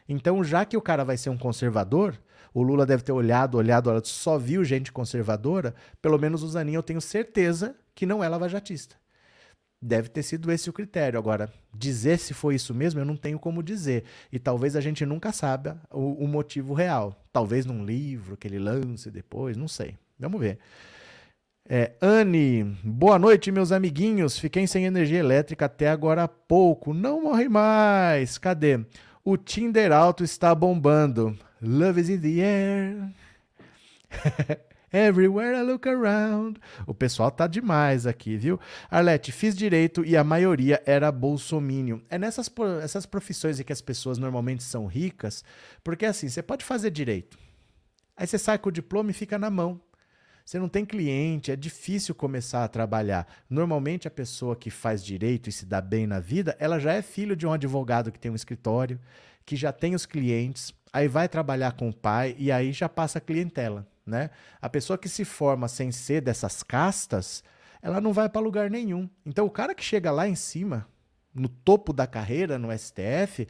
Então, 0.08 0.44
já 0.44 0.64
que 0.64 0.76
o 0.76 0.82
cara 0.82 1.04
vai 1.04 1.16
ser 1.16 1.30
um 1.30 1.36
conservador, 1.36 2.16
o 2.54 2.62
Lula 2.62 2.86
deve 2.86 3.02
ter 3.02 3.10
olhado, 3.10 3.58
olhado, 3.58 3.90
olhado, 3.90 4.06
só 4.06 4.38
viu 4.38 4.64
gente 4.64 4.92
conservadora, 4.92 5.74
pelo 6.00 6.16
menos 6.16 6.44
o 6.44 6.48
Zanin 6.48 6.74
eu 6.74 6.82
tenho 6.84 7.00
certeza 7.00 7.74
que 7.94 8.06
não 8.06 8.22
é 8.22 8.28
lavajatista. 8.28 8.94
Deve 9.82 10.08
ter 10.08 10.22
sido 10.22 10.50
esse 10.50 10.70
o 10.70 10.72
critério. 10.72 11.18
Agora, 11.18 11.52
dizer 11.74 12.18
se 12.18 12.32
foi 12.32 12.54
isso 12.54 12.72
mesmo, 12.72 13.00
eu 13.00 13.04
não 13.04 13.16
tenho 13.16 13.38
como 13.38 13.62
dizer. 13.62 14.04
E 14.32 14.38
talvez 14.38 14.76
a 14.76 14.80
gente 14.80 15.04
nunca 15.04 15.30
saiba 15.30 15.78
o, 15.90 16.24
o 16.24 16.28
motivo 16.28 16.72
real. 16.72 17.22
Talvez 17.30 17.66
num 17.66 17.84
livro 17.84 18.36
que 18.36 18.48
ele 18.48 18.58
lance 18.58 19.10
depois, 19.10 19.58
não 19.58 19.68
sei. 19.68 19.98
Vamos 20.18 20.40
ver. 20.40 20.58
É, 21.68 21.92
Anne, 22.00 22.64
boa 22.82 23.18
noite, 23.18 23.50
meus 23.50 23.72
amiguinhos. 23.72 24.38
Fiquei 24.38 24.66
sem 24.66 24.86
energia 24.86 25.18
elétrica 25.18 25.66
até 25.66 25.90
agora 25.90 26.22
há 26.22 26.28
pouco. 26.28 26.94
Não 26.94 27.24
morre 27.24 27.48
mais. 27.48 28.38
Cadê? 28.38 28.80
O 29.22 29.36
Tinder 29.36 29.92
Alto 29.92 30.24
está 30.24 30.54
bombando. 30.54 31.36
Love 31.64 31.98
is 31.98 32.10
in 32.10 32.20
the 32.20 32.40
air. 32.42 33.10
Everywhere 34.92 35.56
I 35.56 35.62
look 35.62 35.88
around. 35.88 36.60
O 36.86 36.94
pessoal 36.94 37.30
tá 37.30 37.46
demais 37.46 38.06
aqui, 38.06 38.36
viu? 38.36 38.60
Arlete, 38.90 39.32
fiz 39.32 39.56
direito 39.56 40.04
e 40.04 40.16
a 40.16 40.22
maioria 40.22 40.80
era 40.84 41.10
bolsomínio. 41.10 42.02
É 42.08 42.18
nessas 42.18 42.52
essas 42.82 43.06
profissões 43.06 43.58
em 43.58 43.64
que 43.64 43.72
as 43.72 43.80
pessoas 43.80 44.18
normalmente 44.18 44.62
são 44.62 44.86
ricas, 44.86 45.42
porque 45.82 46.04
assim, 46.04 46.28
você 46.28 46.42
pode 46.42 46.64
fazer 46.64 46.90
direito. 46.90 47.38
Aí 48.16 48.26
você 48.26 48.38
sai 48.38 48.58
com 48.58 48.68
o 48.68 48.72
diploma 48.72 49.10
e 49.10 49.14
fica 49.14 49.38
na 49.38 49.50
mão. 49.50 49.80
Você 50.44 50.58
não 50.58 50.68
tem 50.68 50.84
cliente, 50.84 51.50
é 51.50 51.56
difícil 51.56 52.14
começar 52.14 52.62
a 52.62 52.68
trabalhar. 52.68 53.26
Normalmente 53.48 54.06
a 54.06 54.10
pessoa 54.10 54.54
que 54.54 54.70
faz 54.70 55.02
direito 55.02 55.48
e 55.48 55.52
se 55.52 55.64
dá 55.64 55.80
bem 55.80 56.06
na 56.06 56.20
vida, 56.20 56.54
ela 56.60 56.78
já 56.78 56.92
é 56.92 57.00
filho 57.00 57.34
de 57.34 57.46
um 57.46 57.52
advogado 57.52 58.12
que 58.12 58.18
tem 58.18 58.30
um 58.30 58.36
escritório, 58.36 59.00
que 59.46 59.56
já 59.56 59.72
tem 59.72 59.94
os 59.94 60.04
clientes, 60.04 60.72
aí 60.94 61.08
vai 61.08 61.28
trabalhar 61.28 61.72
com 61.72 61.88
o 61.88 61.92
pai 61.92 62.36
e 62.38 62.52
aí 62.52 62.72
já 62.72 62.88
passa 62.88 63.18
a 63.18 63.20
clientela, 63.20 63.84
né? 64.06 64.30
A 64.62 64.68
pessoa 64.68 64.96
que 64.96 65.08
se 65.08 65.24
forma 65.24 65.66
sem 65.66 65.90
ser 65.90 66.20
dessas 66.20 66.62
castas, 66.62 67.42
ela 67.82 68.00
não 68.00 68.12
vai 68.12 68.28
para 68.28 68.40
lugar 68.40 68.70
nenhum. 68.70 69.10
Então 69.26 69.44
o 69.44 69.50
cara 69.50 69.74
que 69.74 69.82
chega 69.82 70.12
lá 70.12 70.28
em 70.28 70.36
cima, 70.36 70.86
no 71.34 71.48
topo 71.48 71.92
da 71.92 72.06
carreira 72.06 72.60
no 72.60 72.68
STF, 72.70 73.48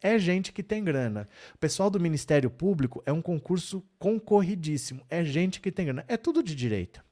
é 0.00 0.18
gente 0.18 0.52
que 0.54 0.62
tem 0.62 0.82
grana. 0.82 1.28
O 1.54 1.58
pessoal 1.58 1.90
do 1.90 2.00
Ministério 2.00 2.48
Público 2.48 3.02
é 3.04 3.12
um 3.12 3.20
concurso 3.20 3.84
concorridíssimo. 3.98 5.02
É 5.10 5.22
gente 5.22 5.60
que 5.60 5.70
tem 5.70 5.84
grana. 5.84 6.04
É 6.08 6.16
tudo 6.16 6.42
de 6.42 6.54
direita. 6.54 7.04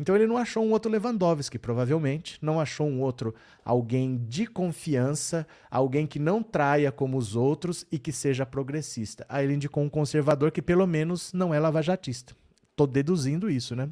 Então 0.00 0.16
ele 0.16 0.26
não 0.26 0.38
achou 0.38 0.64
um 0.64 0.70
outro 0.70 0.90
Lewandowski, 0.90 1.58
provavelmente, 1.58 2.38
não 2.40 2.58
achou 2.58 2.88
um 2.88 3.02
outro 3.02 3.34
alguém 3.62 4.16
de 4.16 4.46
confiança, 4.46 5.46
alguém 5.70 6.06
que 6.06 6.18
não 6.18 6.42
traia 6.42 6.90
como 6.90 7.18
os 7.18 7.36
outros 7.36 7.84
e 7.92 7.98
que 7.98 8.10
seja 8.10 8.46
progressista. 8.46 9.26
Aí 9.28 9.44
ele 9.44 9.52
indicou 9.52 9.84
um 9.84 9.90
conservador 9.90 10.52
que 10.52 10.62
pelo 10.62 10.86
menos 10.86 11.34
não 11.34 11.52
é 11.52 11.60
lavajatista. 11.60 12.34
Tô 12.74 12.86
deduzindo 12.86 13.50
isso, 13.50 13.76
né? 13.76 13.90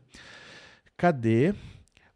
Cadê? 0.96 1.54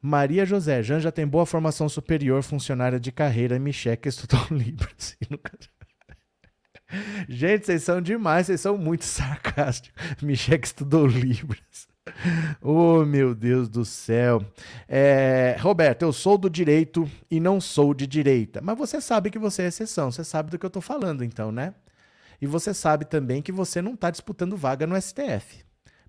Maria 0.00 0.46
José, 0.46 0.82
Janja 0.82 1.12
tem 1.12 1.26
boa 1.26 1.44
formação 1.44 1.86
superior, 1.86 2.42
funcionária 2.42 2.98
de 2.98 3.12
carreira, 3.12 3.58
Micheque 3.58 4.08
estudou 4.08 4.40
Libras. 4.50 5.18
Gente, 7.28 7.66
vocês 7.66 7.82
são 7.82 8.00
demais, 8.00 8.46
vocês 8.46 8.62
são 8.62 8.78
muito 8.78 9.04
sarcásticos. 9.04 10.02
Michel 10.22 10.60
estudou 10.62 11.06
Libras. 11.06 11.91
Oh, 12.60 13.04
meu 13.04 13.34
Deus 13.34 13.68
do 13.68 13.84
céu. 13.84 14.44
É, 14.88 15.56
Roberto, 15.60 16.02
eu 16.02 16.12
sou 16.12 16.36
do 16.36 16.48
direito 16.48 17.08
e 17.30 17.40
não 17.40 17.60
sou 17.60 17.94
de 17.94 18.06
direita. 18.06 18.60
Mas 18.62 18.76
você 18.76 19.00
sabe 19.00 19.30
que 19.30 19.38
você 19.38 19.62
é 19.62 19.66
exceção, 19.66 20.10
você 20.10 20.24
sabe 20.24 20.50
do 20.50 20.58
que 20.58 20.66
eu 20.66 20.68
estou 20.68 20.82
falando, 20.82 21.24
então, 21.24 21.52
né? 21.52 21.74
E 22.40 22.46
você 22.46 22.74
sabe 22.74 23.04
também 23.04 23.40
que 23.40 23.52
você 23.52 23.80
não 23.80 23.94
está 23.94 24.10
disputando 24.10 24.56
vaga 24.56 24.86
no 24.86 25.00
STF. 25.00 25.64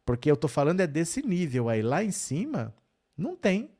Porque 0.05 0.29
eu 0.29 0.35
estou 0.35 0.49
falando 0.49 0.81
é 0.81 0.87
desse 0.87 1.21
nível 1.21 1.69
aí. 1.69 1.81
Lá 1.81 2.03
em 2.03 2.11
cima, 2.11 2.73
não 3.17 3.35
tem. 3.35 3.71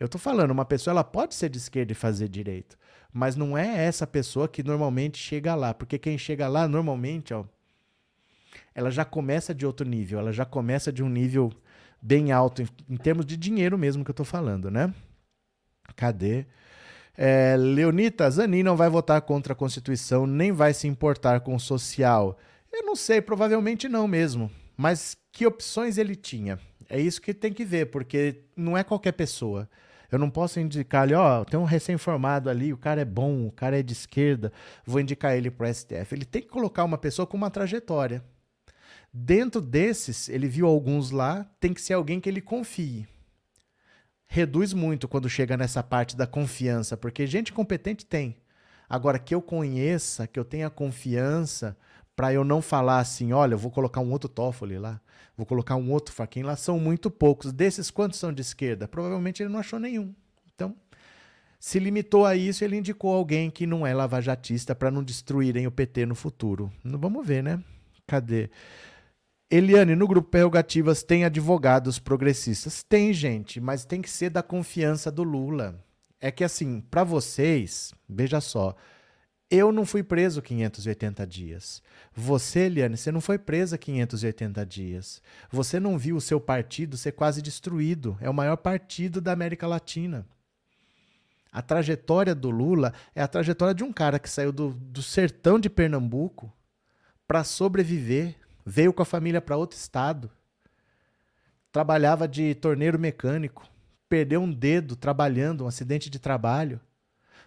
Eu 0.00 0.06
estou 0.06 0.20
falando, 0.20 0.50
uma 0.50 0.64
pessoa 0.64 0.92
ela 0.92 1.04
pode 1.04 1.34
ser 1.34 1.48
de 1.48 1.58
esquerda 1.58 1.92
e 1.92 1.94
fazer 1.94 2.28
direito 2.28 2.78
mas 3.12 3.36
não 3.36 3.56
é 3.56 3.84
essa 3.84 4.06
pessoa 4.06 4.48
que 4.48 4.62
normalmente 4.62 5.18
chega 5.18 5.54
lá, 5.54 5.72
porque 5.72 5.98
quem 5.98 6.18
chega 6.18 6.48
lá 6.48 6.68
normalmente, 6.68 7.32
ó, 7.32 7.44
ela 8.78 8.92
já 8.92 9.04
começa 9.04 9.52
de 9.52 9.66
outro 9.66 9.84
nível, 9.84 10.20
ela 10.20 10.32
já 10.32 10.44
começa 10.44 10.92
de 10.92 11.02
um 11.02 11.08
nível 11.08 11.52
bem 12.00 12.30
alto, 12.30 12.62
em, 12.62 12.68
em 12.88 12.96
termos 12.96 13.26
de 13.26 13.36
dinheiro 13.36 13.76
mesmo 13.76 14.04
que 14.04 14.10
eu 14.12 14.14
tô 14.14 14.22
falando, 14.22 14.70
né? 14.70 14.94
Cadê? 15.96 16.46
É, 17.16 17.56
Leonita, 17.56 18.30
Zanin 18.30 18.62
não 18.62 18.76
vai 18.76 18.88
votar 18.88 19.20
contra 19.22 19.52
a 19.52 19.56
Constituição, 19.56 20.28
nem 20.28 20.52
vai 20.52 20.72
se 20.72 20.86
importar 20.86 21.40
com 21.40 21.56
o 21.56 21.58
social. 21.58 22.38
Eu 22.72 22.84
não 22.84 22.94
sei, 22.94 23.20
provavelmente 23.20 23.88
não 23.88 24.06
mesmo. 24.06 24.48
Mas 24.76 25.16
que 25.32 25.44
opções 25.44 25.98
ele 25.98 26.14
tinha? 26.14 26.60
É 26.88 27.00
isso 27.00 27.20
que 27.20 27.34
tem 27.34 27.52
que 27.52 27.64
ver, 27.64 27.86
porque 27.86 28.44
não 28.56 28.78
é 28.78 28.84
qualquer 28.84 29.10
pessoa. 29.10 29.68
Eu 30.08 30.20
não 30.20 30.30
posso 30.30 30.60
indicar 30.60 31.02
ali, 31.02 31.14
ó, 31.14 31.44
tem 31.44 31.58
um 31.58 31.64
recém-formado 31.64 32.48
ali, 32.48 32.72
o 32.72 32.78
cara 32.78 33.00
é 33.00 33.04
bom, 33.04 33.48
o 33.48 33.50
cara 33.50 33.76
é 33.76 33.82
de 33.82 33.92
esquerda, 33.92 34.52
vou 34.86 35.00
indicar 35.00 35.36
ele 35.36 35.50
para 35.50 35.68
o 35.68 35.74
STF. 35.74 36.14
Ele 36.14 36.24
tem 36.24 36.42
que 36.42 36.48
colocar 36.48 36.84
uma 36.84 36.96
pessoa 36.96 37.26
com 37.26 37.36
uma 37.36 37.50
trajetória. 37.50 38.22
Dentro 39.12 39.60
desses, 39.60 40.28
ele 40.28 40.48
viu 40.48 40.66
alguns 40.66 41.10
lá, 41.10 41.46
tem 41.58 41.72
que 41.72 41.80
ser 41.80 41.94
alguém 41.94 42.20
que 42.20 42.28
ele 42.28 42.40
confie. 42.40 43.06
Reduz 44.26 44.74
muito 44.74 45.08
quando 45.08 45.28
chega 45.28 45.56
nessa 45.56 45.82
parte 45.82 46.14
da 46.16 46.26
confiança, 46.26 46.96
porque 46.96 47.26
gente 47.26 47.52
competente 47.52 48.04
tem. 48.04 48.36
Agora, 48.88 49.18
que 49.18 49.34
eu 49.34 49.40
conheça, 49.40 50.26
que 50.26 50.38
eu 50.38 50.44
tenha 50.44 50.68
confiança, 50.68 51.76
para 52.14 52.32
eu 52.32 52.44
não 52.44 52.60
falar 52.60 52.98
assim, 52.98 53.32
olha, 53.32 53.54
eu 53.54 53.58
vou 53.58 53.70
colocar 53.70 54.00
um 54.00 54.10
outro 54.10 54.28
Toffoli 54.28 54.78
lá, 54.78 55.00
vou 55.36 55.46
colocar 55.46 55.76
um 55.76 55.90
outro 55.90 56.12
Faquin 56.14 56.42
lá, 56.42 56.56
são 56.56 56.78
muito 56.78 57.10
poucos. 57.10 57.52
Desses, 57.52 57.90
quantos 57.90 58.18
são 58.18 58.32
de 58.32 58.42
esquerda? 58.42 58.88
Provavelmente 58.88 59.42
ele 59.42 59.50
não 59.50 59.60
achou 59.60 59.78
nenhum. 59.78 60.14
Então, 60.54 60.74
se 61.60 61.78
limitou 61.78 62.26
a 62.26 62.36
isso, 62.36 62.64
ele 62.64 62.76
indicou 62.76 63.14
alguém 63.14 63.50
que 63.50 63.66
não 63.66 63.86
é 63.86 63.94
lavajatista 63.94 64.74
para 64.74 64.90
não 64.90 65.02
destruírem 65.02 65.66
o 65.66 65.70
PT 65.70 66.06
no 66.06 66.14
futuro. 66.14 66.72
Vamos 66.84 67.26
ver, 67.26 67.42
né? 67.42 67.62
Cadê? 68.06 68.50
Eliane, 69.50 69.94
no 69.94 70.06
grupo 70.06 70.28
Prerrogativas 70.28 71.02
tem 71.02 71.24
advogados 71.24 71.98
progressistas? 71.98 72.82
Tem, 72.82 73.14
gente, 73.14 73.60
mas 73.60 73.86
tem 73.86 74.02
que 74.02 74.10
ser 74.10 74.28
da 74.28 74.42
confiança 74.42 75.10
do 75.10 75.22
Lula. 75.22 75.82
É 76.20 76.30
que 76.30 76.44
assim, 76.44 76.82
para 76.82 77.02
vocês, 77.02 77.94
veja 78.06 78.42
só, 78.42 78.76
eu 79.50 79.72
não 79.72 79.86
fui 79.86 80.02
preso 80.02 80.42
580 80.42 81.26
dias. 81.26 81.82
Você, 82.12 82.60
Eliane, 82.60 82.98
você 82.98 83.10
não 83.10 83.22
foi 83.22 83.38
presa 83.38 83.78
580 83.78 84.66
dias. 84.66 85.22
Você 85.50 85.80
não 85.80 85.96
viu 85.96 86.16
o 86.16 86.20
seu 86.20 86.38
partido 86.38 86.98
ser 86.98 87.12
quase 87.12 87.40
destruído. 87.40 88.18
É 88.20 88.28
o 88.28 88.34
maior 88.34 88.56
partido 88.56 89.18
da 89.18 89.32
América 89.32 89.66
Latina. 89.66 90.26
A 91.50 91.62
trajetória 91.62 92.34
do 92.34 92.50
Lula 92.50 92.92
é 93.14 93.22
a 93.22 93.28
trajetória 93.28 93.74
de 93.74 93.82
um 93.82 93.94
cara 93.94 94.18
que 94.18 94.28
saiu 94.28 94.52
do, 94.52 94.74
do 94.74 95.02
sertão 95.02 95.58
de 95.58 95.70
Pernambuco 95.70 96.52
para 97.26 97.42
sobreviver, 97.42 98.36
veio 98.68 98.92
com 98.92 99.02
a 99.02 99.06
família 99.06 99.40
para 99.40 99.56
outro 99.56 99.78
estado, 99.78 100.30
trabalhava 101.72 102.28
de 102.28 102.54
torneiro 102.54 102.98
mecânico, 102.98 103.68
perdeu 104.08 104.40
um 104.40 104.52
dedo 104.52 104.96
trabalhando, 104.96 105.64
um 105.64 105.68
acidente 105.68 106.10
de 106.10 106.18
trabalho 106.18 106.80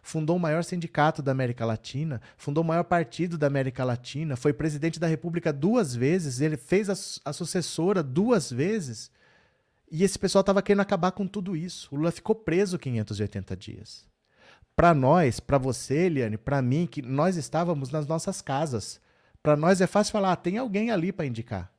fundou 0.02 0.36
o 0.36 0.40
maior 0.40 0.64
sindicato 0.64 1.22
da 1.22 1.32
América 1.32 1.66
Latina, 1.66 2.22
fundou 2.38 2.64
o 2.64 2.68
maior 2.68 2.84
partido 2.84 3.38
da 3.38 3.48
América 3.48 3.84
Latina, 3.84 4.36
foi 4.36 4.52
presidente 4.52 5.00
da 5.00 5.08
República 5.08 5.54
duas 5.54 5.96
vezes, 5.96 6.42
ele 6.42 6.58
fez 6.58 6.90
a, 6.90 7.30
a 7.30 7.34
sucessora 7.34 8.02
duas 8.02 8.52
vezes. 8.52 9.12
E 9.92 10.04
esse 10.04 10.18
pessoal 10.18 10.42
estava 10.42 10.62
querendo 10.62 10.82
acabar 10.82 11.12
com 11.12 11.28
tudo 11.28 11.56
isso. 11.56 11.90
O 11.92 11.98
Lula 11.98 12.12
ficou 12.12 12.34
preso 12.34 12.80
580 12.80 13.56
dias. 13.58 14.08
Para 14.76 14.94
nós, 14.94 15.40
para 15.40 15.58
você, 15.58 16.06
Eliane, 16.06 16.38
para 16.38 16.62
mim, 16.62 16.88
que 16.88 17.02
nós 17.02 17.36
estávamos 17.36 17.92
nas 17.92 18.08
nossas 18.08 18.42
casas. 18.42 19.02
Para 19.42 19.58
nós 19.58 19.82
é 19.82 19.88
fácil 19.88 20.12
falar, 20.12 20.34
ah, 20.34 20.36
tem 20.36 20.58
alguém 20.58 20.92
ali 20.92 21.12
para 21.12 21.26
indicar. 21.26 21.72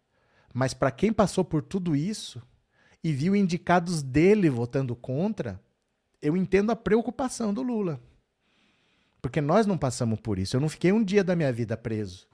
Mas 0.53 0.75
para 0.75 0.91
quem 0.91 1.13
passou 1.13 1.45
por 1.45 1.63
tudo 1.63 1.95
isso 1.97 2.43
e 3.03 3.13
viu 3.13 3.35
indicados 3.35 4.03
dele 4.03 4.51
votando 4.51 4.95
contra, 4.95 5.61
eu 6.21 6.37
entendo 6.37 6.71
a 6.71 6.77
preocupação 6.77 7.53
do 7.55 7.63
Lula. 7.63 8.01
Porque 9.21 9.41
nós 9.41 9.67
não 9.67 9.79
passamos 9.79 10.21
por 10.21 10.39
isso. 10.39 10.57
Eu 10.57 10.61
não 10.61 10.69
fiquei 10.69 10.93
um 10.93 11.03
dia 11.03 11.23
da 11.23 11.37
minha 11.37 11.53
vida 11.53 11.77
preso. 11.77 12.27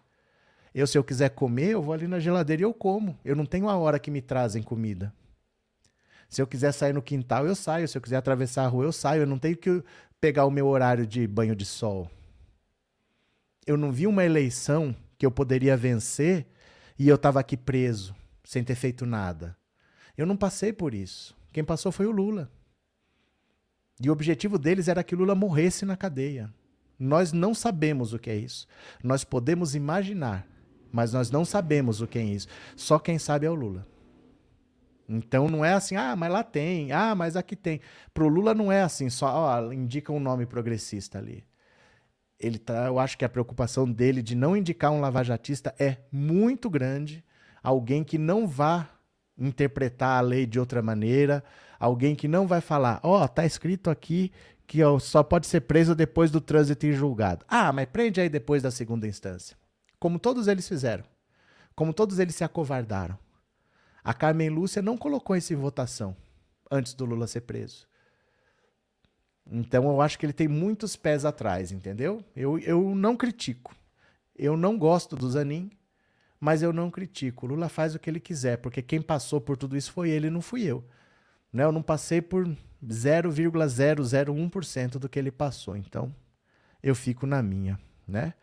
Eu, 0.74 0.86
se 0.86 0.96
eu 0.96 1.04
quiser 1.04 1.30
comer, 1.30 1.70
eu 1.70 1.82
vou 1.82 1.92
ali 1.92 2.06
na 2.06 2.18
geladeira 2.18 2.62
e 2.62 2.64
eu 2.64 2.72
como. 2.72 3.18
Eu 3.24 3.36
não 3.36 3.44
tenho 3.44 3.68
a 3.68 3.76
hora 3.76 3.98
que 3.98 4.10
me 4.10 4.22
trazem 4.22 4.62
comida. 4.62 5.12
Se 6.28 6.40
eu 6.40 6.46
quiser 6.46 6.72
sair 6.72 6.92
no 6.92 7.02
quintal, 7.02 7.46
eu 7.46 7.54
saio. 7.54 7.86
Se 7.86 7.96
eu 7.96 8.02
quiser 8.02 8.16
atravessar 8.16 8.64
a 8.64 8.68
rua, 8.68 8.84
eu 8.84 8.92
saio. 8.92 9.22
Eu 9.22 9.26
não 9.26 9.38
tenho 9.38 9.56
que 9.56 9.82
pegar 10.20 10.46
o 10.46 10.50
meu 10.50 10.66
horário 10.66 11.06
de 11.06 11.26
banho 11.26 11.54
de 11.54 11.64
sol. 11.64 12.10
Eu 13.66 13.76
não 13.76 13.92
vi 13.92 14.06
uma 14.06 14.24
eleição 14.24 14.94
que 15.18 15.26
eu 15.26 15.30
poderia 15.30 15.76
vencer 15.76 16.46
e 16.98 17.08
eu 17.08 17.16
estava 17.16 17.40
aqui 17.40 17.56
preso, 17.56 18.14
sem 18.44 18.62
ter 18.62 18.76
feito 18.76 19.04
nada. 19.04 19.56
Eu 20.16 20.24
não 20.24 20.36
passei 20.36 20.72
por 20.72 20.94
isso. 20.94 21.36
Quem 21.52 21.64
passou 21.64 21.92
foi 21.92 22.06
o 22.06 22.10
Lula. 22.10 22.50
E 24.00 24.08
o 24.08 24.12
objetivo 24.12 24.58
deles 24.58 24.88
era 24.88 25.02
que 25.02 25.16
Lula 25.16 25.34
morresse 25.34 25.84
na 25.84 25.96
cadeia. 25.96 26.52
Nós 26.98 27.32
não 27.32 27.52
sabemos 27.52 28.12
o 28.12 28.18
que 28.18 28.30
é 28.30 28.36
isso. 28.36 28.66
Nós 29.02 29.24
podemos 29.24 29.74
imaginar, 29.74 30.46
mas 30.90 31.12
nós 31.12 31.30
não 31.30 31.44
sabemos 31.44 32.00
o 32.00 32.06
que 32.06 32.18
é 32.18 32.24
isso. 32.24 32.48
Só 32.76 32.98
quem 32.98 33.18
sabe 33.18 33.46
é 33.46 33.50
o 33.50 33.54
Lula. 33.54 33.86
Então 35.08 35.48
não 35.48 35.64
é 35.64 35.72
assim, 35.72 35.96
ah, 35.96 36.14
mas 36.14 36.30
lá 36.30 36.44
tem, 36.44 36.92
ah, 36.92 37.14
mas 37.14 37.34
aqui 37.34 37.56
tem. 37.56 37.80
Pro 38.12 38.28
Lula 38.28 38.54
não 38.54 38.70
é 38.70 38.82
assim, 38.82 39.08
só 39.08 39.26
ó, 39.32 39.72
indica 39.72 40.12
um 40.12 40.20
nome 40.20 40.44
progressista 40.44 41.18
ali. 41.18 41.44
Ele 42.38 42.58
tá, 42.58 42.86
eu 42.86 42.98
acho 42.98 43.18
que 43.18 43.24
a 43.24 43.28
preocupação 43.28 43.90
dele 43.90 44.22
de 44.22 44.34
não 44.34 44.56
indicar 44.56 44.92
um 44.92 45.00
lavajatista 45.00 45.74
é 45.78 45.98
muito 46.12 46.70
grande, 46.70 47.24
alguém 47.62 48.04
que 48.04 48.16
não 48.16 48.46
vá 48.46 48.88
interpretar 49.36 50.18
a 50.18 50.20
lei 50.20 50.46
de 50.46 50.58
outra 50.58 50.80
maneira, 50.80 51.42
alguém 51.78 52.14
que 52.14 52.28
não 52.28 52.46
vai 52.46 52.60
falar, 52.60 53.00
ó, 53.02 53.24
oh, 53.24 53.28
tá 53.28 53.44
escrito 53.44 53.90
aqui 53.90 54.32
que 54.66 54.80
só 55.00 55.22
pode 55.22 55.46
ser 55.46 55.62
preso 55.62 55.94
depois 55.94 56.30
do 56.30 56.40
trânsito 56.42 56.86
em 56.86 56.92
julgado. 56.92 57.44
Ah, 57.48 57.72
mas 57.72 57.86
prende 57.86 58.20
aí 58.20 58.28
depois 58.28 58.62
da 58.62 58.70
segunda 58.70 59.08
instância. 59.08 59.56
Como 59.98 60.18
todos 60.18 60.46
eles 60.46 60.68
fizeram. 60.68 61.04
Como 61.74 61.94
todos 61.94 62.18
eles 62.18 62.34
se 62.34 62.44
acovardaram. 62.44 63.18
A 64.04 64.12
Carmen 64.12 64.50
Lúcia 64.50 64.82
não 64.82 64.98
colocou 64.98 65.34
isso 65.34 65.54
em 65.54 65.56
votação 65.56 66.14
antes 66.70 66.92
do 66.92 67.06
Lula 67.06 67.26
ser 67.26 67.40
preso. 67.42 67.86
Então 69.50 69.88
eu 69.88 70.00
acho 70.00 70.18
que 70.18 70.26
ele 70.26 70.32
tem 70.32 70.48
muitos 70.48 70.96
pés 70.96 71.24
atrás, 71.24 71.70
entendeu? 71.72 72.22
Eu, 72.36 72.58
eu 72.58 72.94
não 72.94 73.16
critico. 73.16 73.74
Eu 74.36 74.56
não 74.56 74.78
gosto 74.78 75.16
do 75.16 75.28
Zanin, 75.30 75.70
mas 76.38 76.62
eu 76.62 76.72
não 76.72 76.90
critico. 76.90 77.46
O 77.46 77.48
Lula 77.50 77.68
faz 77.68 77.94
o 77.94 77.98
que 77.98 78.08
ele 78.08 78.20
quiser, 78.20 78.58
porque 78.58 78.80
quem 78.82 79.02
passou 79.02 79.40
por 79.40 79.56
tudo 79.56 79.76
isso 79.76 79.92
foi 79.92 80.10
ele, 80.10 80.30
não 80.30 80.40
fui 80.40 80.62
eu. 80.62 80.84
Né? 81.52 81.64
Eu 81.64 81.72
não 81.72 81.82
passei 81.82 82.22
por 82.22 82.48
0,001% 82.84 84.98
do 84.98 85.08
que 85.08 85.18
ele 85.18 85.32
passou. 85.32 85.76
Então, 85.76 86.14
eu 86.82 86.94
fico 86.94 87.26
na 87.26 87.42
minha, 87.42 87.78
né? 88.06 88.34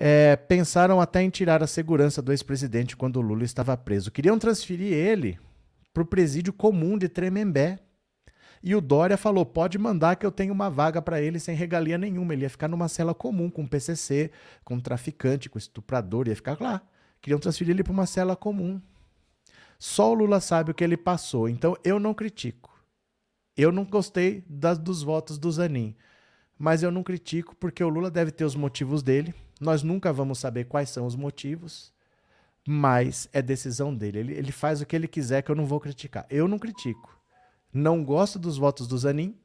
É, 0.00 0.36
pensaram 0.36 1.00
até 1.00 1.22
em 1.22 1.30
tirar 1.30 1.60
a 1.62 1.66
segurança 1.66 2.22
do 2.22 2.32
ex-presidente 2.32 2.96
quando 2.96 3.16
o 3.16 3.20
Lula 3.20 3.42
estava 3.42 3.76
preso. 3.76 4.12
Queriam 4.12 4.38
transferir 4.38 4.92
ele 4.92 5.40
para 5.92 6.04
o 6.04 6.06
presídio 6.06 6.52
comum 6.52 6.96
de 6.96 7.08
Tremembé. 7.08 7.80
E 8.62 8.74
o 8.74 8.80
Dória 8.80 9.16
falou: 9.16 9.46
pode 9.46 9.78
mandar 9.78 10.16
que 10.16 10.26
eu 10.26 10.32
tenho 10.32 10.52
uma 10.52 10.70
vaga 10.70 11.00
para 11.00 11.20
ele 11.20 11.38
sem 11.38 11.54
regalia 11.54 11.98
nenhuma. 11.98 12.32
Ele 12.32 12.42
ia 12.42 12.50
ficar 12.50 12.68
numa 12.68 12.88
cela 12.88 13.14
comum 13.14 13.50
com 13.50 13.66
PCC, 13.66 14.30
com 14.64 14.80
traficante, 14.80 15.48
com 15.48 15.58
estuprador, 15.58 16.28
ia 16.28 16.36
ficar 16.36 16.60
lá. 16.60 16.82
Queriam 17.20 17.38
transferir 17.38 17.74
ele 17.74 17.82
para 17.82 17.92
uma 17.92 18.06
cela 18.06 18.36
comum. 18.36 18.80
Só 19.78 20.10
o 20.10 20.14
Lula 20.14 20.40
sabe 20.40 20.70
o 20.70 20.74
que 20.74 20.82
ele 20.82 20.96
passou. 20.96 21.48
Então 21.48 21.76
eu 21.84 22.00
não 22.00 22.12
critico. 22.12 22.76
Eu 23.56 23.72
não 23.72 23.84
gostei 23.84 24.44
das, 24.48 24.78
dos 24.78 25.02
votos 25.02 25.38
do 25.38 25.50
Zanin. 25.50 25.96
Mas 26.58 26.82
eu 26.82 26.90
não 26.90 27.04
critico 27.04 27.54
porque 27.56 27.82
o 27.82 27.88
Lula 27.88 28.10
deve 28.10 28.30
ter 28.32 28.44
os 28.44 28.56
motivos 28.56 29.02
dele. 29.02 29.34
Nós 29.60 29.82
nunca 29.82 30.12
vamos 30.12 30.38
saber 30.38 30.64
quais 30.64 30.90
são 30.90 31.06
os 31.06 31.14
motivos. 31.14 31.92
Mas 32.66 33.28
é 33.32 33.40
decisão 33.40 33.94
dele. 33.94 34.18
Ele, 34.18 34.32
ele 34.34 34.52
faz 34.52 34.80
o 34.80 34.86
que 34.86 34.94
ele 34.94 35.08
quiser 35.08 35.42
que 35.42 35.50
eu 35.50 35.56
não 35.56 35.66
vou 35.66 35.80
criticar. 35.80 36.26
Eu 36.28 36.48
não 36.48 36.58
critico. 36.58 37.17
Não 37.72 38.04
gosto 38.04 38.38
dos 38.38 38.56
votos 38.56 38.86
do 38.86 38.96
Zanin, 38.96 39.36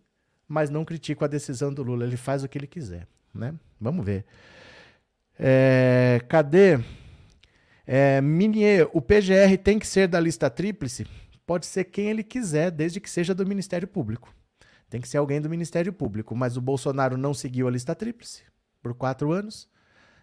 mas 0.48 0.70
não 0.70 0.86
critico 0.86 1.26
a 1.26 1.28
decisão 1.28 1.74
do 1.74 1.84
Lula. 1.84 2.06
Ele 2.06 2.18
faz 2.18 2.44
o 2.44 2.48
que 2.48 2.58
ele 2.58 2.68
quiser. 2.68 3.08
Né? 3.34 3.54
Vamos 3.80 4.06
ver. 4.06 4.26
É, 5.38 6.22
cadê? 6.30 6.80
É, 7.86 8.22
Minier, 8.22 8.90
o 8.94 9.02
PGR 9.02 9.58
tem 9.62 9.78
que 9.78 9.88
ser 9.88 10.08
da 10.08 10.20
lista 10.20 10.50
tríplice? 10.50 11.06
pode 11.46 11.66
ser 11.66 11.86
quem 11.86 12.10
ele 12.10 12.24
quiser, 12.24 12.72
desde 12.72 13.00
que 13.00 13.10
seja 13.10 13.34
do 13.34 13.46
Ministério 13.46 13.88
Público. 13.88 14.34
Tem 14.90 15.02
que 15.02 15.08
ser 15.08 15.18
alguém 15.18 15.42
do 15.42 15.50
Ministério 15.50 15.92
Público. 15.92 16.36
Mas 16.36 16.58
o 16.58 16.62
Bolsonaro 16.62 17.18
não 17.18 17.34
seguiu 17.34 17.68
a 17.68 17.72
lista 17.72 17.96
tríplice 17.96 18.44
por 18.82 18.94
quatro 18.94 19.32
anos. 19.32 19.68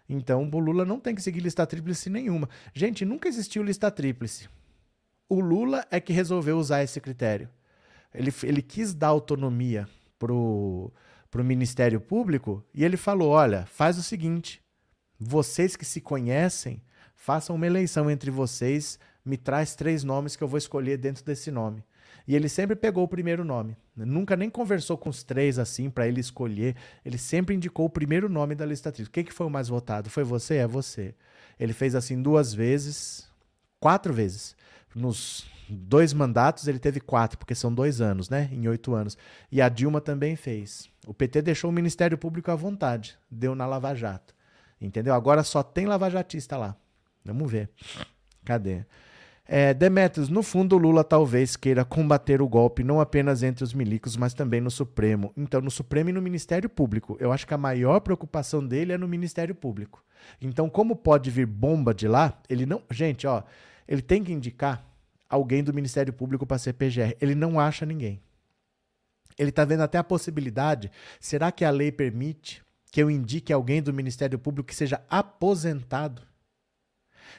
Então 0.07 0.49
o 0.51 0.59
Lula 0.59 0.85
não 0.85 0.99
tem 0.99 1.15
que 1.15 1.21
seguir 1.21 1.41
lista 1.41 1.65
tríplice 1.65 2.09
nenhuma. 2.09 2.49
Gente, 2.73 3.05
nunca 3.05 3.27
existiu 3.27 3.63
lista 3.63 3.89
tríplice. 3.91 4.49
O 5.29 5.39
Lula 5.39 5.85
é 5.89 5.99
que 5.99 6.13
resolveu 6.13 6.57
usar 6.57 6.83
esse 6.83 6.99
critério. 6.99 7.49
Ele, 8.13 8.33
ele 8.43 8.61
quis 8.61 8.93
dar 8.93 9.07
autonomia 9.07 9.87
pro, 10.19 10.91
pro 11.29 11.43
Ministério 11.43 11.99
Público 11.99 12.63
e 12.73 12.83
ele 12.83 12.97
falou: 12.97 13.29
olha, 13.29 13.65
faz 13.65 13.97
o 13.97 14.03
seguinte, 14.03 14.61
vocês 15.19 15.75
que 15.75 15.85
se 15.85 16.01
conhecem, 16.01 16.81
façam 17.15 17.55
uma 17.55 17.67
eleição 17.67 18.09
entre 18.09 18.29
vocês 18.31 18.99
me 19.23 19.37
traz 19.37 19.75
três 19.75 20.03
nomes 20.03 20.35
que 20.35 20.43
eu 20.43 20.47
vou 20.47 20.57
escolher 20.57 20.97
dentro 20.97 21.23
desse 21.23 21.51
nome. 21.51 21.83
E 22.27 22.35
ele 22.35 22.49
sempre 22.49 22.75
pegou 22.75 23.03
o 23.03 23.07
primeiro 23.07 23.43
nome. 23.43 23.75
Nunca 23.95 24.35
nem 24.35 24.49
conversou 24.49 24.97
com 24.97 25.09
os 25.09 25.23
três 25.23 25.57
assim 25.57 25.89
para 25.89 26.07
ele 26.07 26.19
escolher. 26.19 26.75
Ele 27.03 27.17
sempre 27.17 27.55
indicou 27.55 27.85
o 27.85 27.89
primeiro 27.89 28.29
nome 28.29 28.55
da 28.55 28.65
lista 28.65 28.91
tríplice. 28.91 29.11
Quem 29.11 29.23
que 29.23 29.33
foi 29.33 29.47
o 29.47 29.49
mais 29.49 29.67
votado? 29.67 30.09
Foi 30.09 30.23
você? 30.23 30.55
É 30.55 30.67
você. 30.67 31.15
Ele 31.59 31.73
fez 31.73 31.95
assim 31.95 32.21
duas 32.21 32.53
vezes, 32.53 33.27
quatro 33.79 34.13
vezes. 34.13 34.55
Nos 34.95 35.49
dois 35.75 36.13
mandatos 36.13 36.67
ele 36.67 36.79
teve 36.79 36.99
quatro, 36.99 37.37
porque 37.37 37.55
são 37.55 37.73
dois 37.73 38.01
anos, 38.01 38.29
né? 38.29 38.49
Em 38.51 38.67
oito 38.67 38.93
anos. 38.93 39.17
E 39.51 39.61
a 39.61 39.69
Dilma 39.69 40.01
também 40.01 40.35
fez. 40.35 40.89
O 41.05 41.13
PT 41.13 41.41
deixou 41.41 41.69
o 41.69 41.73
Ministério 41.73 42.17
Público 42.17 42.51
à 42.51 42.55
vontade. 42.55 43.17
Deu 43.29 43.55
na 43.55 43.65
Lava 43.65 43.93
Jato. 43.95 44.33
Entendeu? 44.79 45.13
Agora 45.13 45.43
só 45.43 45.61
tem 45.61 45.85
lavajatista 45.85 46.57
lá. 46.57 46.75
Vamos 47.23 47.51
ver. 47.51 47.69
Cadê? 48.43 48.83
É, 49.45 49.73
Demetrios, 49.73 50.29
no 50.29 50.41
fundo, 50.41 50.77
Lula 50.77 51.03
talvez 51.03 51.55
queira 51.55 51.83
combater 51.83 52.41
o 52.41 52.47
golpe 52.47 52.83
não 52.83 53.01
apenas 53.01 53.43
entre 53.43 53.63
os 53.63 53.73
milicos, 53.73 54.15
mas 54.15 54.33
também 54.33 54.61
no 54.61 54.71
Supremo. 54.71 55.33
Então, 55.35 55.61
no 55.61 55.69
Supremo 55.69 56.09
e 56.09 56.13
no 56.13 56.21
Ministério 56.21 56.69
Público. 56.69 57.17
Eu 57.19 57.31
acho 57.31 57.45
que 57.45 57.53
a 57.53 57.57
maior 57.57 57.99
preocupação 57.99 58.65
dele 58.65 58.93
é 58.93 58.97
no 58.97 59.07
Ministério 59.07 59.53
Público. 59.53 60.03
Então, 60.39 60.69
como 60.69 60.95
pode 60.95 61.29
vir 61.29 61.45
bomba 61.45 61.93
de 61.93 62.07
lá, 62.07 62.39
ele 62.49 62.65
não. 62.65 62.81
Gente, 62.89 63.27
ó, 63.27 63.43
ele 63.87 64.01
tem 64.01 64.23
que 64.23 64.31
indicar 64.31 64.90
alguém 65.31 65.63
do 65.63 65.73
Ministério 65.73 66.11
Público 66.11 66.45
para 66.45 66.57
ser 66.57 66.73
PGR. 66.73 67.15
Ele 67.21 67.33
não 67.33 67.57
acha 67.57 67.85
ninguém. 67.85 68.21
Ele 69.39 69.49
está 69.49 69.63
vendo 69.63 69.81
até 69.81 69.97
a 69.97 70.03
possibilidade. 70.03 70.91
Será 71.19 71.51
que 71.51 71.63
a 71.63 71.71
lei 71.71 71.91
permite 71.91 72.61
que 72.91 73.01
eu 73.01 73.09
indique 73.09 73.53
alguém 73.53 73.81
do 73.81 73.93
Ministério 73.93 74.37
Público 74.37 74.67
que 74.67 74.75
seja 74.75 75.01
aposentado? 75.09 76.21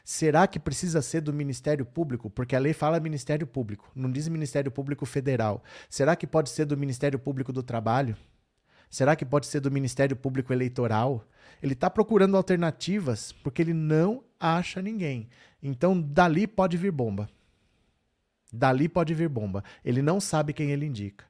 Será 0.03 0.47
que 0.47 0.59
precisa 0.59 1.03
ser 1.03 1.21
do 1.21 1.35
Ministério 1.35 1.85
Público? 1.85 2.31
Porque 2.31 2.57
a 2.57 2.59
lei 2.59 2.73
fala 2.73 2.99
Ministério 2.99 3.47
Público, 3.47 3.93
não 3.95 4.11
diz 4.11 4.27
Ministério 4.27 4.71
Público 4.71 5.05
Federal. 5.05 5.63
Será 5.91 6.17
que 6.17 6.27
pode 6.27 6.49
ser 6.49 6.65
do 6.65 6.79
Ministério 6.79 7.19
Público 7.19 7.53
do 7.53 7.63
Trabalho? 7.63 8.17
Será 8.89 9.15
que 9.15 9.25
pode 9.25 9.47
ser 9.47 9.61
do 9.61 9.71
Ministério 9.71 10.17
Público 10.17 10.53
Eleitoral? 10.53 11.27
Ele 11.63 11.75
está 11.75 11.91
procurando 11.91 12.37
alternativas 12.39 13.33
porque 13.33 13.61
ele 13.61 13.75
não 13.75 14.25
acha 14.41 14.81
ninguém. 14.81 15.29
Então, 15.63 16.01
dali 16.01 16.47
pode 16.47 16.77
vir 16.77 16.91
bomba. 16.91 17.29
Dali 18.53 18.89
pode 18.89 19.15
vir 19.15 19.29
bomba. 19.29 19.65
Ele 19.85 20.03
não 20.03 20.21
sabe 20.21 20.53
quem 20.53 20.71
ele 20.71 20.87
indica. 20.87 21.25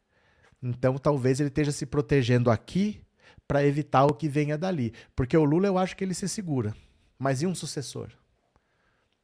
Então, 0.62 0.98
talvez 0.98 1.40
ele 1.40 1.48
esteja 1.48 1.72
se 1.72 1.86
protegendo 1.86 2.50
aqui 2.50 3.00
para 3.46 3.64
evitar 3.64 4.04
o 4.04 4.14
que 4.14 4.28
venha 4.28 4.56
dali. 4.58 4.92
Porque 5.14 5.36
o 5.36 5.44
Lula, 5.44 5.66
eu 5.66 5.78
acho 5.78 5.96
que 5.96 6.04
ele 6.04 6.14
se 6.14 6.28
segura. 6.28 6.74
Mas 7.18 7.42
e 7.42 7.46
um 7.46 7.54
sucessor? 7.54 8.08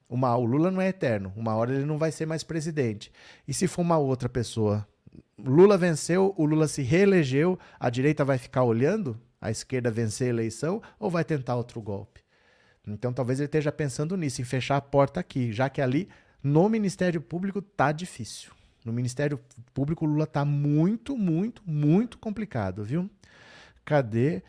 Uma, 0.09 0.37
o 0.37 0.45
Lula 0.45 0.71
não 0.71 0.81
é 0.81 0.89
eterno. 0.89 1.33
Uma 1.37 1.55
hora 1.55 1.75
ele 1.75 1.85
não 1.85 1.99
vai 1.99 2.13
ser 2.13 2.27
mais 2.27 2.43
presidente. 2.43 3.13
E 3.47 3.53
se 3.53 3.67
for 3.67 3.83
uma 3.83 3.99
outra 3.99 4.29
pessoa? 4.29 4.87
Lula 5.39 5.77
venceu, 5.77 6.35
o 6.37 6.45
Lula 6.45 6.67
se 6.67 6.83
reelegeu, 6.83 7.59
a 7.79 7.91
direita 7.91 8.25
vai 8.25 8.39
ficar 8.39 8.65
olhando 8.65 9.21
a 9.41 9.51
esquerda 9.51 9.91
vencer 9.91 10.27
a 10.27 10.31
eleição 10.31 10.83
ou 10.99 11.11
vai 11.11 11.25
tentar 11.25 11.57
outro 11.57 11.81
golpe? 11.81 12.23
Então 12.87 13.13
talvez 13.13 13.39
ele 13.39 13.47
esteja 13.47 13.71
pensando 13.71 14.17
nisso, 14.17 14.41
em 14.41 14.45
fechar 14.45 14.77
a 14.77 14.81
porta 14.81 15.21
aqui, 15.21 15.53
já 15.53 15.69
que 15.69 15.81
ali 15.81 16.09
no 16.43 16.69
Ministério 16.69 17.21
Público 17.21 17.61
tá 17.61 17.93
difícil. 17.93 18.53
No 18.85 18.93
Ministério 18.93 19.41
Público 19.75 20.07
Lula 20.07 20.27
tá 20.27 20.45
muito, 20.45 21.17
muito, 21.17 21.63
muito 21.67 22.19
complicado, 22.19 22.85
viu? 22.85 23.11
Cadê? 23.85 24.43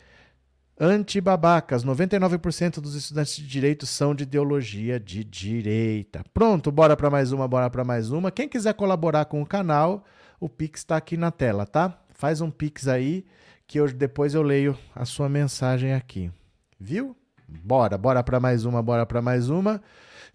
Antibabacas, 0.82 1.84
99% 1.84 2.80
dos 2.80 2.94
estudantes 2.94 3.36
de 3.36 3.46
direito 3.46 3.84
são 3.84 4.14
de 4.14 4.22
ideologia 4.22 4.98
de 4.98 5.22
direita. 5.22 6.24
Pronto, 6.32 6.72
bora 6.72 6.96
para 6.96 7.10
mais 7.10 7.32
uma, 7.32 7.46
bora 7.46 7.68
para 7.68 7.84
mais 7.84 8.10
uma. 8.10 8.30
Quem 8.30 8.48
quiser 8.48 8.72
colaborar 8.72 9.26
com 9.26 9.42
o 9.42 9.46
canal, 9.46 10.06
o 10.40 10.48
Pix 10.48 10.80
está 10.80 10.96
aqui 10.96 11.18
na 11.18 11.30
tela, 11.30 11.66
tá? 11.66 12.02
Faz 12.14 12.40
um 12.40 12.50
Pix 12.50 12.88
aí 12.88 13.26
que 13.66 13.78
eu, 13.78 13.92
depois 13.92 14.32
eu 14.32 14.40
leio 14.40 14.76
a 14.94 15.04
sua 15.04 15.28
mensagem 15.28 15.92
aqui. 15.92 16.30
Viu? 16.78 17.14
Bora, 17.46 17.98
bora 17.98 18.22
para 18.22 18.40
mais 18.40 18.64
uma, 18.64 18.82
bora 18.82 19.04
para 19.04 19.20
mais 19.20 19.50
uma. 19.50 19.82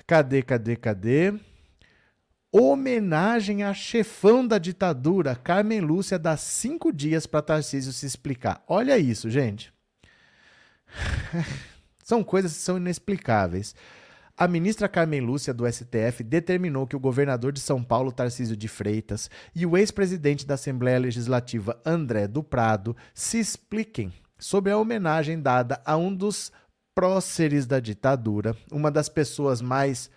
Cadê, 0.08 0.44
cadê, 0.44 0.76
cadê? 0.76 1.34
Homenagem 2.52 3.64
a 3.64 3.74
chefão 3.74 4.48
da 4.48 4.58
ditadura, 4.58 5.36
Carmen 5.36 5.82
Lúcia, 5.82 6.18
dá 6.18 6.38
cinco 6.38 6.94
dias 6.94 7.26
para 7.26 7.42
Tarcísio 7.42 7.92
se 7.92 8.06
explicar. 8.06 8.64
Olha 8.68 8.98
isso, 8.98 9.30
gente. 9.30 9.74
são 12.04 12.24
coisas 12.24 12.54
que 12.54 12.60
são 12.60 12.78
inexplicáveis. 12.78 13.76
A 14.38 14.48
ministra 14.48 14.88
Carmen 14.88 15.22
Lúcia, 15.22 15.54
do 15.54 15.66
STF, 15.70 16.24
determinou 16.24 16.86
que 16.86 16.96
o 16.96 17.00
governador 17.00 17.52
de 17.52 17.60
São 17.60 17.84
Paulo, 17.84 18.12
Tarcísio 18.12 18.56
de 18.56 18.68
Freitas, 18.68 19.30
e 19.56 19.66
o 19.66 19.76
ex-presidente 19.76 20.46
da 20.46 20.54
Assembleia 20.54 21.00
Legislativa, 21.00 21.82
André 21.86 22.28
do 22.28 22.44
Prado, 22.44 22.96
se 23.14 23.40
expliquem 23.40 24.14
sobre 24.38 24.72
a 24.72 24.78
homenagem 24.78 25.42
dada 25.42 25.82
a 25.86 25.98
um 25.98 26.14
dos 26.14 26.52
próceres 26.96 27.68
da 27.68 27.80
ditadura, 27.82 28.56
uma 28.72 28.90
das 28.90 29.10
pessoas 29.10 29.62
mais 29.62 30.10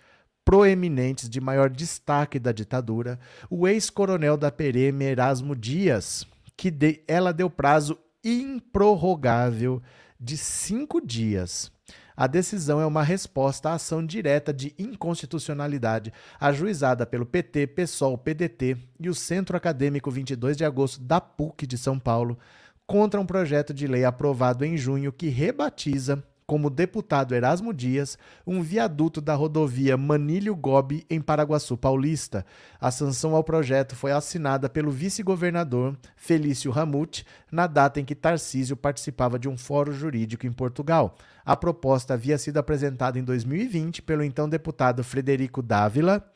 proeminentes 0.45 1.29
de 1.29 1.41
maior 1.41 1.69
destaque 1.69 2.39
da 2.39 2.53
ditadura, 2.53 3.19
o 3.49 3.67
ex-coronel 3.67 4.37
da 4.37 4.49
PM 4.49 5.03
Erasmo 5.03 5.55
Dias, 5.55 6.25
que 6.55 6.71
de, 6.71 7.03
ela 7.07 7.33
deu 7.33 7.49
prazo 7.49 7.99
improrrogável 8.23 9.81
de 10.19 10.37
cinco 10.37 11.05
dias. 11.05 11.71
A 12.15 12.27
decisão 12.27 12.81
é 12.81 12.85
uma 12.85 13.03
resposta 13.03 13.69
à 13.69 13.73
ação 13.75 14.05
direta 14.05 14.53
de 14.53 14.73
inconstitucionalidade 14.77 16.11
ajuizada 16.39 17.05
pelo 17.05 17.25
PT, 17.25 17.67
PSOL, 17.67 18.17
PDT 18.17 18.75
e 18.99 19.07
o 19.09 19.15
Centro 19.15 19.55
Acadêmico 19.55 20.11
22 20.11 20.57
de 20.57 20.65
agosto 20.65 21.01
da 21.01 21.21
PUC 21.21 21.65
de 21.65 21.77
São 21.77 21.97
Paulo 21.97 22.37
contra 22.85 23.21
um 23.21 23.25
projeto 23.25 23.73
de 23.73 23.87
lei 23.87 24.03
aprovado 24.03 24.65
em 24.65 24.75
junho 24.75 25.13
que 25.13 25.29
rebatiza 25.29 26.23
como 26.49 26.67
deputado 26.67 27.35
Erasmo 27.35 27.71
Dias, 27.71 28.17
um 28.45 28.63
viaduto 28.63 29.21
da 29.21 29.35
rodovia 29.35 29.95
Manilho-Gobi 29.95 31.05
em 31.07 31.21
Paraguaçu 31.21 31.77
Paulista. 31.77 32.43
A 32.81 32.89
sanção 32.89 33.35
ao 33.35 33.43
projeto 33.43 33.95
foi 33.95 34.11
assinada 34.11 34.67
pelo 34.67 34.89
vice-governador 34.89 35.95
Felício 36.15 36.71
Ramute 36.71 37.23
na 37.51 37.67
data 37.67 37.99
em 37.99 38.03
que 38.03 38.15
Tarcísio 38.15 38.75
participava 38.75 39.37
de 39.37 39.47
um 39.47 39.55
fórum 39.55 39.91
jurídico 39.91 40.47
em 40.47 40.51
Portugal. 40.51 41.15
A 41.45 41.55
proposta 41.55 42.15
havia 42.15 42.37
sido 42.37 42.57
apresentada 42.57 43.19
em 43.19 43.23
2020 43.23 44.01
pelo 44.01 44.23
então 44.23 44.49
deputado 44.49 45.03
Frederico 45.03 45.61
Dávila. 45.61 46.27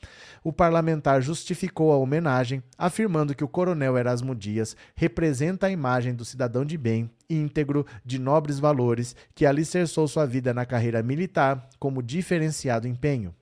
O 0.44 0.52
parlamentar 0.52 1.22
justificou 1.22 1.94
a 1.94 1.98
homenagem, 1.98 2.62
afirmando 2.78 3.34
que 3.34 3.46
o 3.46 3.48
coronel 3.48 3.98
Erasmo 3.98 4.36
Dias 4.36 4.76
representa 4.94 5.68
a 5.68 5.72
imagem 5.72 6.14
do 6.14 6.26
cidadão 6.26 6.66
de 6.66 6.78
bem, 6.78 7.10
íntegro, 7.30 7.86
de 8.04 8.20
nobres 8.20 8.60
valores, 8.60 9.16
que 9.34 9.46
alicerçou 9.46 10.06
sua 10.06 10.26
vida 10.26 10.54
na 10.54 10.66
carreira 10.66 11.02
militar 11.02 11.70
como 11.80 12.04
diferenciado 12.04 12.88
empenho. 12.88 13.34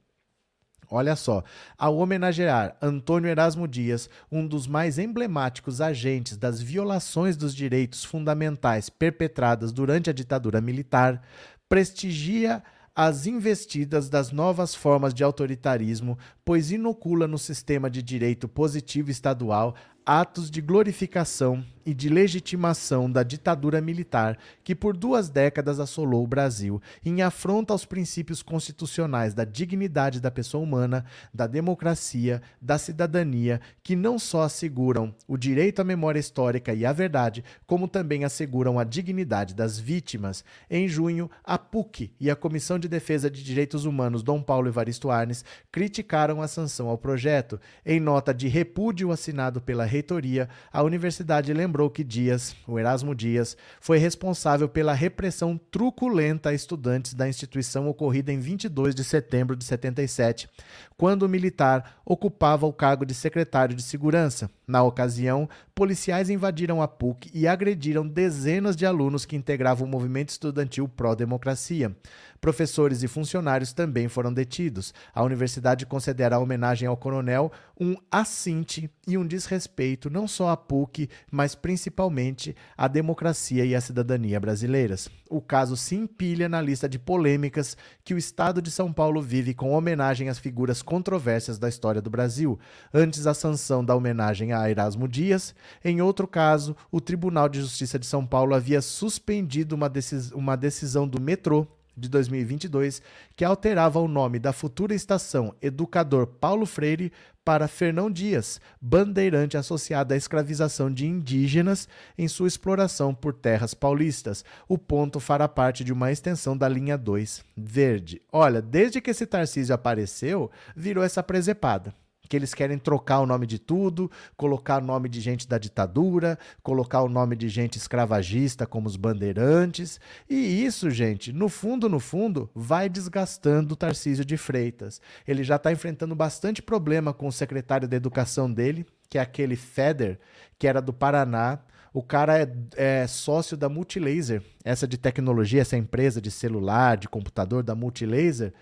Olha 0.93 1.16
só, 1.16 1.41
ao 1.78 1.97
homenagear 1.97 2.76
Antônio 2.82 3.30
Erasmo 3.30 3.66
Dias, 3.66 4.10
um 4.30 4.45
dos 4.45 4.68
mais 4.68 4.99
emblemáticos 4.99 5.80
agentes 5.80 6.36
das 6.36 6.62
violações 6.62 7.38
dos 7.38 7.56
direitos 7.56 8.04
fundamentais 8.04 8.89
perpetradas 8.89 9.72
durante 9.72 10.10
a 10.10 10.14
ditadura 10.14 10.60
militar, 10.60 11.24
prestigia 11.70 12.62
as 12.96 13.26
investidas 13.26 14.10
das 14.10 14.32
novas 14.32 14.76
formas 14.76 15.14
de 15.14 15.24
autoritarismo, 15.24 16.18
pois 16.44 16.72
inocula 16.72 17.28
no 17.28 17.38
sistema 17.38 17.89
de 17.89 18.02
direito 18.04 18.48
positivo 18.48 19.10
estadual 19.10 19.76
atos 20.14 20.51
de 20.51 20.59
glorificação 20.59 21.64
e 21.86 21.93
de 21.93 22.09
legitimação 22.09 23.12
da 23.12 23.24
ditadura 23.24 23.82
militar 23.82 24.38
que 24.64 24.76
por 24.76 24.95
duas 24.95 25.30
décadas 25.30 25.80
assolou 25.80 26.24
o 26.24 26.28
Brasil, 26.28 26.82
em 27.03 27.22
afronta 27.22 27.74
aos 27.74 27.86
princípios 27.86 28.43
constitucionais 28.43 29.34
da 29.34 29.43
dignidade 29.43 30.20
da 30.20 30.30
pessoa 30.30 30.64
humana, 30.64 31.05
da 31.34 31.47
democracia, 31.47 32.41
da 32.62 32.78
cidadania, 32.78 33.59
que 33.84 33.95
não 33.95 34.20
só 34.20 34.43
asseguram 34.43 35.14
o 35.28 35.38
direito 35.38 35.82
à 35.82 35.84
memória 35.84 36.20
histórica 36.20 36.74
e 36.74 36.86
à 36.86 36.93
verdade, 36.93 37.43
como 37.66 37.88
também 37.88 38.24
asseguram 38.24 38.80
a 38.80 38.84
dignidade 38.84 39.55
das 39.55 39.80
vítimas. 39.80 40.43
Em 40.70 40.88
junho, 40.88 41.30
a 41.43 41.57
PUC 41.57 42.12
e 42.20 42.30
a 42.30 42.36
Comissão 42.36 42.78
de 42.78 42.88
Defesa 42.88 43.30
de 43.30 43.43
Direitos 43.43 43.86
Humanos 43.86 44.24
Dom 44.24 44.41
Paulo 44.41 44.68
Evaristo 44.68 45.09
Arnes 45.09 45.43
criticaram 45.72 46.41
a 46.41 46.47
sanção 46.47 46.89
ao 46.89 46.97
projeto. 46.97 47.59
Em 47.86 47.99
nota 47.99 48.34
de 48.34 48.47
repúdio 48.47 49.12
assinado 49.12 49.62
pela 49.62 49.86
reitoria, 50.02 50.49
a 50.74 50.82
universidade 50.82 51.54
lembrou 51.54 51.89
que 51.89 52.04
Dias, 52.04 52.56
o 52.68 52.80
Erasmo 52.80 53.14
Dias, 53.14 53.56
foi 53.80 53.99
responsável 53.99 54.68
pela 54.68 54.93
repressão 54.93 55.60
truculenta 55.70 56.49
a 56.49 56.54
estudantes 56.54 57.14
da 57.14 57.30
instituição 57.30 57.88
ocorrida 57.88 58.34
em 58.34 58.39
22 58.39 58.95
de 58.95 59.04
setembro 59.04 59.56
de 59.56 59.64
77, 59.64 60.49
quando 60.97 61.24
o 61.24 61.30
militar 61.30 62.02
ocupava 62.04 62.66
o 62.66 62.74
cargo 62.74 63.06
de 63.06 63.14
secretário 63.14 63.76
de 63.76 63.84
segurança. 63.84 64.49
Na 64.68 64.84
ocasião, 64.84 65.47
policiais 65.76 66.30
invadiram 66.30 66.82
a 66.82 66.88
PUC 66.88 67.30
e 67.34 67.47
agrediram 67.47 68.08
dezenas 68.08 68.76
de 68.76 68.86
alunos 68.86 69.26
que 69.26 69.36
integravam 69.36 69.88
o 69.88 69.89
movimento 69.89 70.30
estudantil 70.30 70.88
pró-democracia. 70.88 71.95
Professores 72.42 73.04
e 73.04 73.08
funcionários 73.08 73.72
também 73.72 74.08
foram 74.08 74.34
detidos. 74.34 74.96
A 75.14 75.22
universidade 75.22 75.86
considera 75.86 76.38
a 76.38 76.39
homenagem 76.39 76.88
ao 76.88 76.98
coronel 76.98 77.52
um 77.80 77.96
assinte 78.10 78.89
e 79.08 79.16
um 79.16 79.28
desrespeito 79.28 80.10
não 80.10 80.28
só 80.28 80.50
à 80.50 80.58
PUC, 80.58 81.08
mas 81.32 81.54
principalmente 81.54 82.56
à 82.76 82.88
democracia 82.88 83.64
e 83.64 83.76
à 83.76 83.80
cidadania 83.80 84.39
brasileiras. 84.39 85.08
O 85.30 85.39
caso 85.39 85.78
se 85.78 85.96
empilha 85.96 86.50
na 86.50 86.60
lista 86.60 86.89
de 86.89 86.98
polêmicas 86.98 87.78
que 88.04 88.16
o 88.16 88.18
Estado 88.18 88.60
de 88.60 88.72
São 88.72 88.92
Paulo 88.92 89.22
vive 89.22 89.54
com 89.54 89.74
homenagem 89.74 90.28
às 90.28 90.39
figuras 90.39 90.82
controversas 90.82 91.60
da 91.60 91.70
história 91.70 92.02
do 92.02 92.10
Brasil. 92.10 92.60
Antes 92.92 93.28
a 93.28 93.36
sanção 93.36 93.86
da 93.86 93.96
homenagem 93.96 94.52
a 94.52 94.68
Erasmo 94.68 95.08
Dias, 95.08 95.54
em 95.86 96.02
outro 96.02 96.28
caso, 96.28 96.76
o 96.92 97.00
Tribunal 97.00 97.48
de 97.48 97.62
Justiça 97.62 98.00
de 98.00 98.08
São 98.08 98.26
Paulo 98.26 98.56
havia 98.56 98.82
suspendido 98.82 99.76
uma, 99.76 99.88
decis 99.88 100.32
uma 100.32 100.56
decisão 100.56 101.08
do 101.08 101.22
metrô 101.22 101.68
de 101.96 102.10
2022, 102.10 103.02
que 103.36 103.46
alterava 103.46 104.00
o 104.00 104.08
nome 104.08 104.39
da 104.39 104.54
futura 104.54 104.94
estação 104.94 105.54
Educador 105.62 106.28
Paulo 106.28 106.66
Freire 106.66 107.12
para 107.44 107.68
Fernão 107.68 108.10
Dias, 108.10 108.62
bandeirante 108.80 109.58
associado 109.58 110.14
à 110.14 110.18
escravização 110.18 110.92
de 110.92 111.08
indígenas 111.08 111.88
em 112.18 112.28
sua 112.28 112.48
exploração 112.48 113.14
por 113.14 113.34
terras 113.34 113.74
paulistas. 113.74 114.46
O 114.68 114.78
ponto 114.78 115.20
fará 115.20 115.48
parte 115.48 115.84
de 115.84 115.92
uma 115.92 116.12
extensão 116.12 116.56
da 116.56 116.70
linha 116.70 116.98
2 116.98 117.44
verde. 117.58 118.22
Olha, 118.32 118.62
desde 118.62 119.02
que 119.02 119.10
esse 119.10 119.26
Tarcísio 119.26 119.74
apareceu, 119.74 120.52
virou 120.76 121.04
essa 121.04 121.24
presepada 121.24 121.94
que 122.32 122.38
eles 122.38 122.54
querem 122.54 122.78
trocar 122.78 123.20
o 123.20 123.26
nome 123.26 123.46
de 123.46 123.60
tudo, 123.60 124.10
colocar 124.38 124.82
o 124.82 124.86
nome 124.86 125.10
de 125.10 125.20
gente 125.20 125.46
da 125.46 125.58
ditadura, 125.58 126.40
colocar 126.64 127.02
o 127.02 127.10
nome 127.10 127.36
de 127.36 127.50
gente 127.50 127.76
escravagista 127.76 128.66
como 128.66 128.88
os 128.88 128.96
bandeirantes. 128.96 130.00
E 130.30 130.64
isso, 130.64 130.90
gente, 130.90 131.34
no 131.34 131.50
fundo, 131.50 131.90
no 131.90 132.00
fundo, 132.00 132.50
vai 132.56 132.88
desgastando 132.88 133.74
o 133.74 133.76
Tarcísio 133.76 134.24
de 134.24 134.38
Freitas. 134.38 135.02
Ele 135.28 135.44
já 135.44 135.58
está 135.58 135.74
enfrentando 135.74 136.16
bastante 136.16 136.62
problema 136.62 137.14
com 137.14 137.28
o 137.28 137.34
secretário 137.34 137.86
da 137.86 137.98
educação 137.98 138.50
dele, 138.50 138.86
que 139.10 139.18
é 139.18 139.22
aquele 139.22 139.58
Feder, 139.58 140.18
que 140.58 140.68
era 140.68 140.82
do 140.82 140.94
Paraná. 140.94 141.60
O 141.94 142.02
cara 142.02 142.40
é, 142.40 142.50
é, 142.78 143.08
sócio 143.08 143.58
da 143.58 143.68
Multilaser, 143.68 144.42
essa 144.64 144.88
de 144.88 144.98
tecnologia, 144.98 145.64
essa 145.64 145.76
empresa 145.76 146.22
de 146.22 146.32
celular, 146.32 146.96
de 146.96 147.10
computador 147.10 147.62
da 147.62 147.76
Multilaser. 147.76 148.54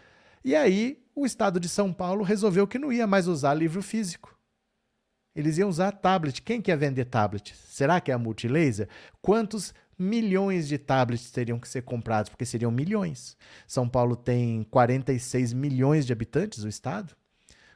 E 0.44 0.56
aí 0.56 1.04
o 1.16 1.26
estado 1.26 1.60
de 1.60 1.68
São 1.68 1.92
Paulo 1.92 2.24
resolveu 2.24 2.66
que 2.66 2.80
não 2.80 2.94
ia 2.94 3.06
mais 3.06 3.28
usar 3.28 3.54
livro 3.54 3.82
físico. 3.82 4.38
Eles 5.36 5.58
iam 5.58 5.70
usar 5.70 5.92
tablet. 5.92 6.42
Quem 6.42 6.62
quer 6.62 6.78
vender 6.78 7.06
tablet? 7.06 7.56
Será 7.56 8.00
que 8.00 8.12
é 8.12 8.14
a 8.14 8.18
Multilaser? 8.18 8.88
Quantos 9.22 9.74
milhões 9.98 10.68
de 10.68 10.78
tablets 10.78 11.30
teriam 11.30 11.60
que 11.60 11.68
ser 11.68 11.82
comprados? 11.84 12.30
Porque 12.30 12.46
seriam 12.46 12.72
milhões. 12.72 13.38
São 13.68 13.88
Paulo 13.88 14.16
tem 14.16 14.64
46 14.64 15.54
milhões 15.54 16.06
de 16.06 16.14
habitantes, 16.14 16.64
o 16.64 16.70
estado. 16.70 17.16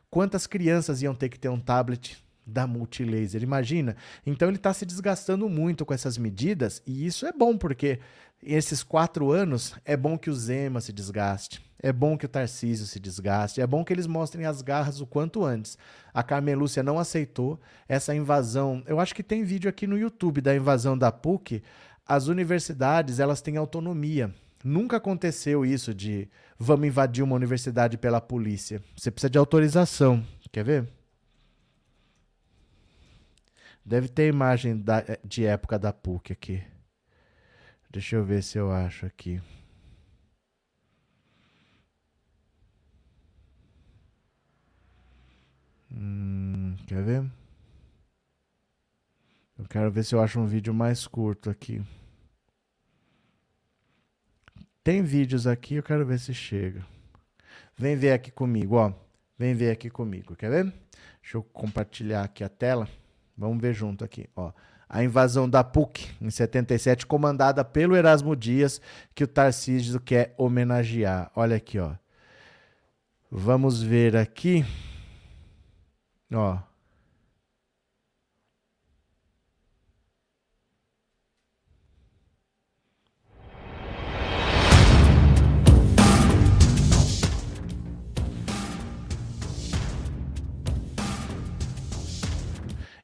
Quantas 0.10 0.48
crianças 0.48 1.02
iam 1.02 1.14
ter 1.14 1.30
que 1.30 1.40
ter 1.40 1.50
um 1.50 1.60
tablet 1.60 2.24
da 2.46 2.66
Multilaser? 2.66 3.44
Imagina. 3.44 3.96
Então 4.26 4.48
ele 4.48 4.58
está 4.58 4.74
se 4.74 4.86
desgastando 4.86 5.50
muito 5.50 5.86
com 5.86 5.94
essas 5.94 6.18
medidas 6.18 6.82
e 6.88 7.06
isso 7.06 7.26
é 7.26 7.32
bom, 7.32 7.58
porque 7.58 8.00
esses 8.42 8.84
quatro 8.84 9.32
anos 9.32 9.76
é 9.86 9.96
bom 9.96 10.18
que 10.18 10.30
o 10.30 10.36
Zema 10.36 10.82
se 10.82 10.92
desgaste 10.94 11.73
é 11.84 11.92
bom 11.92 12.18
que 12.18 12.26
o 12.26 12.30
Tarcísio 12.30 12.88
se 12.88 12.98
desgaste, 12.98 13.60
é 13.60 13.68
bom 13.68 13.84
que 13.84 13.92
eles 13.92 14.08
mostrem 14.08 14.46
as 14.46 14.62
garras 14.62 15.02
o 15.02 15.06
quanto 15.06 15.44
antes. 15.44 15.78
A 16.14 16.24
Carmen 16.24 16.56
Lúcia 16.56 16.82
não 16.82 16.98
aceitou 16.98 17.60
essa 17.90 18.16
invasão. 18.16 18.82
Eu 18.88 19.02
acho 19.02 19.14
que 19.14 19.22
tem 19.22 19.44
vídeo 19.44 19.70
aqui 19.70 19.86
no 19.86 19.98
YouTube 19.98 20.40
da 20.40 20.56
invasão 20.56 20.98
da 20.98 21.12
PUC. 21.12 21.62
As 22.08 22.28
universidades, 22.28 23.20
elas 23.20 23.42
têm 23.42 23.58
autonomia. 23.58 24.34
Nunca 24.64 24.96
aconteceu 24.96 25.66
isso 25.66 25.94
de 25.94 26.30
vamos 26.58 26.88
invadir 26.88 27.22
uma 27.22 27.36
universidade 27.36 27.98
pela 27.98 28.22
polícia. 28.22 28.82
Você 28.96 29.12
precisa 29.12 29.30
de 29.30 29.38
autorização. 29.38 30.26
Quer 30.54 30.64
ver? 30.64 30.88
Deve 33.86 34.08
ter 34.08 34.30
imagem 34.30 34.78
da, 34.78 35.04
de 35.22 35.46
época 35.46 35.78
da 35.78 35.92
PUC 35.92 36.32
aqui. 36.32 36.64
Deixa 37.92 38.16
eu 38.16 38.24
ver 38.24 38.42
se 38.42 38.58
eu 38.58 38.72
acho 38.72 39.06
aqui. 39.06 39.42
Hum, 45.96 46.76
quer 46.88 47.04
ver? 47.04 47.24
Eu 49.58 49.66
quero 49.66 49.92
ver 49.92 50.04
se 50.04 50.16
eu 50.16 50.22
acho 50.22 50.40
um 50.40 50.46
vídeo 50.46 50.74
mais 50.74 51.06
curto 51.06 51.50
aqui. 51.50 51.82
Tem 54.84 55.02
vídeos 55.02 55.48
aqui, 55.48 55.76
eu 55.76 55.84
quero 55.84 56.06
ver 56.06 56.20
se 56.20 56.34
chega. 56.34 56.86
Vem 57.78 57.96
ver 57.96 58.12
aqui 58.12 58.32
comigo, 58.32 58.76
ó. 58.76 58.92
Vem 59.38 59.54
ver 59.54 59.72
aqui 59.72 59.90
comigo, 59.90 60.36
quer 60.36 60.50
ver? 60.50 60.74
Deixa 61.22 61.38
eu 61.38 61.44
compartilhar 61.44 62.24
aqui 62.24 62.44
a 62.44 62.50
tela. 62.50 62.88
Vamos 63.38 63.62
ver 63.62 63.74
junto 63.74 64.04
aqui, 64.04 64.30
ó. 64.36 64.52
A 64.90 65.04
invasão 65.04 65.50
da 65.50 65.64
PUC 65.64 66.08
em 66.22 66.30
77, 66.30 67.06
comandada 67.06 67.64
pelo 67.64 67.96
Erasmo 67.96 68.36
Dias, 68.36 68.82
que 69.16 69.24
o 69.24 69.28
Tarcísio 69.28 70.00
quer 70.00 70.36
homenagear. 70.38 71.32
Olha 71.36 71.56
aqui, 71.56 71.80
ó. 71.80 71.94
Vamos 73.32 73.82
ver 73.82 74.16
aqui. 74.16 74.66
Ó. 76.34 76.58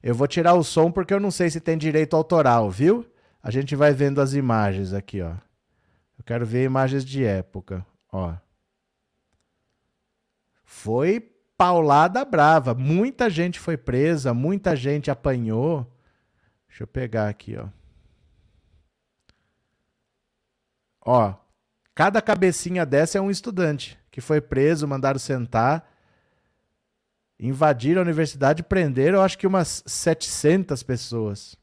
Eu 0.02 0.14
vou 0.14 0.26
tirar 0.26 0.54
o 0.54 0.64
som 0.64 0.90
porque 0.90 1.12
eu 1.12 1.20
não 1.20 1.30
sei 1.30 1.50
se 1.50 1.60
tem 1.60 1.76
direito 1.76 2.16
autoral, 2.16 2.70
viu? 2.70 3.06
A 3.42 3.50
gente 3.50 3.76
vai 3.76 3.92
vendo 3.92 4.20
as 4.20 4.32
imagens 4.32 4.92
aqui, 4.92 5.20
ó. 5.20 5.34
Eu 6.18 6.24
quero 6.24 6.44
ver 6.44 6.64
imagens 6.64 7.04
de 7.04 7.24
época. 7.24 7.86
Ó. 8.10 8.34
Foi 10.64 11.20
paulada 11.60 12.24
brava. 12.24 12.74
Muita 12.74 13.28
gente 13.28 13.60
foi 13.60 13.76
presa, 13.76 14.32
muita 14.32 14.74
gente 14.74 15.10
apanhou. 15.10 15.86
Deixa 16.66 16.84
eu 16.84 16.86
pegar 16.86 17.28
aqui, 17.28 17.54
ó. 17.54 17.68
Ó, 21.02 21.34
cada 21.94 22.22
cabecinha 22.22 22.86
dessa 22.86 23.18
é 23.18 23.20
um 23.20 23.30
estudante 23.30 23.98
que 24.10 24.22
foi 24.22 24.40
preso, 24.40 24.88
mandaram 24.88 25.18
sentar, 25.18 25.86
invadiram 27.38 28.00
a 28.00 28.04
universidade, 28.04 28.62
prenderam, 28.62 29.20
acho 29.20 29.36
que 29.36 29.46
umas 29.46 29.82
700 29.84 30.82
pessoas. 30.82 31.56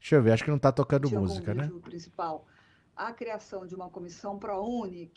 Deixa 0.00 0.16
eu 0.16 0.22
ver, 0.24 0.32
acho 0.32 0.42
que 0.42 0.50
não 0.50 0.56
está 0.56 0.72
tocando 0.72 1.06
Tinha 1.06 1.20
música, 1.20 1.54
né? 1.54 1.70
principal 1.82 2.44
a 2.96 3.12
criação 3.12 3.66
de 3.66 3.74
uma 3.74 3.90
comissão 3.90 4.38
ProUni, 4.38 5.10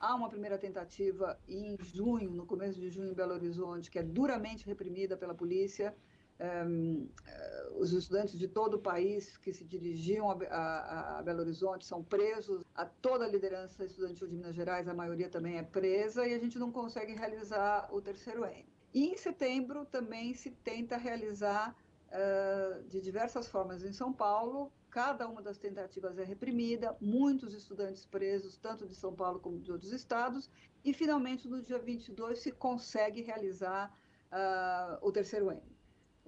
há 0.00 0.14
uma 0.14 0.28
primeira 0.28 0.58
tentativa 0.58 1.38
em 1.46 1.76
junho, 1.82 2.30
no 2.30 2.46
começo 2.46 2.80
de 2.80 2.88
junho, 2.90 3.10
em 3.10 3.14
Belo 3.14 3.34
Horizonte, 3.34 3.90
que 3.90 3.98
é 3.98 4.02
duramente 4.02 4.66
reprimida 4.66 5.16
pela 5.16 5.34
polícia. 5.34 5.94
Um, 6.40 7.06
eh, 7.26 7.68
os 7.76 7.92
estudantes 7.92 8.38
de 8.38 8.48
todo 8.48 8.74
o 8.74 8.78
país 8.78 9.36
que 9.36 9.52
se 9.52 9.62
dirigiam 9.62 10.30
a, 10.30 10.34
a, 10.50 11.18
a, 11.18 11.22
Belo 11.22 11.40
Horizonte 11.40 11.84
são 11.84 12.02
presos, 12.02 12.64
a 12.74 12.86
toda 12.86 13.26
a 13.26 13.28
liderança 13.28 13.84
estudantil 13.84 14.26
de 14.26 14.36
Minas 14.36 14.56
Gerais, 14.56 14.88
a 14.88 14.94
maioria 14.94 15.28
também 15.28 15.58
é 15.58 15.62
presa, 15.62 16.26
e 16.26 16.32
a 16.32 16.38
gente 16.38 16.58
não 16.58 16.72
consegue 16.72 17.12
realizar 17.12 17.90
o 17.92 18.00
terceiro 18.00 18.46
N. 18.46 18.64
E 18.94 19.08
em 19.12 19.16
setembro 19.18 19.84
também 19.84 20.32
se 20.32 20.50
tenta 20.50 20.96
realizar 20.96 21.76
uh, 22.08 22.82
de 22.88 23.02
diversas 23.02 23.46
formas 23.46 23.84
em 23.84 23.92
São 23.92 24.10
Paulo, 24.10 24.72
cada 24.90 25.28
uma 25.28 25.40
das 25.40 25.58
tentativas 25.58 26.18
é 26.18 26.24
reprimida, 26.24 26.96
muitos 27.00 27.54
estudantes 27.54 28.04
presos, 28.04 28.58
tanto 28.58 28.86
de 28.86 28.94
São 28.94 29.14
Paulo 29.14 29.38
como 29.38 29.58
de 29.58 29.70
outros 29.70 29.92
estados, 29.92 30.50
e 30.84 30.92
finalmente 30.92 31.48
no 31.48 31.62
dia 31.62 31.78
22 31.78 32.40
se 32.40 32.50
consegue 32.50 33.22
realizar 33.22 33.96
uh, 34.32 34.98
o 35.06 35.12
terceiro 35.12 35.50
N 35.50 35.62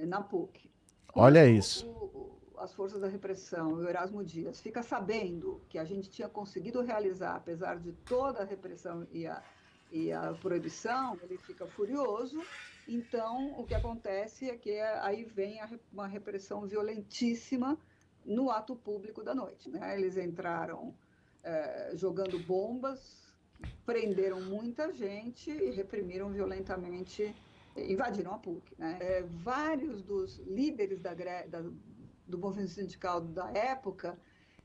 na 0.06 0.22
PUC. 0.22 0.70
Olha 1.14 1.46
isso. 1.46 1.88
O, 1.88 2.32
as 2.58 2.72
forças 2.72 3.00
da 3.00 3.08
repressão, 3.08 3.74
o 3.74 3.88
Erasmo 3.88 4.24
Dias, 4.24 4.60
fica 4.60 4.82
sabendo 4.82 5.60
que 5.68 5.78
a 5.78 5.84
gente 5.84 6.08
tinha 6.08 6.28
conseguido 6.28 6.80
realizar, 6.80 7.34
apesar 7.34 7.78
de 7.78 7.92
toda 7.92 8.42
a 8.42 8.44
repressão 8.44 9.06
e 9.10 9.26
a, 9.26 9.42
e 9.90 10.12
a 10.12 10.32
proibição, 10.34 11.18
ele 11.22 11.36
fica 11.36 11.66
furioso. 11.66 12.40
Então, 12.86 13.58
o 13.58 13.64
que 13.64 13.74
acontece 13.74 14.48
é 14.48 14.56
que 14.56 14.78
aí 14.80 15.24
vem 15.24 15.60
a, 15.60 15.68
uma 15.92 16.06
repressão 16.06 16.66
violentíssima 16.66 17.76
no 18.24 18.50
ato 18.50 18.76
público 18.76 19.22
da 19.22 19.34
noite. 19.34 19.70
Né? 19.70 19.98
Eles 19.98 20.16
entraram 20.16 20.94
é, 21.42 21.92
jogando 21.94 22.38
bombas, 22.38 23.32
prenderam 23.84 24.40
muita 24.40 24.92
gente 24.92 25.50
e 25.50 25.70
reprimiram 25.70 26.30
violentamente 26.30 27.34
invadiram 27.76 28.34
a 28.34 28.38
PUC. 28.38 28.74
Né? 28.78 28.98
É, 29.00 29.22
vários 29.22 30.02
dos 30.02 30.38
líderes 30.38 31.00
da, 31.00 31.14
da, 31.14 31.64
do 32.26 32.38
movimento 32.38 32.70
sindical 32.70 33.20
da 33.20 33.50
época 33.50 34.18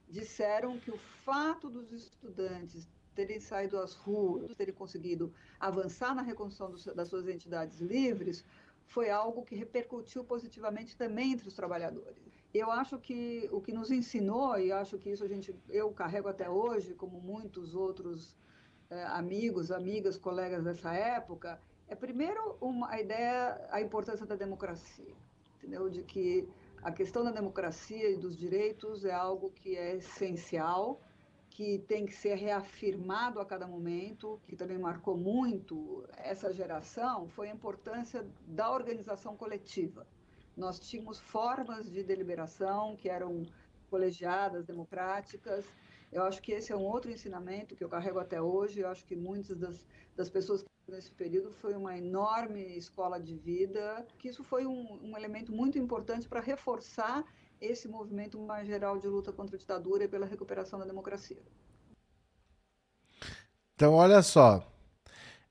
disseram 0.09 0.77
que 0.79 0.91
o 0.91 0.97
fato 0.97 1.69
dos 1.69 1.91
estudantes 1.91 2.87
terem 3.15 3.39
saído 3.39 3.79
às 3.79 3.93
ruas, 3.93 4.53
terem 4.55 4.73
conseguido 4.73 5.33
avançar 5.59 6.13
na 6.13 6.21
reconstrução 6.21 6.71
do, 6.71 6.95
das 6.95 7.09
suas 7.09 7.27
entidades 7.27 7.79
livres, 7.79 8.45
foi 8.85 9.09
algo 9.09 9.43
que 9.43 9.55
repercutiu 9.55 10.23
positivamente 10.23 10.95
também 10.95 11.33
entre 11.33 11.47
os 11.47 11.53
trabalhadores. 11.53 12.26
Eu 12.53 12.71
acho 12.71 12.97
que 12.97 13.49
o 13.51 13.61
que 13.61 13.71
nos 13.71 13.91
ensinou, 13.91 14.57
e 14.57 14.71
acho 14.71 14.97
que 14.97 15.09
isso 15.09 15.23
a 15.23 15.27
gente, 15.27 15.53
eu 15.69 15.91
carrego 15.91 16.27
até 16.29 16.49
hoje, 16.49 16.93
como 16.93 17.19
muitos 17.19 17.75
outros 17.75 18.35
eh, 18.89 19.03
amigos, 19.07 19.71
amigas, 19.71 20.17
colegas 20.17 20.63
dessa 20.63 20.93
época, 20.93 21.61
é 21.87 21.95
primeiro 21.95 22.57
uma, 22.59 22.89
a 22.89 22.99
ideia, 22.99 23.67
a 23.69 23.81
importância 23.81 24.25
da 24.25 24.35
democracia, 24.35 25.13
entendeu? 25.57 25.89
De 25.89 26.03
que 26.03 26.47
a 26.81 26.91
questão 26.91 27.23
da 27.23 27.31
democracia 27.31 28.09
e 28.09 28.17
dos 28.17 28.37
direitos 28.37 29.03
é 29.03 29.11
algo 29.11 29.51
que 29.51 29.75
é 29.75 29.95
essencial, 29.95 31.01
que 31.49 31.79
tem 31.79 32.05
que 32.05 32.13
ser 32.13 32.35
reafirmado 32.35 33.39
a 33.39 33.45
cada 33.45 33.67
momento, 33.67 34.39
que 34.47 34.55
também 34.55 34.77
marcou 34.77 35.17
muito 35.17 36.05
essa 36.17 36.53
geração, 36.53 37.27
foi 37.29 37.49
a 37.49 37.53
importância 37.53 38.25
da 38.45 38.71
organização 38.71 39.35
coletiva. 39.35 40.05
Nós 40.57 40.79
tínhamos 40.79 41.19
formas 41.19 41.89
de 41.89 42.01
deliberação 42.03 42.95
que 42.95 43.07
eram 43.07 43.45
colegiadas, 43.91 44.65
democráticas. 44.65 45.63
Eu 46.11 46.23
acho 46.23 46.41
que 46.41 46.51
esse 46.51 46.71
é 46.71 46.75
um 46.75 46.83
outro 46.83 47.11
ensinamento 47.11 47.75
que 47.75 47.83
eu 47.83 47.89
carrego 47.89 48.19
até 48.19 48.41
hoje. 48.41 48.79
Eu 48.79 48.89
acho 48.89 49.05
que 49.05 49.15
muitas 49.15 49.55
das, 49.55 49.85
das 50.15 50.29
pessoas 50.29 50.65
nesse 50.87 51.11
período 51.11 51.51
foi 51.51 51.75
uma 51.75 51.95
enorme 51.95 52.75
escola 52.75 53.19
de 53.19 53.35
vida, 53.35 54.05
que 54.17 54.29
isso 54.29 54.43
foi 54.43 54.65
um, 54.65 54.99
um 55.03 55.17
elemento 55.17 55.51
muito 55.51 55.77
importante 55.77 56.27
para 56.27 56.39
reforçar 56.39 57.23
esse 57.59 57.87
movimento 57.87 58.39
mais 58.39 58.65
geral 58.67 58.97
de 58.97 59.07
luta 59.07 59.31
contra 59.31 59.55
a 59.55 59.59
ditadura 59.59 60.05
e 60.05 60.07
pela 60.07 60.25
recuperação 60.25 60.79
da 60.79 60.85
democracia. 60.85 61.41
Então, 63.75 63.93
olha 63.93 64.23
só, 64.23 64.65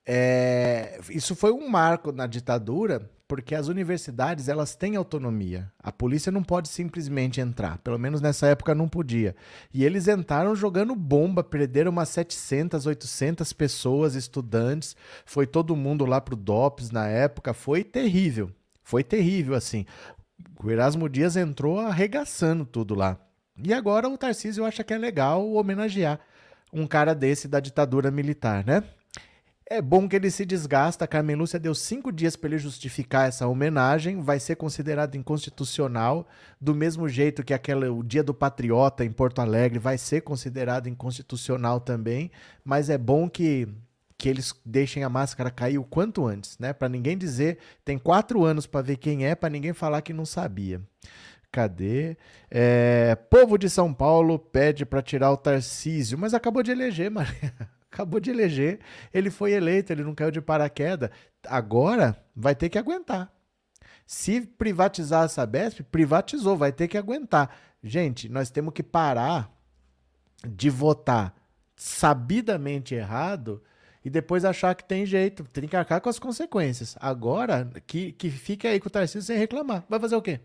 é, 0.05 0.99
isso 1.11 1.37
foi 1.37 1.53
um 1.53 1.69
marco 1.69 2.11
na 2.11 2.27
ditadura, 2.27 3.09
porque 3.29 3.55
as 3.55 3.69
universidades 3.69 4.49
elas 4.49 4.75
têm 4.75 4.97
autonomia. 4.97 5.71
A 5.79 5.91
polícia 5.91 6.31
não 6.31 6.43
pode 6.43 6.69
simplesmente 6.69 7.41
entrar, 7.41 7.79
pelo 7.79 7.99
menos 7.99 8.21
nessa 8.21 8.47
época 8.47 8.75
não 8.75 8.89
podia. 8.89 9.35
E 9.73 9.85
eles 9.85 10.09
entraram 10.09 10.55
jogando 10.55 10.95
bomba, 10.95 11.43
perderam 11.43 11.91
umas 11.91 12.09
700, 12.11 12.87
800 12.87 13.53
pessoas, 13.53 14.15
estudantes. 14.15 14.97
Foi 15.25 15.47
todo 15.47 15.77
mundo 15.77 16.05
lá 16.05 16.21
pro 16.21 16.37
DOPS 16.37 16.91
na 16.91 17.07
época, 17.09 17.53
foi 17.53 17.83
terrível. 17.83 18.51
Foi 18.83 19.03
terrível 19.03 19.55
assim. 19.55 19.85
O 20.63 20.71
Erasmo 20.71 21.09
Dias 21.09 21.37
entrou 21.37 21.81
arregaçando 21.81 22.65
tudo 22.65 22.95
lá. 22.95 23.19
E 23.63 23.73
agora 23.73 24.09
o 24.09 24.19
Tarcísio 24.19 24.65
acha 24.65 24.85
que 24.85 24.95
é 24.95 24.99
legal 24.99 25.51
homenagear 25.53 26.21
um 26.73 26.87
cara 26.87 27.15
desse 27.15 27.49
da 27.49 27.61
ditadura 27.61 28.11
militar, 28.11 28.65
né? 28.65 28.83
É 29.69 29.83
bom 29.83 30.09
que 30.09 30.15
ele 30.15 30.31
se 30.31 30.47
desgasta. 30.47 31.05
A 31.05 31.09
Carmen 31.09 31.35
Lúcia 31.35 31.59
deu 31.59 31.75
cinco 31.75 32.13
dias 32.13 32.37
para 32.37 32.51
ele 32.51 32.59
justificar 32.59 33.29
essa 33.29 33.49
homenagem. 33.49 34.21
Vai 34.21 34.39
ser 34.39 34.55
considerado 34.55 35.17
inconstitucional, 35.17 36.29
do 36.61 36.73
mesmo 36.73 37.09
jeito 37.09 37.43
que 37.43 37.53
aquele, 37.53 37.89
o 37.89 38.05
Dia 38.05 38.23
do 38.23 38.33
Patriota 38.33 39.05
em 39.05 39.11
Porto 39.11 39.41
Alegre 39.41 39.81
vai 39.81 39.99
ser 39.99 40.21
considerado 40.21 40.89
inconstitucional 40.89 41.81
também. 41.81 42.31
Mas 42.65 42.89
é 42.89 42.97
bom 42.97 43.29
que, 43.29 43.67
que 44.17 44.29
eles 44.29 44.55
deixem 44.65 45.03
a 45.03 45.09
máscara 45.09 45.51
cair 45.51 45.79
o 45.79 45.85
quanto 45.85 46.25
antes, 46.25 46.57
né? 46.61 46.73
Para 46.73 46.89
ninguém 46.89 47.19
dizer. 47.19 47.59
Tem 47.85 47.99
quatro 47.99 48.45
anos 48.45 48.69
para 48.69 48.83
ver 48.83 48.99
quem 48.99 49.27
é, 49.27 49.35
para 49.35 49.51
ninguém 49.51 49.73
falar 49.73 50.01
que 50.01 50.13
não 50.13 50.25
sabia. 50.25 50.81
Cadê? 51.51 52.17
É, 52.49 53.17
povo 53.29 53.59
de 53.59 53.69
São 53.69 53.93
Paulo 53.93 54.39
pede 54.39 54.87
para 54.87 55.03
tirar 55.03 55.33
o 55.33 55.37
Tarcísio, 55.37 56.17
mas 56.17 56.35
acabou 56.35 56.63
de 56.63 56.71
eleger, 56.71 57.11
Maria 57.11 57.53
acabou 57.97 58.21
de 58.21 58.31
eleger, 58.31 58.81
ele 59.13 59.31
foi 59.31 59.53
eleito, 59.53 59.93
ele 59.93 60.05
não 60.05 60.15
caiu 60.15 60.31
de 60.31 60.41
paraquedas. 60.41 61.11
Agora 61.49 62.23
vai 62.35 62.55
ter 62.55 62.69
que 62.69 62.79
aguentar. 62.79 63.33
Se 64.07 64.43
privatizar 64.43 65.25
a 65.25 65.29
Sabesp, 65.29 65.83
privatizou, 65.83 66.57
vai 66.57 66.73
ter 66.73 66.87
que 66.87 66.99
aguentar. 66.99 67.51
Gente, 67.83 68.29
nós 68.29 68.51
temos 68.51 68.73
que 68.73 68.83
parar 68.83 69.51
de 70.47 70.71
votar 70.71 71.35
sabidamente 71.75 72.95
errado 72.95 73.63
e 74.05 74.11
depois 74.11 74.45
achar 74.45 74.75
que 74.75 74.85
tem 74.85 75.05
jeito. 75.05 75.43
Tem 75.45 75.67
que 75.67 75.77
arcar 75.77 76.01
com 76.01 76.09
as 76.09 76.19
consequências. 76.19 76.97
Agora, 77.01 77.69
que, 77.87 78.13
que 78.13 78.31
fique 78.31 78.67
aí 78.67 78.79
com 78.79 78.89
o 78.89 78.91
Tarcísio 78.91 79.23
sem 79.23 79.39
reclamar. 79.39 79.85
Vai 79.89 79.99
fazer 79.99 80.15
o 80.15 80.23
quê? 80.23 80.41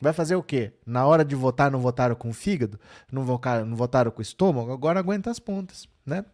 Vai 0.00 0.12
fazer 0.12 0.34
o 0.34 0.42
quê? 0.42 0.72
Na 0.84 1.06
hora 1.06 1.24
de 1.24 1.36
votar, 1.36 1.70
não 1.70 1.78
votaram 1.78 2.16
com 2.16 2.30
o 2.30 2.32
fígado? 2.32 2.80
Não 3.10 3.24
votaram, 3.24 3.64
não 3.64 3.76
votaram 3.76 4.10
com 4.10 4.18
o 4.18 4.22
estômago? 4.22 4.72
Agora 4.72 4.98
aguenta 4.98 5.30
as 5.30 5.38
pontas, 5.38 5.86
né? 6.04 6.24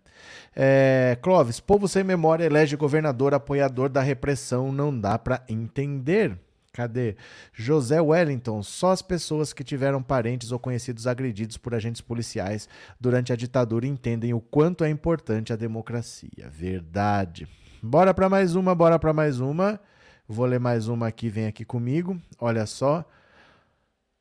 É, 0.54 1.16
Clóvis, 1.22 1.60
povo 1.60 1.86
sem 1.86 2.02
memória 2.02 2.44
elege 2.44 2.76
governador 2.76 3.34
apoiador 3.34 3.88
da 3.88 4.02
repressão, 4.02 4.72
não 4.72 4.98
dá 4.98 5.18
para 5.18 5.42
entender. 5.48 6.38
Cadê? 6.72 7.16
José 7.52 8.00
Wellington, 8.00 8.62
só 8.62 8.92
as 8.92 9.02
pessoas 9.02 9.52
que 9.52 9.64
tiveram 9.64 10.02
parentes 10.02 10.52
ou 10.52 10.58
conhecidos 10.58 11.06
agredidos 11.06 11.56
por 11.56 11.74
agentes 11.74 12.00
policiais 12.00 12.68
durante 13.00 13.32
a 13.32 13.36
ditadura 13.36 13.86
entendem 13.86 14.32
o 14.32 14.40
quanto 14.40 14.84
é 14.84 14.90
importante 14.90 15.52
a 15.52 15.56
democracia. 15.56 16.48
Verdade. 16.50 17.48
Bora 17.82 18.14
para 18.14 18.28
mais 18.28 18.54
uma, 18.54 18.74
bora 18.74 18.98
para 18.98 19.12
mais 19.12 19.40
uma. 19.40 19.80
Vou 20.28 20.46
ler 20.46 20.60
mais 20.60 20.88
uma 20.88 21.08
aqui, 21.08 21.28
vem 21.28 21.46
aqui 21.46 21.64
comigo. 21.64 22.20
Olha 22.38 22.66
só. 22.66 23.04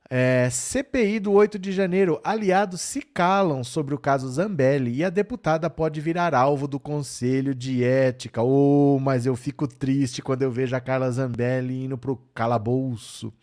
É, 0.10 0.50
CPI 0.50 1.20
do 1.20 1.34
8 1.34 1.60
de 1.60 1.72
janeiro. 1.72 2.20
Aliados 2.24 2.80
se 2.80 3.02
calam 3.02 3.64
sobre 3.64 3.94
o 3.94 4.00
caso 4.00 4.30
Zambelli 4.30 4.96
e 4.96 5.04
a 5.04 5.10
deputada 5.10 5.70
pode 5.70 6.00
virar 6.00 6.34
alvo 6.34 6.68
do 6.68 6.80
Conselho 6.80 7.54
de 7.54 7.84
Ética. 7.84 8.42
Oh, 8.42 9.00
mas 9.02 9.26
eu 9.26 9.36
fico 9.36 9.68
triste 9.68 10.22
quando 10.22 10.44
eu 10.44 10.52
vejo 10.52 10.76
a 10.76 10.80
Carla 10.80 11.12
Zambelli 11.12 11.84
indo 11.84 11.98
pro 11.98 12.22
calabouço. 12.34 13.34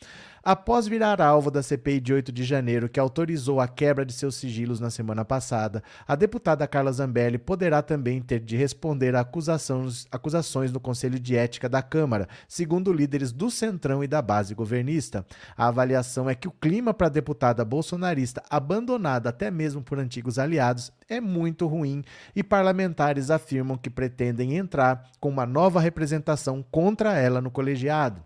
Após 0.46 0.86
virar 0.86 1.22
alvo 1.22 1.50
da 1.50 1.62
CPI 1.62 2.00
de 2.00 2.12
8 2.12 2.30
de 2.30 2.44
janeiro, 2.44 2.86
que 2.86 3.00
autorizou 3.00 3.62
a 3.62 3.66
quebra 3.66 4.04
de 4.04 4.12
seus 4.12 4.34
sigilos 4.34 4.78
na 4.78 4.90
semana 4.90 5.24
passada, 5.24 5.82
a 6.06 6.14
deputada 6.14 6.68
Carla 6.68 6.92
Zambelli 6.92 7.38
poderá 7.38 7.80
também 7.80 8.20
ter 8.20 8.40
de 8.40 8.54
responder 8.54 9.16
a 9.16 9.20
acusações, 9.20 10.06
acusações 10.12 10.70
no 10.70 10.78
Conselho 10.78 11.18
de 11.18 11.34
Ética 11.34 11.66
da 11.66 11.80
Câmara, 11.80 12.28
segundo 12.46 12.92
líderes 12.92 13.32
do 13.32 13.50
Centrão 13.50 14.04
e 14.04 14.06
da 14.06 14.20
base 14.20 14.54
governista. 14.54 15.24
A 15.56 15.68
avaliação 15.68 16.28
é 16.28 16.34
que 16.34 16.46
o 16.46 16.52
clima 16.52 16.92
para 16.92 17.06
a 17.06 17.10
deputada 17.10 17.64
bolsonarista, 17.64 18.42
abandonada 18.50 19.30
até 19.30 19.50
mesmo 19.50 19.82
por 19.82 19.98
antigos 19.98 20.38
aliados, 20.38 20.92
é 21.08 21.22
muito 21.22 21.66
ruim 21.66 22.04
e 22.36 22.42
parlamentares 22.42 23.30
afirmam 23.30 23.78
que 23.78 23.88
pretendem 23.88 24.58
entrar 24.58 25.10
com 25.18 25.30
uma 25.30 25.46
nova 25.46 25.80
representação 25.80 26.62
contra 26.70 27.18
ela 27.18 27.40
no 27.40 27.50
colegiado. 27.50 28.22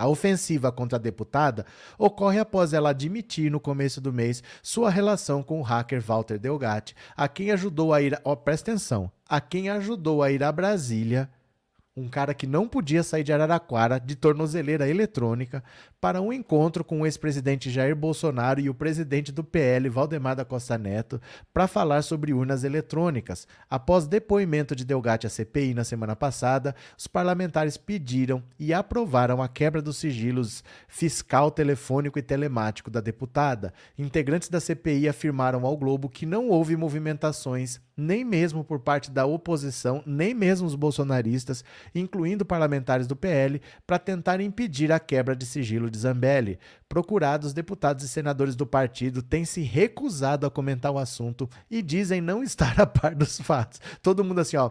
A 0.00 0.08
ofensiva 0.08 0.72
contra 0.72 0.96
a 0.96 0.98
deputada 0.98 1.66
ocorre 1.98 2.38
após 2.38 2.72
ela 2.72 2.88
admitir 2.88 3.50
no 3.50 3.60
começo 3.60 4.00
do 4.00 4.10
mês 4.10 4.42
sua 4.62 4.88
relação 4.88 5.42
com 5.42 5.60
o 5.60 5.62
hacker 5.62 6.00
Walter 6.00 6.38
Delgatti, 6.38 6.96
a 7.14 7.28
quem 7.28 7.50
ajudou 7.50 7.92
a 7.92 8.00
ir, 8.00 8.18
oh, 8.24 8.34
presta 8.34 8.70
atenção, 8.70 9.12
a 9.28 9.42
quem 9.42 9.68
ajudou 9.68 10.22
a 10.22 10.30
ir 10.30 10.42
a 10.42 10.50
Brasília 10.50 11.28
um 12.00 12.08
cara 12.08 12.32
que 12.32 12.46
não 12.46 12.66
podia 12.66 13.02
sair 13.02 13.22
de 13.22 13.32
Araraquara 13.32 14.00
de 14.00 14.16
tornozeleira 14.16 14.88
eletrônica 14.88 15.62
para 16.00 16.20
um 16.20 16.32
encontro 16.32 16.82
com 16.82 17.00
o 17.00 17.06
ex-presidente 17.06 17.70
Jair 17.70 17.94
Bolsonaro 17.94 18.58
e 18.58 18.70
o 18.70 18.74
presidente 18.74 19.30
do 19.30 19.44
PL, 19.44 19.88
Valdemar 19.88 20.34
da 20.34 20.44
Costa 20.44 20.78
Neto, 20.78 21.20
para 21.52 21.66
falar 21.66 22.02
sobre 22.02 22.32
urnas 22.32 22.64
eletrônicas. 22.64 23.46
Após 23.68 24.06
depoimento 24.06 24.74
de 24.74 24.84
Delgatti 24.84 25.26
à 25.26 25.30
CPI 25.30 25.74
na 25.74 25.84
semana 25.84 26.16
passada, 26.16 26.74
os 26.96 27.06
parlamentares 27.06 27.76
pediram 27.76 28.42
e 28.58 28.72
aprovaram 28.72 29.42
a 29.42 29.48
quebra 29.48 29.82
dos 29.82 29.98
sigilos 29.98 30.64
fiscal, 30.88 31.50
telefônico 31.50 32.18
e 32.18 32.22
telemático 32.22 32.90
da 32.90 33.00
deputada. 33.00 33.74
Integrantes 33.98 34.48
da 34.48 34.60
CPI 34.60 35.08
afirmaram 35.08 35.66
ao 35.66 35.76
Globo 35.76 36.08
que 36.08 36.24
não 36.24 36.48
houve 36.48 36.76
movimentações 36.76 37.78
nem 38.00 38.24
mesmo 38.24 38.64
por 38.64 38.80
parte 38.80 39.10
da 39.10 39.26
oposição, 39.26 40.02
nem 40.06 40.34
mesmo 40.34 40.66
os 40.66 40.74
bolsonaristas, 40.74 41.62
incluindo 41.94 42.44
parlamentares 42.44 43.06
do 43.06 43.14
PL, 43.14 43.60
para 43.86 43.98
tentar 43.98 44.40
impedir 44.40 44.90
a 44.90 44.98
quebra 44.98 45.36
de 45.36 45.46
sigilo 45.46 45.90
de 45.90 45.98
Zambelli. 45.98 46.58
Procurados, 46.88 47.52
deputados 47.52 48.04
e 48.04 48.08
senadores 48.08 48.56
do 48.56 48.66
partido 48.66 49.22
têm 49.22 49.44
se 49.44 49.60
recusado 49.60 50.46
a 50.46 50.50
comentar 50.50 50.90
o 50.90 50.98
assunto 50.98 51.48
e 51.70 51.82
dizem 51.82 52.20
não 52.20 52.42
estar 52.44 52.80
a 52.80 52.86
par 52.86 53.14
dos 53.14 53.40
fatos. 53.40 53.80
Todo 54.02 54.24
mundo 54.24 54.40
assim, 54.40 54.56
ó. 54.56 54.70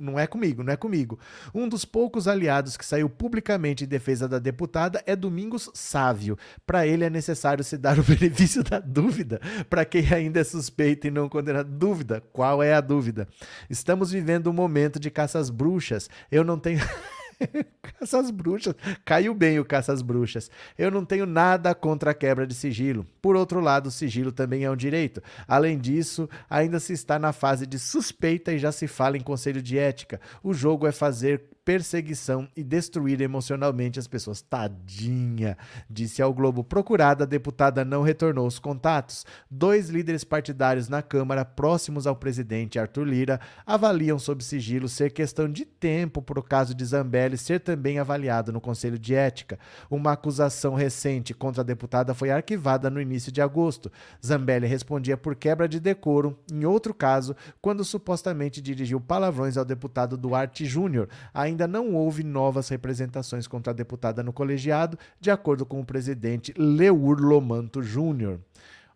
Não 0.00 0.18
é 0.18 0.26
comigo, 0.26 0.62
não 0.62 0.72
é 0.72 0.76
comigo. 0.76 1.18
Um 1.54 1.68
dos 1.68 1.84
poucos 1.84 2.28
aliados 2.28 2.76
que 2.76 2.84
saiu 2.84 3.08
publicamente 3.08 3.84
em 3.84 3.88
defesa 3.88 4.28
da 4.28 4.38
deputada 4.38 5.02
é 5.06 5.14
Domingos 5.14 5.70
Sávio. 5.74 6.38
Para 6.66 6.86
ele 6.86 7.04
é 7.04 7.10
necessário 7.10 7.64
se 7.64 7.76
dar 7.76 7.98
o 7.98 8.02
benefício 8.04 8.62
da 8.62 8.78
dúvida. 8.78 9.40
Para 9.68 9.84
quem 9.84 10.12
ainda 10.12 10.40
é 10.40 10.44
suspeito 10.44 11.06
e 11.06 11.10
não 11.10 11.28
condenado, 11.28 11.68
dúvida. 11.70 12.22
Qual 12.32 12.62
é 12.62 12.74
a 12.74 12.80
dúvida? 12.80 13.28
Estamos 13.68 14.10
vivendo 14.10 14.48
um 14.48 14.52
momento 14.52 14.98
de 14.98 15.10
caças 15.10 15.50
bruxas. 15.50 16.08
Eu 16.30 16.44
não 16.44 16.58
tenho. 16.58 16.80
caça 17.82 18.18
às 18.18 18.30
bruxas. 18.30 18.74
Caiu 19.04 19.34
bem 19.34 19.58
o 19.58 19.64
caça 19.64 19.92
às 19.92 20.02
bruxas. 20.02 20.50
Eu 20.76 20.90
não 20.90 21.04
tenho 21.04 21.26
nada 21.26 21.74
contra 21.74 22.10
a 22.10 22.14
quebra 22.14 22.46
de 22.46 22.54
sigilo. 22.54 23.06
Por 23.20 23.36
outro 23.36 23.60
lado, 23.60 23.86
o 23.86 23.90
sigilo 23.90 24.32
também 24.32 24.64
é 24.64 24.70
um 24.70 24.76
direito. 24.76 25.22
Além 25.46 25.78
disso, 25.78 26.28
ainda 26.48 26.80
se 26.80 26.92
está 26.92 27.18
na 27.18 27.32
fase 27.32 27.66
de 27.66 27.78
suspeita 27.78 28.52
e 28.52 28.58
já 28.58 28.72
se 28.72 28.86
fala 28.86 29.16
em 29.16 29.22
conselho 29.22 29.62
de 29.62 29.78
ética. 29.78 30.20
O 30.42 30.52
jogo 30.52 30.86
é 30.86 30.92
fazer 30.92 31.42
perseguição 31.68 32.48
e 32.56 32.64
destruir 32.64 33.20
emocionalmente 33.20 33.98
as 33.98 34.06
pessoas. 34.06 34.40
Tadinha, 34.40 35.54
disse 35.90 36.22
ao 36.22 36.32
Globo. 36.32 36.64
Procurada, 36.64 37.24
a 37.24 37.26
deputada 37.26 37.84
não 37.84 38.00
retornou 38.00 38.46
os 38.46 38.58
contatos. 38.58 39.26
Dois 39.50 39.90
líderes 39.90 40.24
partidários 40.24 40.88
na 40.88 41.02
Câmara, 41.02 41.44
próximos 41.44 42.06
ao 42.06 42.16
presidente 42.16 42.78
Arthur 42.78 43.04
Lira, 43.04 43.38
avaliam 43.66 44.18
sob 44.18 44.42
sigilo 44.42 44.88
ser 44.88 45.10
questão 45.10 45.46
de 45.46 45.66
tempo 45.66 46.22
para 46.22 46.40
o 46.40 46.42
caso 46.42 46.74
de 46.74 46.82
Zambelli 46.86 47.36
ser 47.36 47.60
também 47.60 47.98
avaliado 47.98 48.50
no 48.50 48.62
Conselho 48.62 48.98
de 48.98 49.14
Ética. 49.14 49.58
Uma 49.90 50.12
acusação 50.12 50.74
recente 50.74 51.34
contra 51.34 51.60
a 51.60 51.66
deputada 51.66 52.14
foi 52.14 52.30
arquivada 52.30 52.88
no 52.88 52.98
início 52.98 53.30
de 53.30 53.42
agosto. 53.42 53.92
Zambelli 54.26 54.66
respondia 54.66 55.18
por 55.18 55.36
quebra 55.36 55.68
de 55.68 55.78
decoro 55.78 56.34
em 56.50 56.64
outro 56.64 56.94
caso, 56.94 57.36
quando 57.60 57.84
supostamente 57.84 58.62
dirigiu 58.62 58.98
palavrões 58.98 59.58
ao 59.58 59.66
deputado 59.66 60.16
Duarte 60.16 60.64
Júnior, 60.64 61.10
ainda 61.34 61.57
ainda 61.58 61.66
não 61.66 61.94
houve 61.94 62.22
novas 62.22 62.68
representações 62.68 63.48
contra 63.48 63.72
a 63.72 63.76
deputada 63.76 64.22
no 64.22 64.32
colegiado, 64.32 64.96
de 65.20 65.30
acordo 65.30 65.66
com 65.66 65.80
o 65.80 65.84
presidente 65.84 66.54
Leur 66.56 67.18
Lomanto 67.20 67.82
Júnior. 67.82 68.38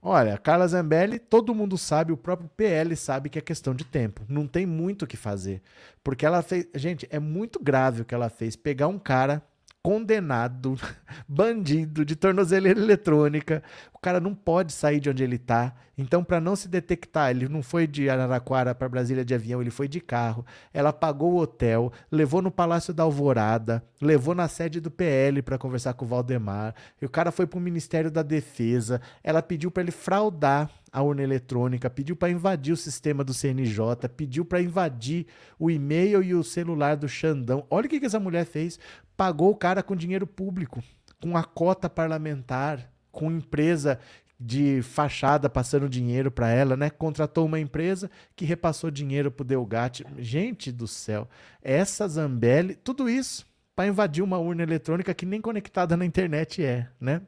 Olha, 0.01 0.37
Carla 0.37 0.67
Zambelli, 0.67 1.19
todo 1.19 1.55
mundo 1.55 1.79
sabe, 1.79 2.13
o 2.13 2.17
próprio 2.17 2.51
PL 2.57 2.95
sabe 2.97 3.29
que 3.29 3.39
é 3.39 3.43
questão 3.43 3.75
de 3.75 3.85
tempo. 3.85 4.23
Não 4.29 4.47
tem 4.47 4.67
muito 4.67 5.03
o 5.03 5.07
que 5.07 5.17
fazer. 5.17 5.63
Porque 6.03 6.27
ela 6.27 6.43
fez. 6.43 6.67
Gente, 6.75 7.07
é 7.09 7.21
muito 7.21 7.61
grave 7.63 8.03
o 8.03 8.05
que 8.05 8.15
ela 8.15 8.29
fez. 8.29 8.57
Pegar 8.57 8.89
um 8.89 8.99
cara 8.99 9.43
condenado, 9.83 10.77
bandido 11.27 12.05
de 12.05 12.15
tornozeleira 12.15 12.79
eletrônica. 12.79 13.63
O 13.93 13.99
cara 13.99 14.21
não 14.21 14.35
pode 14.35 14.73
sair 14.73 15.01
de 15.01 15.11
onde 15.11 15.25
ele 15.25 15.37
está. 15.37 15.75
Então, 15.97 16.25
para 16.25 16.41
não 16.41 16.57
se 16.57 16.69
detectar, 16.69 17.31
ele 17.31 17.49
não 17.49 17.63
foi 17.63 17.87
de 17.87 18.09
Araraquara 18.09 18.75
para 18.75 18.89
Brasília 18.89 19.25
de 19.25 19.35
avião, 19.35 19.61
ele 19.61 19.71
foi 19.71 19.87
de 19.87 20.01
carro. 20.01 20.45
Ela 20.73 20.93
pagou 20.93 21.33
o 21.33 21.39
hotel, 21.39 21.93
levou 22.11 22.41
no 22.41 22.51
Palácio 22.51 22.95
da 22.95 23.03
Alvorada, 23.03 23.85
levou 24.01 24.35
na 24.35 24.49
sede 24.49 24.81
do 24.81 24.91
PL 24.91 25.43
para 25.43 25.59
conversar 25.59 25.93
com 25.95 26.05
o 26.05 26.09
Valdemar. 26.09 26.75
E 27.01 27.05
o 27.05 27.11
cara 27.11 27.31
foi 27.31 27.47
para 27.47 27.59
o 27.59 27.63
Ministério 27.63 28.11
da 28.11 28.23
Defesa. 28.23 29.01
Ela 29.23 29.43
pediu 29.43 29.71
para 29.71 29.83
ele 29.83 29.93
fraudar 29.93 30.71
a 30.93 31.03
urna 31.03 31.23
eletrônica, 31.23 31.89
pediu 31.89 32.15
para 32.15 32.31
invadir 32.31 32.73
o 32.73 32.77
sistema 32.77 33.25
do 33.25 33.33
CNJ, 33.33 34.09
pediu 34.15 34.45
para 34.45 34.61
invadir 34.61 35.27
o 35.59 35.71
e-mail 35.71 36.23
e 36.23 36.35
o 36.35 36.45
celular 36.45 36.97
do 36.97 37.09
Xandão. 37.09 37.65
Olha 37.71 37.87
o 37.87 37.89
que, 37.89 37.99
que 37.99 38.07
essa 38.07 38.21
mulher 38.21 38.45
fez. 38.45 38.79
Pagou 39.17 39.51
o 39.51 39.57
cara 39.57 39.83
com 39.83 39.97
dinheiro 39.97 40.27
público, 40.27 40.83
com 41.21 41.37
a 41.37 41.45
cota 41.45 41.89
parlamentar, 41.89 42.91
com 43.11 43.31
empresa 43.31 43.99
de 44.39 44.83
fachada 44.83 45.49
passando 45.49 45.89
dinheiro 45.89 46.31
para 46.31 46.51
ela, 46.51 46.77
né? 46.77 46.91
Contratou 46.91 47.47
uma 47.47 47.61
empresa 47.61 48.11
que 48.35 48.45
repassou 48.45 48.91
dinheiro 48.91 49.31
pro 49.31 49.45
Delgatti. 49.45 50.05
Gente 50.19 50.73
do 50.73 50.89
céu, 50.89 51.29
essa 51.63 52.09
Zambelli, 52.09 52.75
tudo 52.75 53.09
isso 53.09 53.47
para 53.75 53.89
invadir 53.89 54.23
uma 54.23 54.39
urna 54.39 54.63
eletrônica 54.63 55.15
que 55.15 55.25
nem 55.25 55.41
conectada 55.41 55.97
na 55.97 56.05
internet 56.05 56.63
é, 56.63 56.89
né? 57.01 57.23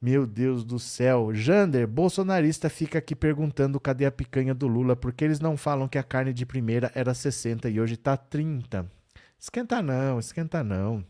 Meu 0.00 0.26
Deus 0.26 0.64
do 0.64 0.78
céu. 0.78 1.34
Jander, 1.34 1.86
bolsonarista 1.86 2.70
fica 2.70 2.98
aqui 2.98 3.16
perguntando 3.16 3.80
cadê 3.80 4.06
a 4.06 4.12
picanha 4.12 4.54
do 4.54 4.68
Lula, 4.68 4.94
porque 4.94 5.24
eles 5.24 5.40
não 5.40 5.56
falam 5.56 5.88
que 5.88 5.98
a 5.98 6.02
carne 6.02 6.32
de 6.32 6.46
primeira 6.46 6.90
era 6.94 7.12
60 7.12 7.68
e 7.68 7.80
hoje 7.80 7.96
tá 7.96 8.16
30. 8.16 8.88
Esquenta 9.38 9.80
não, 9.80 10.18
esquenta 10.18 10.64
não. 10.64 11.04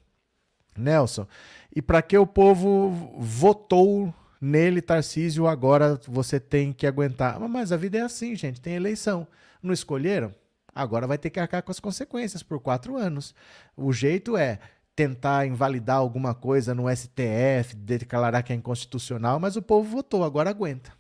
Nelson, 0.76 1.26
e 1.74 1.82
para 1.82 2.00
que 2.02 2.16
o 2.16 2.26
povo 2.26 2.90
votou 3.18 4.14
nele, 4.40 4.80
Tarcísio, 4.80 5.46
agora 5.46 6.00
você 6.06 6.38
tem 6.38 6.72
que 6.72 6.86
aguentar? 6.86 7.40
Mas 7.40 7.72
a 7.72 7.76
vida 7.76 7.98
é 7.98 8.02
assim, 8.02 8.36
gente, 8.36 8.60
tem 8.60 8.74
eleição. 8.74 9.26
Não 9.62 9.72
escolheram? 9.72 10.32
Agora 10.74 11.06
vai 11.06 11.18
ter 11.18 11.30
que 11.30 11.40
arcar 11.40 11.62
com 11.62 11.72
as 11.72 11.80
consequências 11.80 12.42
por 12.42 12.60
quatro 12.60 12.96
anos. 12.96 13.34
O 13.76 13.92
jeito 13.92 14.36
é 14.36 14.60
tentar 14.94 15.46
invalidar 15.46 15.96
alguma 15.96 16.34
coisa 16.34 16.74
no 16.74 16.88
STF, 16.88 17.74
declarar 17.76 18.42
que 18.42 18.52
é 18.52 18.56
inconstitucional, 18.56 19.40
mas 19.40 19.56
o 19.56 19.62
povo 19.62 19.88
votou, 19.88 20.22
agora 20.22 20.50
aguenta. 20.50 20.92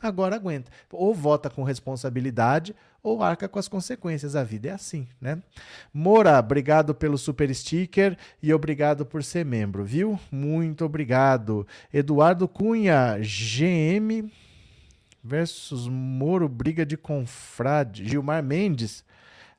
Agora 0.00 0.36
aguenta. 0.36 0.70
Ou 0.92 1.14
vota 1.14 1.48
com 1.48 1.62
responsabilidade 1.62 2.74
ou 3.04 3.22
arca 3.22 3.46
com 3.46 3.58
as 3.58 3.68
consequências. 3.68 4.34
A 4.34 4.42
vida 4.42 4.70
é 4.70 4.72
assim, 4.72 5.06
né? 5.20 5.40
Mora, 5.92 6.38
obrigado 6.38 6.94
pelo 6.94 7.18
super 7.18 7.54
sticker 7.54 8.16
e 8.42 8.52
obrigado 8.52 9.04
por 9.04 9.22
ser 9.22 9.44
membro, 9.44 9.84
viu? 9.84 10.18
Muito 10.32 10.86
obrigado. 10.86 11.66
Eduardo 11.92 12.48
Cunha, 12.48 13.18
GM 13.20 14.32
versus 15.22 15.86
Moro, 15.86 16.48
briga 16.48 16.84
de 16.84 16.96
confrade. 16.96 18.08
Gilmar 18.08 18.42
Mendes, 18.42 19.04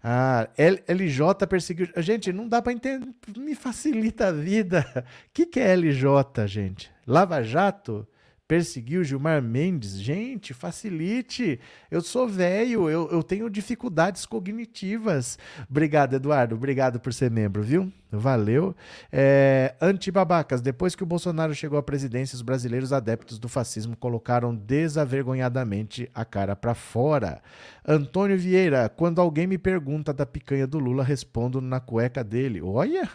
ah, 0.04 0.48
LJ 0.58 1.48
perseguiu. 1.48 1.88
Gente, 1.98 2.34
não 2.34 2.48
dá 2.48 2.62
para 2.62 2.74
entender. 2.74 3.08
Me 3.38 3.56
facilita 3.56 4.28
a 4.28 4.32
vida. 4.32 4.86
O 4.96 5.04
que, 5.34 5.46
que 5.46 5.60
é 5.60 5.76
LJ, 5.76 6.48
gente? 6.48 6.92
Lava 7.08 7.42
Jato? 7.44 8.08
Perseguiu 8.48 9.04
Gilmar 9.04 9.42
Mendes? 9.42 10.00
Gente, 10.00 10.54
facilite. 10.54 11.60
Eu 11.90 12.00
sou 12.00 12.28
velho, 12.28 12.88
eu, 12.88 13.10
eu 13.10 13.24
tenho 13.24 13.50
dificuldades 13.50 14.24
cognitivas. 14.24 15.40
Obrigado, 15.68 16.16
Eduardo. 16.16 16.54
Obrigado 16.54 17.00
por 17.00 17.12
ser 17.12 17.32
membro, 17.32 17.64
viu? 17.64 17.92
Valeu. 18.12 18.76
É, 19.12 19.74
Antibabacas, 19.82 20.62
depois 20.62 20.96
que 20.96 21.02
o 21.02 21.08
Bolsonaro 21.08 21.56
chegou 21.56 21.80
à 21.80 21.84
presidência, 21.84 22.36
os 22.36 22.44
brasileiros 22.44 22.94
adeptos 22.94 23.40
do 23.40 23.50
fascismo 23.50 23.98
colocaram 23.98 24.56
desavergonhadamente 24.56 26.08
a 26.14 26.24
cara 26.24 26.56
para 26.56 26.76
fora. 26.76 27.42
Antônio 27.84 28.38
Vieira, 28.38 28.88
quando 28.90 29.20
alguém 29.20 29.48
me 29.48 29.58
pergunta 29.58 30.14
da 30.14 30.26
picanha 30.26 30.68
do 30.68 30.78
Lula, 30.78 31.04
respondo 31.04 31.60
na 31.60 31.80
cueca 31.80 32.24
dele. 32.24 32.62
Olha, 32.62 33.10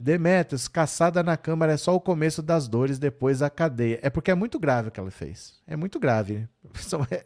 Demetrios, 0.00 0.68
caçada 0.68 1.22
na 1.22 1.36
Câmara 1.36 1.72
é 1.72 1.76
só 1.76 1.94
o 1.94 2.00
começo 2.00 2.40
das 2.40 2.68
dores, 2.68 2.98
depois 2.98 3.42
a 3.42 3.50
cadeia. 3.50 3.98
É 4.00 4.08
porque 4.08 4.30
é 4.30 4.34
muito 4.34 4.58
grave 4.58 4.88
o 4.88 4.90
que 4.92 5.00
ela 5.00 5.10
fez. 5.10 5.60
É 5.66 5.76
muito 5.76 5.98
grave. 5.98 6.48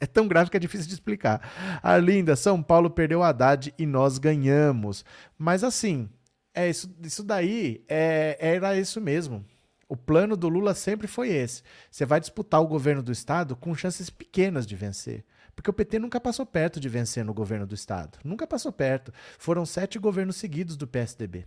É 0.00 0.06
tão 0.06 0.26
grave 0.26 0.50
que 0.50 0.56
é 0.56 0.60
difícil 0.60 0.86
de 0.86 0.94
explicar. 0.94 1.80
Arlinda, 1.82 2.36
São 2.36 2.62
Paulo 2.62 2.88
perdeu 2.88 3.18
o 3.18 3.22
Haddad 3.22 3.74
e 3.76 3.84
nós 3.84 4.16
ganhamos. 4.16 5.04
Mas 5.36 5.62
assim, 5.64 6.08
é 6.54 6.68
isso, 6.70 6.94
isso 7.02 7.22
daí 7.22 7.84
é, 7.88 8.36
era 8.40 8.78
isso 8.78 9.00
mesmo. 9.00 9.44
O 9.88 9.96
plano 9.96 10.36
do 10.36 10.48
Lula 10.48 10.74
sempre 10.74 11.06
foi 11.06 11.28
esse. 11.28 11.62
Você 11.90 12.06
vai 12.06 12.20
disputar 12.20 12.62
o 12.62 12.66
governo 12.66 13.02
do 13.02 13.12
estado 13.12 13.54
com 13.54 13.74
chances 13.74 14.08
pequenas 14.08 14.66
de 14.66 14.74
vencer. 14.74 15.24
Porque 15.54 15.68
o 15.68 15.72
PT 15.72 15.98
nunca 15.98 16.18
passou 16.18 16.46
perto 16.46 16.80
de 16.80 16.88
vencer 16.88 17.24
no 17.24 17.34
governo 17.34 17.66
do 17.66 17.74
estado. 17.74 18.18
Nunca 18.24 18.46
passou 18.46 18.72
perto. 18.72 19.12
Foram 19.38 19.66
sete 19.66 19.98
governos 19.98 20.36
seguidos 20.36 20.76
do 20.76 20.86
PSDB. 20.86 21.46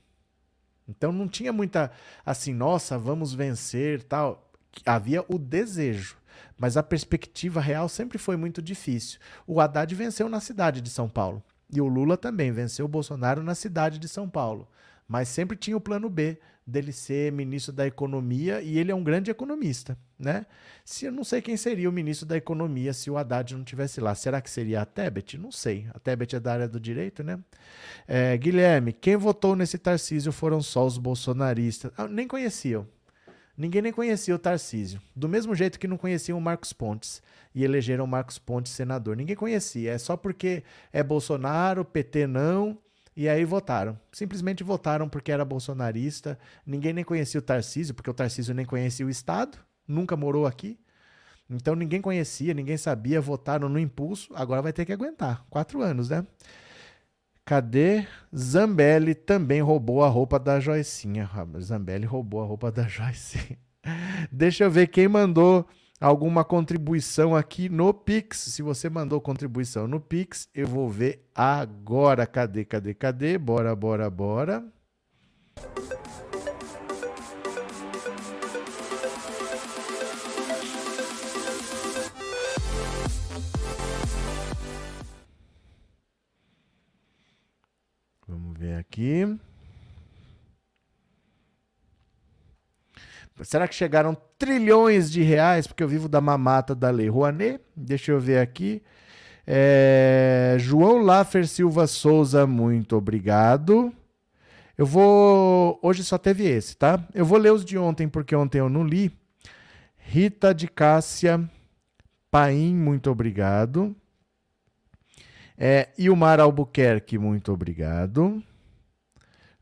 Então 0.88 1.12
não 1.12 1.28
tinha 1.28 1.52
muita 1.52 1.92
assim, 2.26 2.54
nossa, 2.54 2.98
vamos 2.98 3.34
vencer, 3.34 4.04
tal. 4.04 4.52
Havia 4.86 5.24
o 5.28 5.40
desejo, 5.40 6.18
mas 6.58 6.78
a 6.78 6.84
perspectiva 6.84 7.62
real 7.62 7.88
sempre 7.88 8.18
foi 8.18 8.36
muito 8.36 8.62
difícil. 8.62 9.20
O 9.48 9.60
Haddad 9.60 9.94
venceu 9.96 10.28
na 10.28 10.40
cidade 10.40 10.82
de 10.82 10.90
São 10.90 11.08
Paulo 11.10 11.42
e 11.72 11.82
o 11.82 11.88
Lula 11.88 12.18
também 12.18 12.52
venceu 12.52 12.86
o 12.86 12.90
Bolsonaro 12.90 13.42
na 13.42 13.56
cidade 13.56 13.98
de 13.98 14.08
São 14.08 14.30
Paulo, 14.30 14.68
mas 15.08 15.30
sempre 15.30 15.58
tinha 15.58 15.78
o 15.78 15.82
plano 15.82 16.10
B 16.10 16.40
dele 16.66 16.92
ser 16.92 17.32
ministro 17.32 17.72
da 17.72 17.86
Economia 17.86 18.62
e 18.62 18.80
ele 18.80 18.92
é 18.92 18.96
um 18.96 19.04
grande 19.04 19.30
economista, 19.30 19.98
né? 20.18 20.48
Se 20.84 21.06
eu 21.06 21.12
não 21.12 21.24
sei 21.24 21.42
quem 21.42 21.56
seria 21.56 21.88
o 21.88 21.94
ministro 21.94 22.26
da 22.26 22.36
Economia 22.36 22.92
se 22.92 23.12
o 23.12 23.18
Haddad 23.18 23.56
não 23.56 23.64
tivesse 23.64 24.02
lá. 24.02 24.16
Será 24.16 24.42
que 24.42 24.50
seria 24.50 24.82
a 24.82 24.86
Tebet? 24.86 25.38
Não 25.38 25.52
sei. 25.52 25.88
A 25.94 26.00
Tebet 26.00 26.36
é 26.36 26.40
da 26.40 26.54
área 26.54 26.68
do 26.68 26.80
direito, 26.80 27.24
né? 27.24 27.40
É, 28.08 28.36
Guilherme, 28.38 28.94
quem 28.94 29.16
votou 29.16 29.56
nesse 29.56 29.78
Tarcísio 29.78 30.32
foram 30.32 30.62
só 30.62 30.86
os 30.86 30.98
bolsonaristas. 30.98 31.92
Ah, 31.96 32.08
nem 32.08 32.28
conheciam. 32.28 32.88
Ninguém 33.58 33.84
nem 33.84 33.94
conhecia 33.94 34.36
o 34.36 34.40
Tarcísio. 34.40 35.00
Do 35.16 35.30
mesmo 35.30 35.56
jeito 35.56 35.80
que 35.80 35.88
não 35.88 35.98
conheciam 35.98 36.38
o 36.38 36.42
Marcos 36.42 36.74
Pontes 36.74 37.22
e 37.54 37.64
elegeram 37.64 38.04
o 38.04 38.08
Marcos 38.08 38.38
Pontes 38.38 38.74
senador. 38.74 39.16
Ninguém 39.16 39.36
conhecia. 39.36 39.94
É 39.94 39.98
só 39.98 40.18
porque 40.18 40.64
é 40.92 41.02
Bolsonaro, 41.02 41.86
PT 41.86 42.28
não 42.28 42.78
e 43.16 43.30
aí 43.30 43.46
votaram. 43.46 43.98
Simplesmente 44.12 44.64
votaram 44.64 45.08
porque 45.08 45.32
era 45.32 45.46
bolsonarista. 45.46 46.38
Ninguém 46.66 46.94
nem 46.94 47.04
conhecia 47.04 47.40
o 47.40 47.44
Tarcísio, 47.44 47.96
porque 47.96 48.10
o 48.10 48.14
Tarcísio 48.14 48.54
nem 48.54 48.66
conhecia 48.66 49.06
o 49.06 49.10
Estado, 49.10 49.58
nunca 49.88 50.18
morou 50.18 50.46
aqui. 50.46 50.78
Então 51.50 51.76
ninguém 51.76 52.02
conhecia, 52.02 52.54
ninguém 52.54 52.76
sabia, 52.76 53.22
votaram 53.22 53.70
no 53.70 53.80
impulso. 53.80 54.34
Agora 54.36 54.62
vai 54.62 54.74
ter 54.74 54.86
que 54.86 54.92
aguentar. 54.92 55.46
Quatro 55.50 55.82
anos, 55.82 56.10
né? 56.10 56.26
Cadê? 57.46 58.08
Zambelli 58.36 59.14
também 59.14 59.62
roubou 59.62 60.04
a 60.04 60.08
roupa 60.10 60.40
da 60.40 60.60
Joicinha. 60.60 61.30
Zambelli 61.60 62.06
roubou 62.06 62.42
a 62.42 62.46
roupa 62.46 62.72
da 62.72 62.88
Joicinha. 62.88 63.60
Deixa 64.32 64.64
eu 64.64 64.72
ver 64.72 64.88
quem 64.88 65.08
mandou 65.08 65.68
alguma 66.06 66.46
contribuição 66.46 67.36
aqui 67.36 67.68
no 67.68 67.92
Pix. 67.92 68.38
Se 68.38 68.62
você 68.62 68.88
mandou 68.92 69.20
contribuição 69.20 69.88
no 69.88 70.00
Pix, 70.00 70.48
eu 70.54 70.68
vou 70.68 70.88
ver 70.88 71.28
agora. 71.34 72.28
Cadê, 72.28 72.64
cadê, 72.64 72.94
cadê? 72.94 73.40
Bora, 73.40 73.76
bora, 73.76 74.08
bora. 74.08 74.64
Vamos 88.28 88.60
ver 88.60 88.76
aqui. 88.76 89.40
Será 93.42 93.68
que 93.68 93.76
chegaram 93.76 94.16
trilhões 94.38 95.12
de 95.12 95.22
reais? 95.22 95.68
Porque 95.68 95.84
eu 95.84 95.88
vivo 95.88 96.08
da 96.08 96.22
mamata 96.22 96.74
da 96.74 96.90
Lei 96.90 97.10
Rouanet. 97.10 97.62
Deixa 97.76 98.12
eu 98.12 98.20
ver 98.20 98.40
aqui. 98.40 98.82
É... 99.46 100.56
João 100.60 100.98
Laffer 101.00 101.48
Silva 101.48 101.86
Souza, 101.88 102.48
muito 102.48 102.96
obrigado. 102.96 103.94
Eu 104.78 104.86
vou. 104.86 105.80
Hoje 105.82 106.04
só 106.04 106.18
teve 106.18 106.46
esse, 106.46 106.76
tá? 106.76 107.04
Eu 107.14 107.26
vou 107.26 107.38
ler 107.38 107.52
os 107.52 107.64
de 107.64 107.78
ontem, 107.78 108.08
porque 108.08 108.36
ontem 108.36 108.60
eu 108.60 108.70
não 108.70 108.84
li. 108.84 109.12
Rita 109.98 110.54
de 110.54 110.68
Cássia 110.68 111.50
Paim, 112.30 112.76
muito 112.76 113.10
obrigado. 113.10 113.96
É, 115.58 115.90
Ilmar 115.98 116.40
Albuquerque, 116.40 117.18
muito 117.18 117.52
obrigado. 117.52 118.44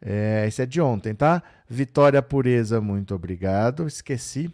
É, 0.06 0.46
esse 0.46 0.62
é 0.62 0.66
de 0.66 0.82
ontem, 0.82 1.16
tá? 1.16 1.42
Vitória 1.70 2.22
Pureza, 2.22 2.82
muito 2.82 3.16
obrigado. 3.16 3.88
Esqueci. 3.88 4.54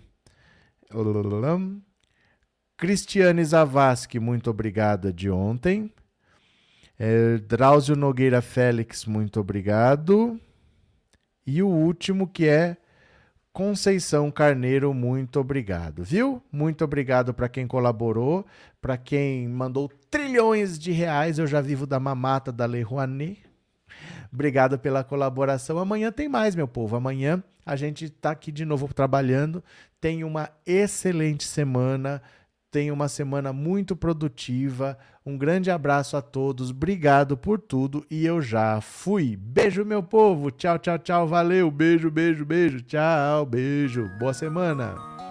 Cristiane 2.78 3.44
Zavascki, 3.44 4.20
muito 4.20 4.50
obrigada 4.50 5.12
de 5.12 5.30
ontem. 5.30 5.92
É, 7.00 7.38
Drauzio 7.40 7.96
Nogueira 7.96 8.42
Félix, 8.42 9.06
muito 9.06 9.40
obrigado. 9.40 10.40
E 11.48 11.64
o 11.64 11.68
último 11.68 12.28
que 12.28 12.48
é 12.48 12.78
Conceição 13.52 14.30
Carneiro, 14.30 14.94
muito 14.94 15.40
obrigado, 15.40 16.04
viu? 16.04 16.44
Muito 16.52 16.84
obrigado 16.84 17.34
para 17.34 17.50
quem 17.50 17.66
colaborou, 17.66 18.46
para 18.80 18.98
quem 18.98 19.48
mandou 19.48 19.90
trilhões 20.12 20.78
de 20.78 20.92
reais. 20.92 21.40
Eu 21.40 21.48
já 21.48 21.60
vivo 21.60 21.88
da 21.88 22.00
mamata 22.00 22.52
da 22.52 22.68
Lei 22.68 22.84
Rouanet. 22.84 23.49
Obrigado 24.32 24.78
pela 24.78 25.04
colaboração. 25.04 25.80
Amanhã 25.80 26.12
tem 26.12 26.30
mais, 26.30 26.56
meu 26.56 26.68
povo. 26.68 26.96
Amanhã 26.96 27.44
a 27.66 27.76
gente 27.76 28.06
está 28.06 28.32
aqui 28.32 28.52
de 28.52 28.66
novo 28.66 28.92
trabalhando. 28.94 29.64
Tem 30.00 30.24
uma 30.24 30.50
excelente 30.66 31.44
semana. 31.44 32.22
Tem 32.72 32.92
uma 32.92 33.08
semana 33.08 33.52
muito 33.52 33.96
produtiva. 33.96 34.98
Um 35.26 35.38
grande 35.38 35.72
abraço 35.72 36.16
a 36.16 36.22
todos. 36.22 36.70
Obrigado 36.70 37.36
por 37.36 37.60
tudo 37.60 38.06
e 38.10 38.26
eu 38.26 38.42
já 38.42 38.80
fui. 38.80 39.36
Beijo, 39.36 39.84
meu 39.84 40.04
povo. 40.04 40.52
Tchau, 40.52 40.78
tchau, 40.78 41.00
tchau. 41.00 41.28
Valeu. 41.28 41.72
Beijo, 41.72 42.12
beijo, 42.12 42.46
beijo. 42.46 42.82
Tchau, 42.82 43.46
beijo. 43.46 44.08
Boa 44.20 44.34
semana. 44.34 45.29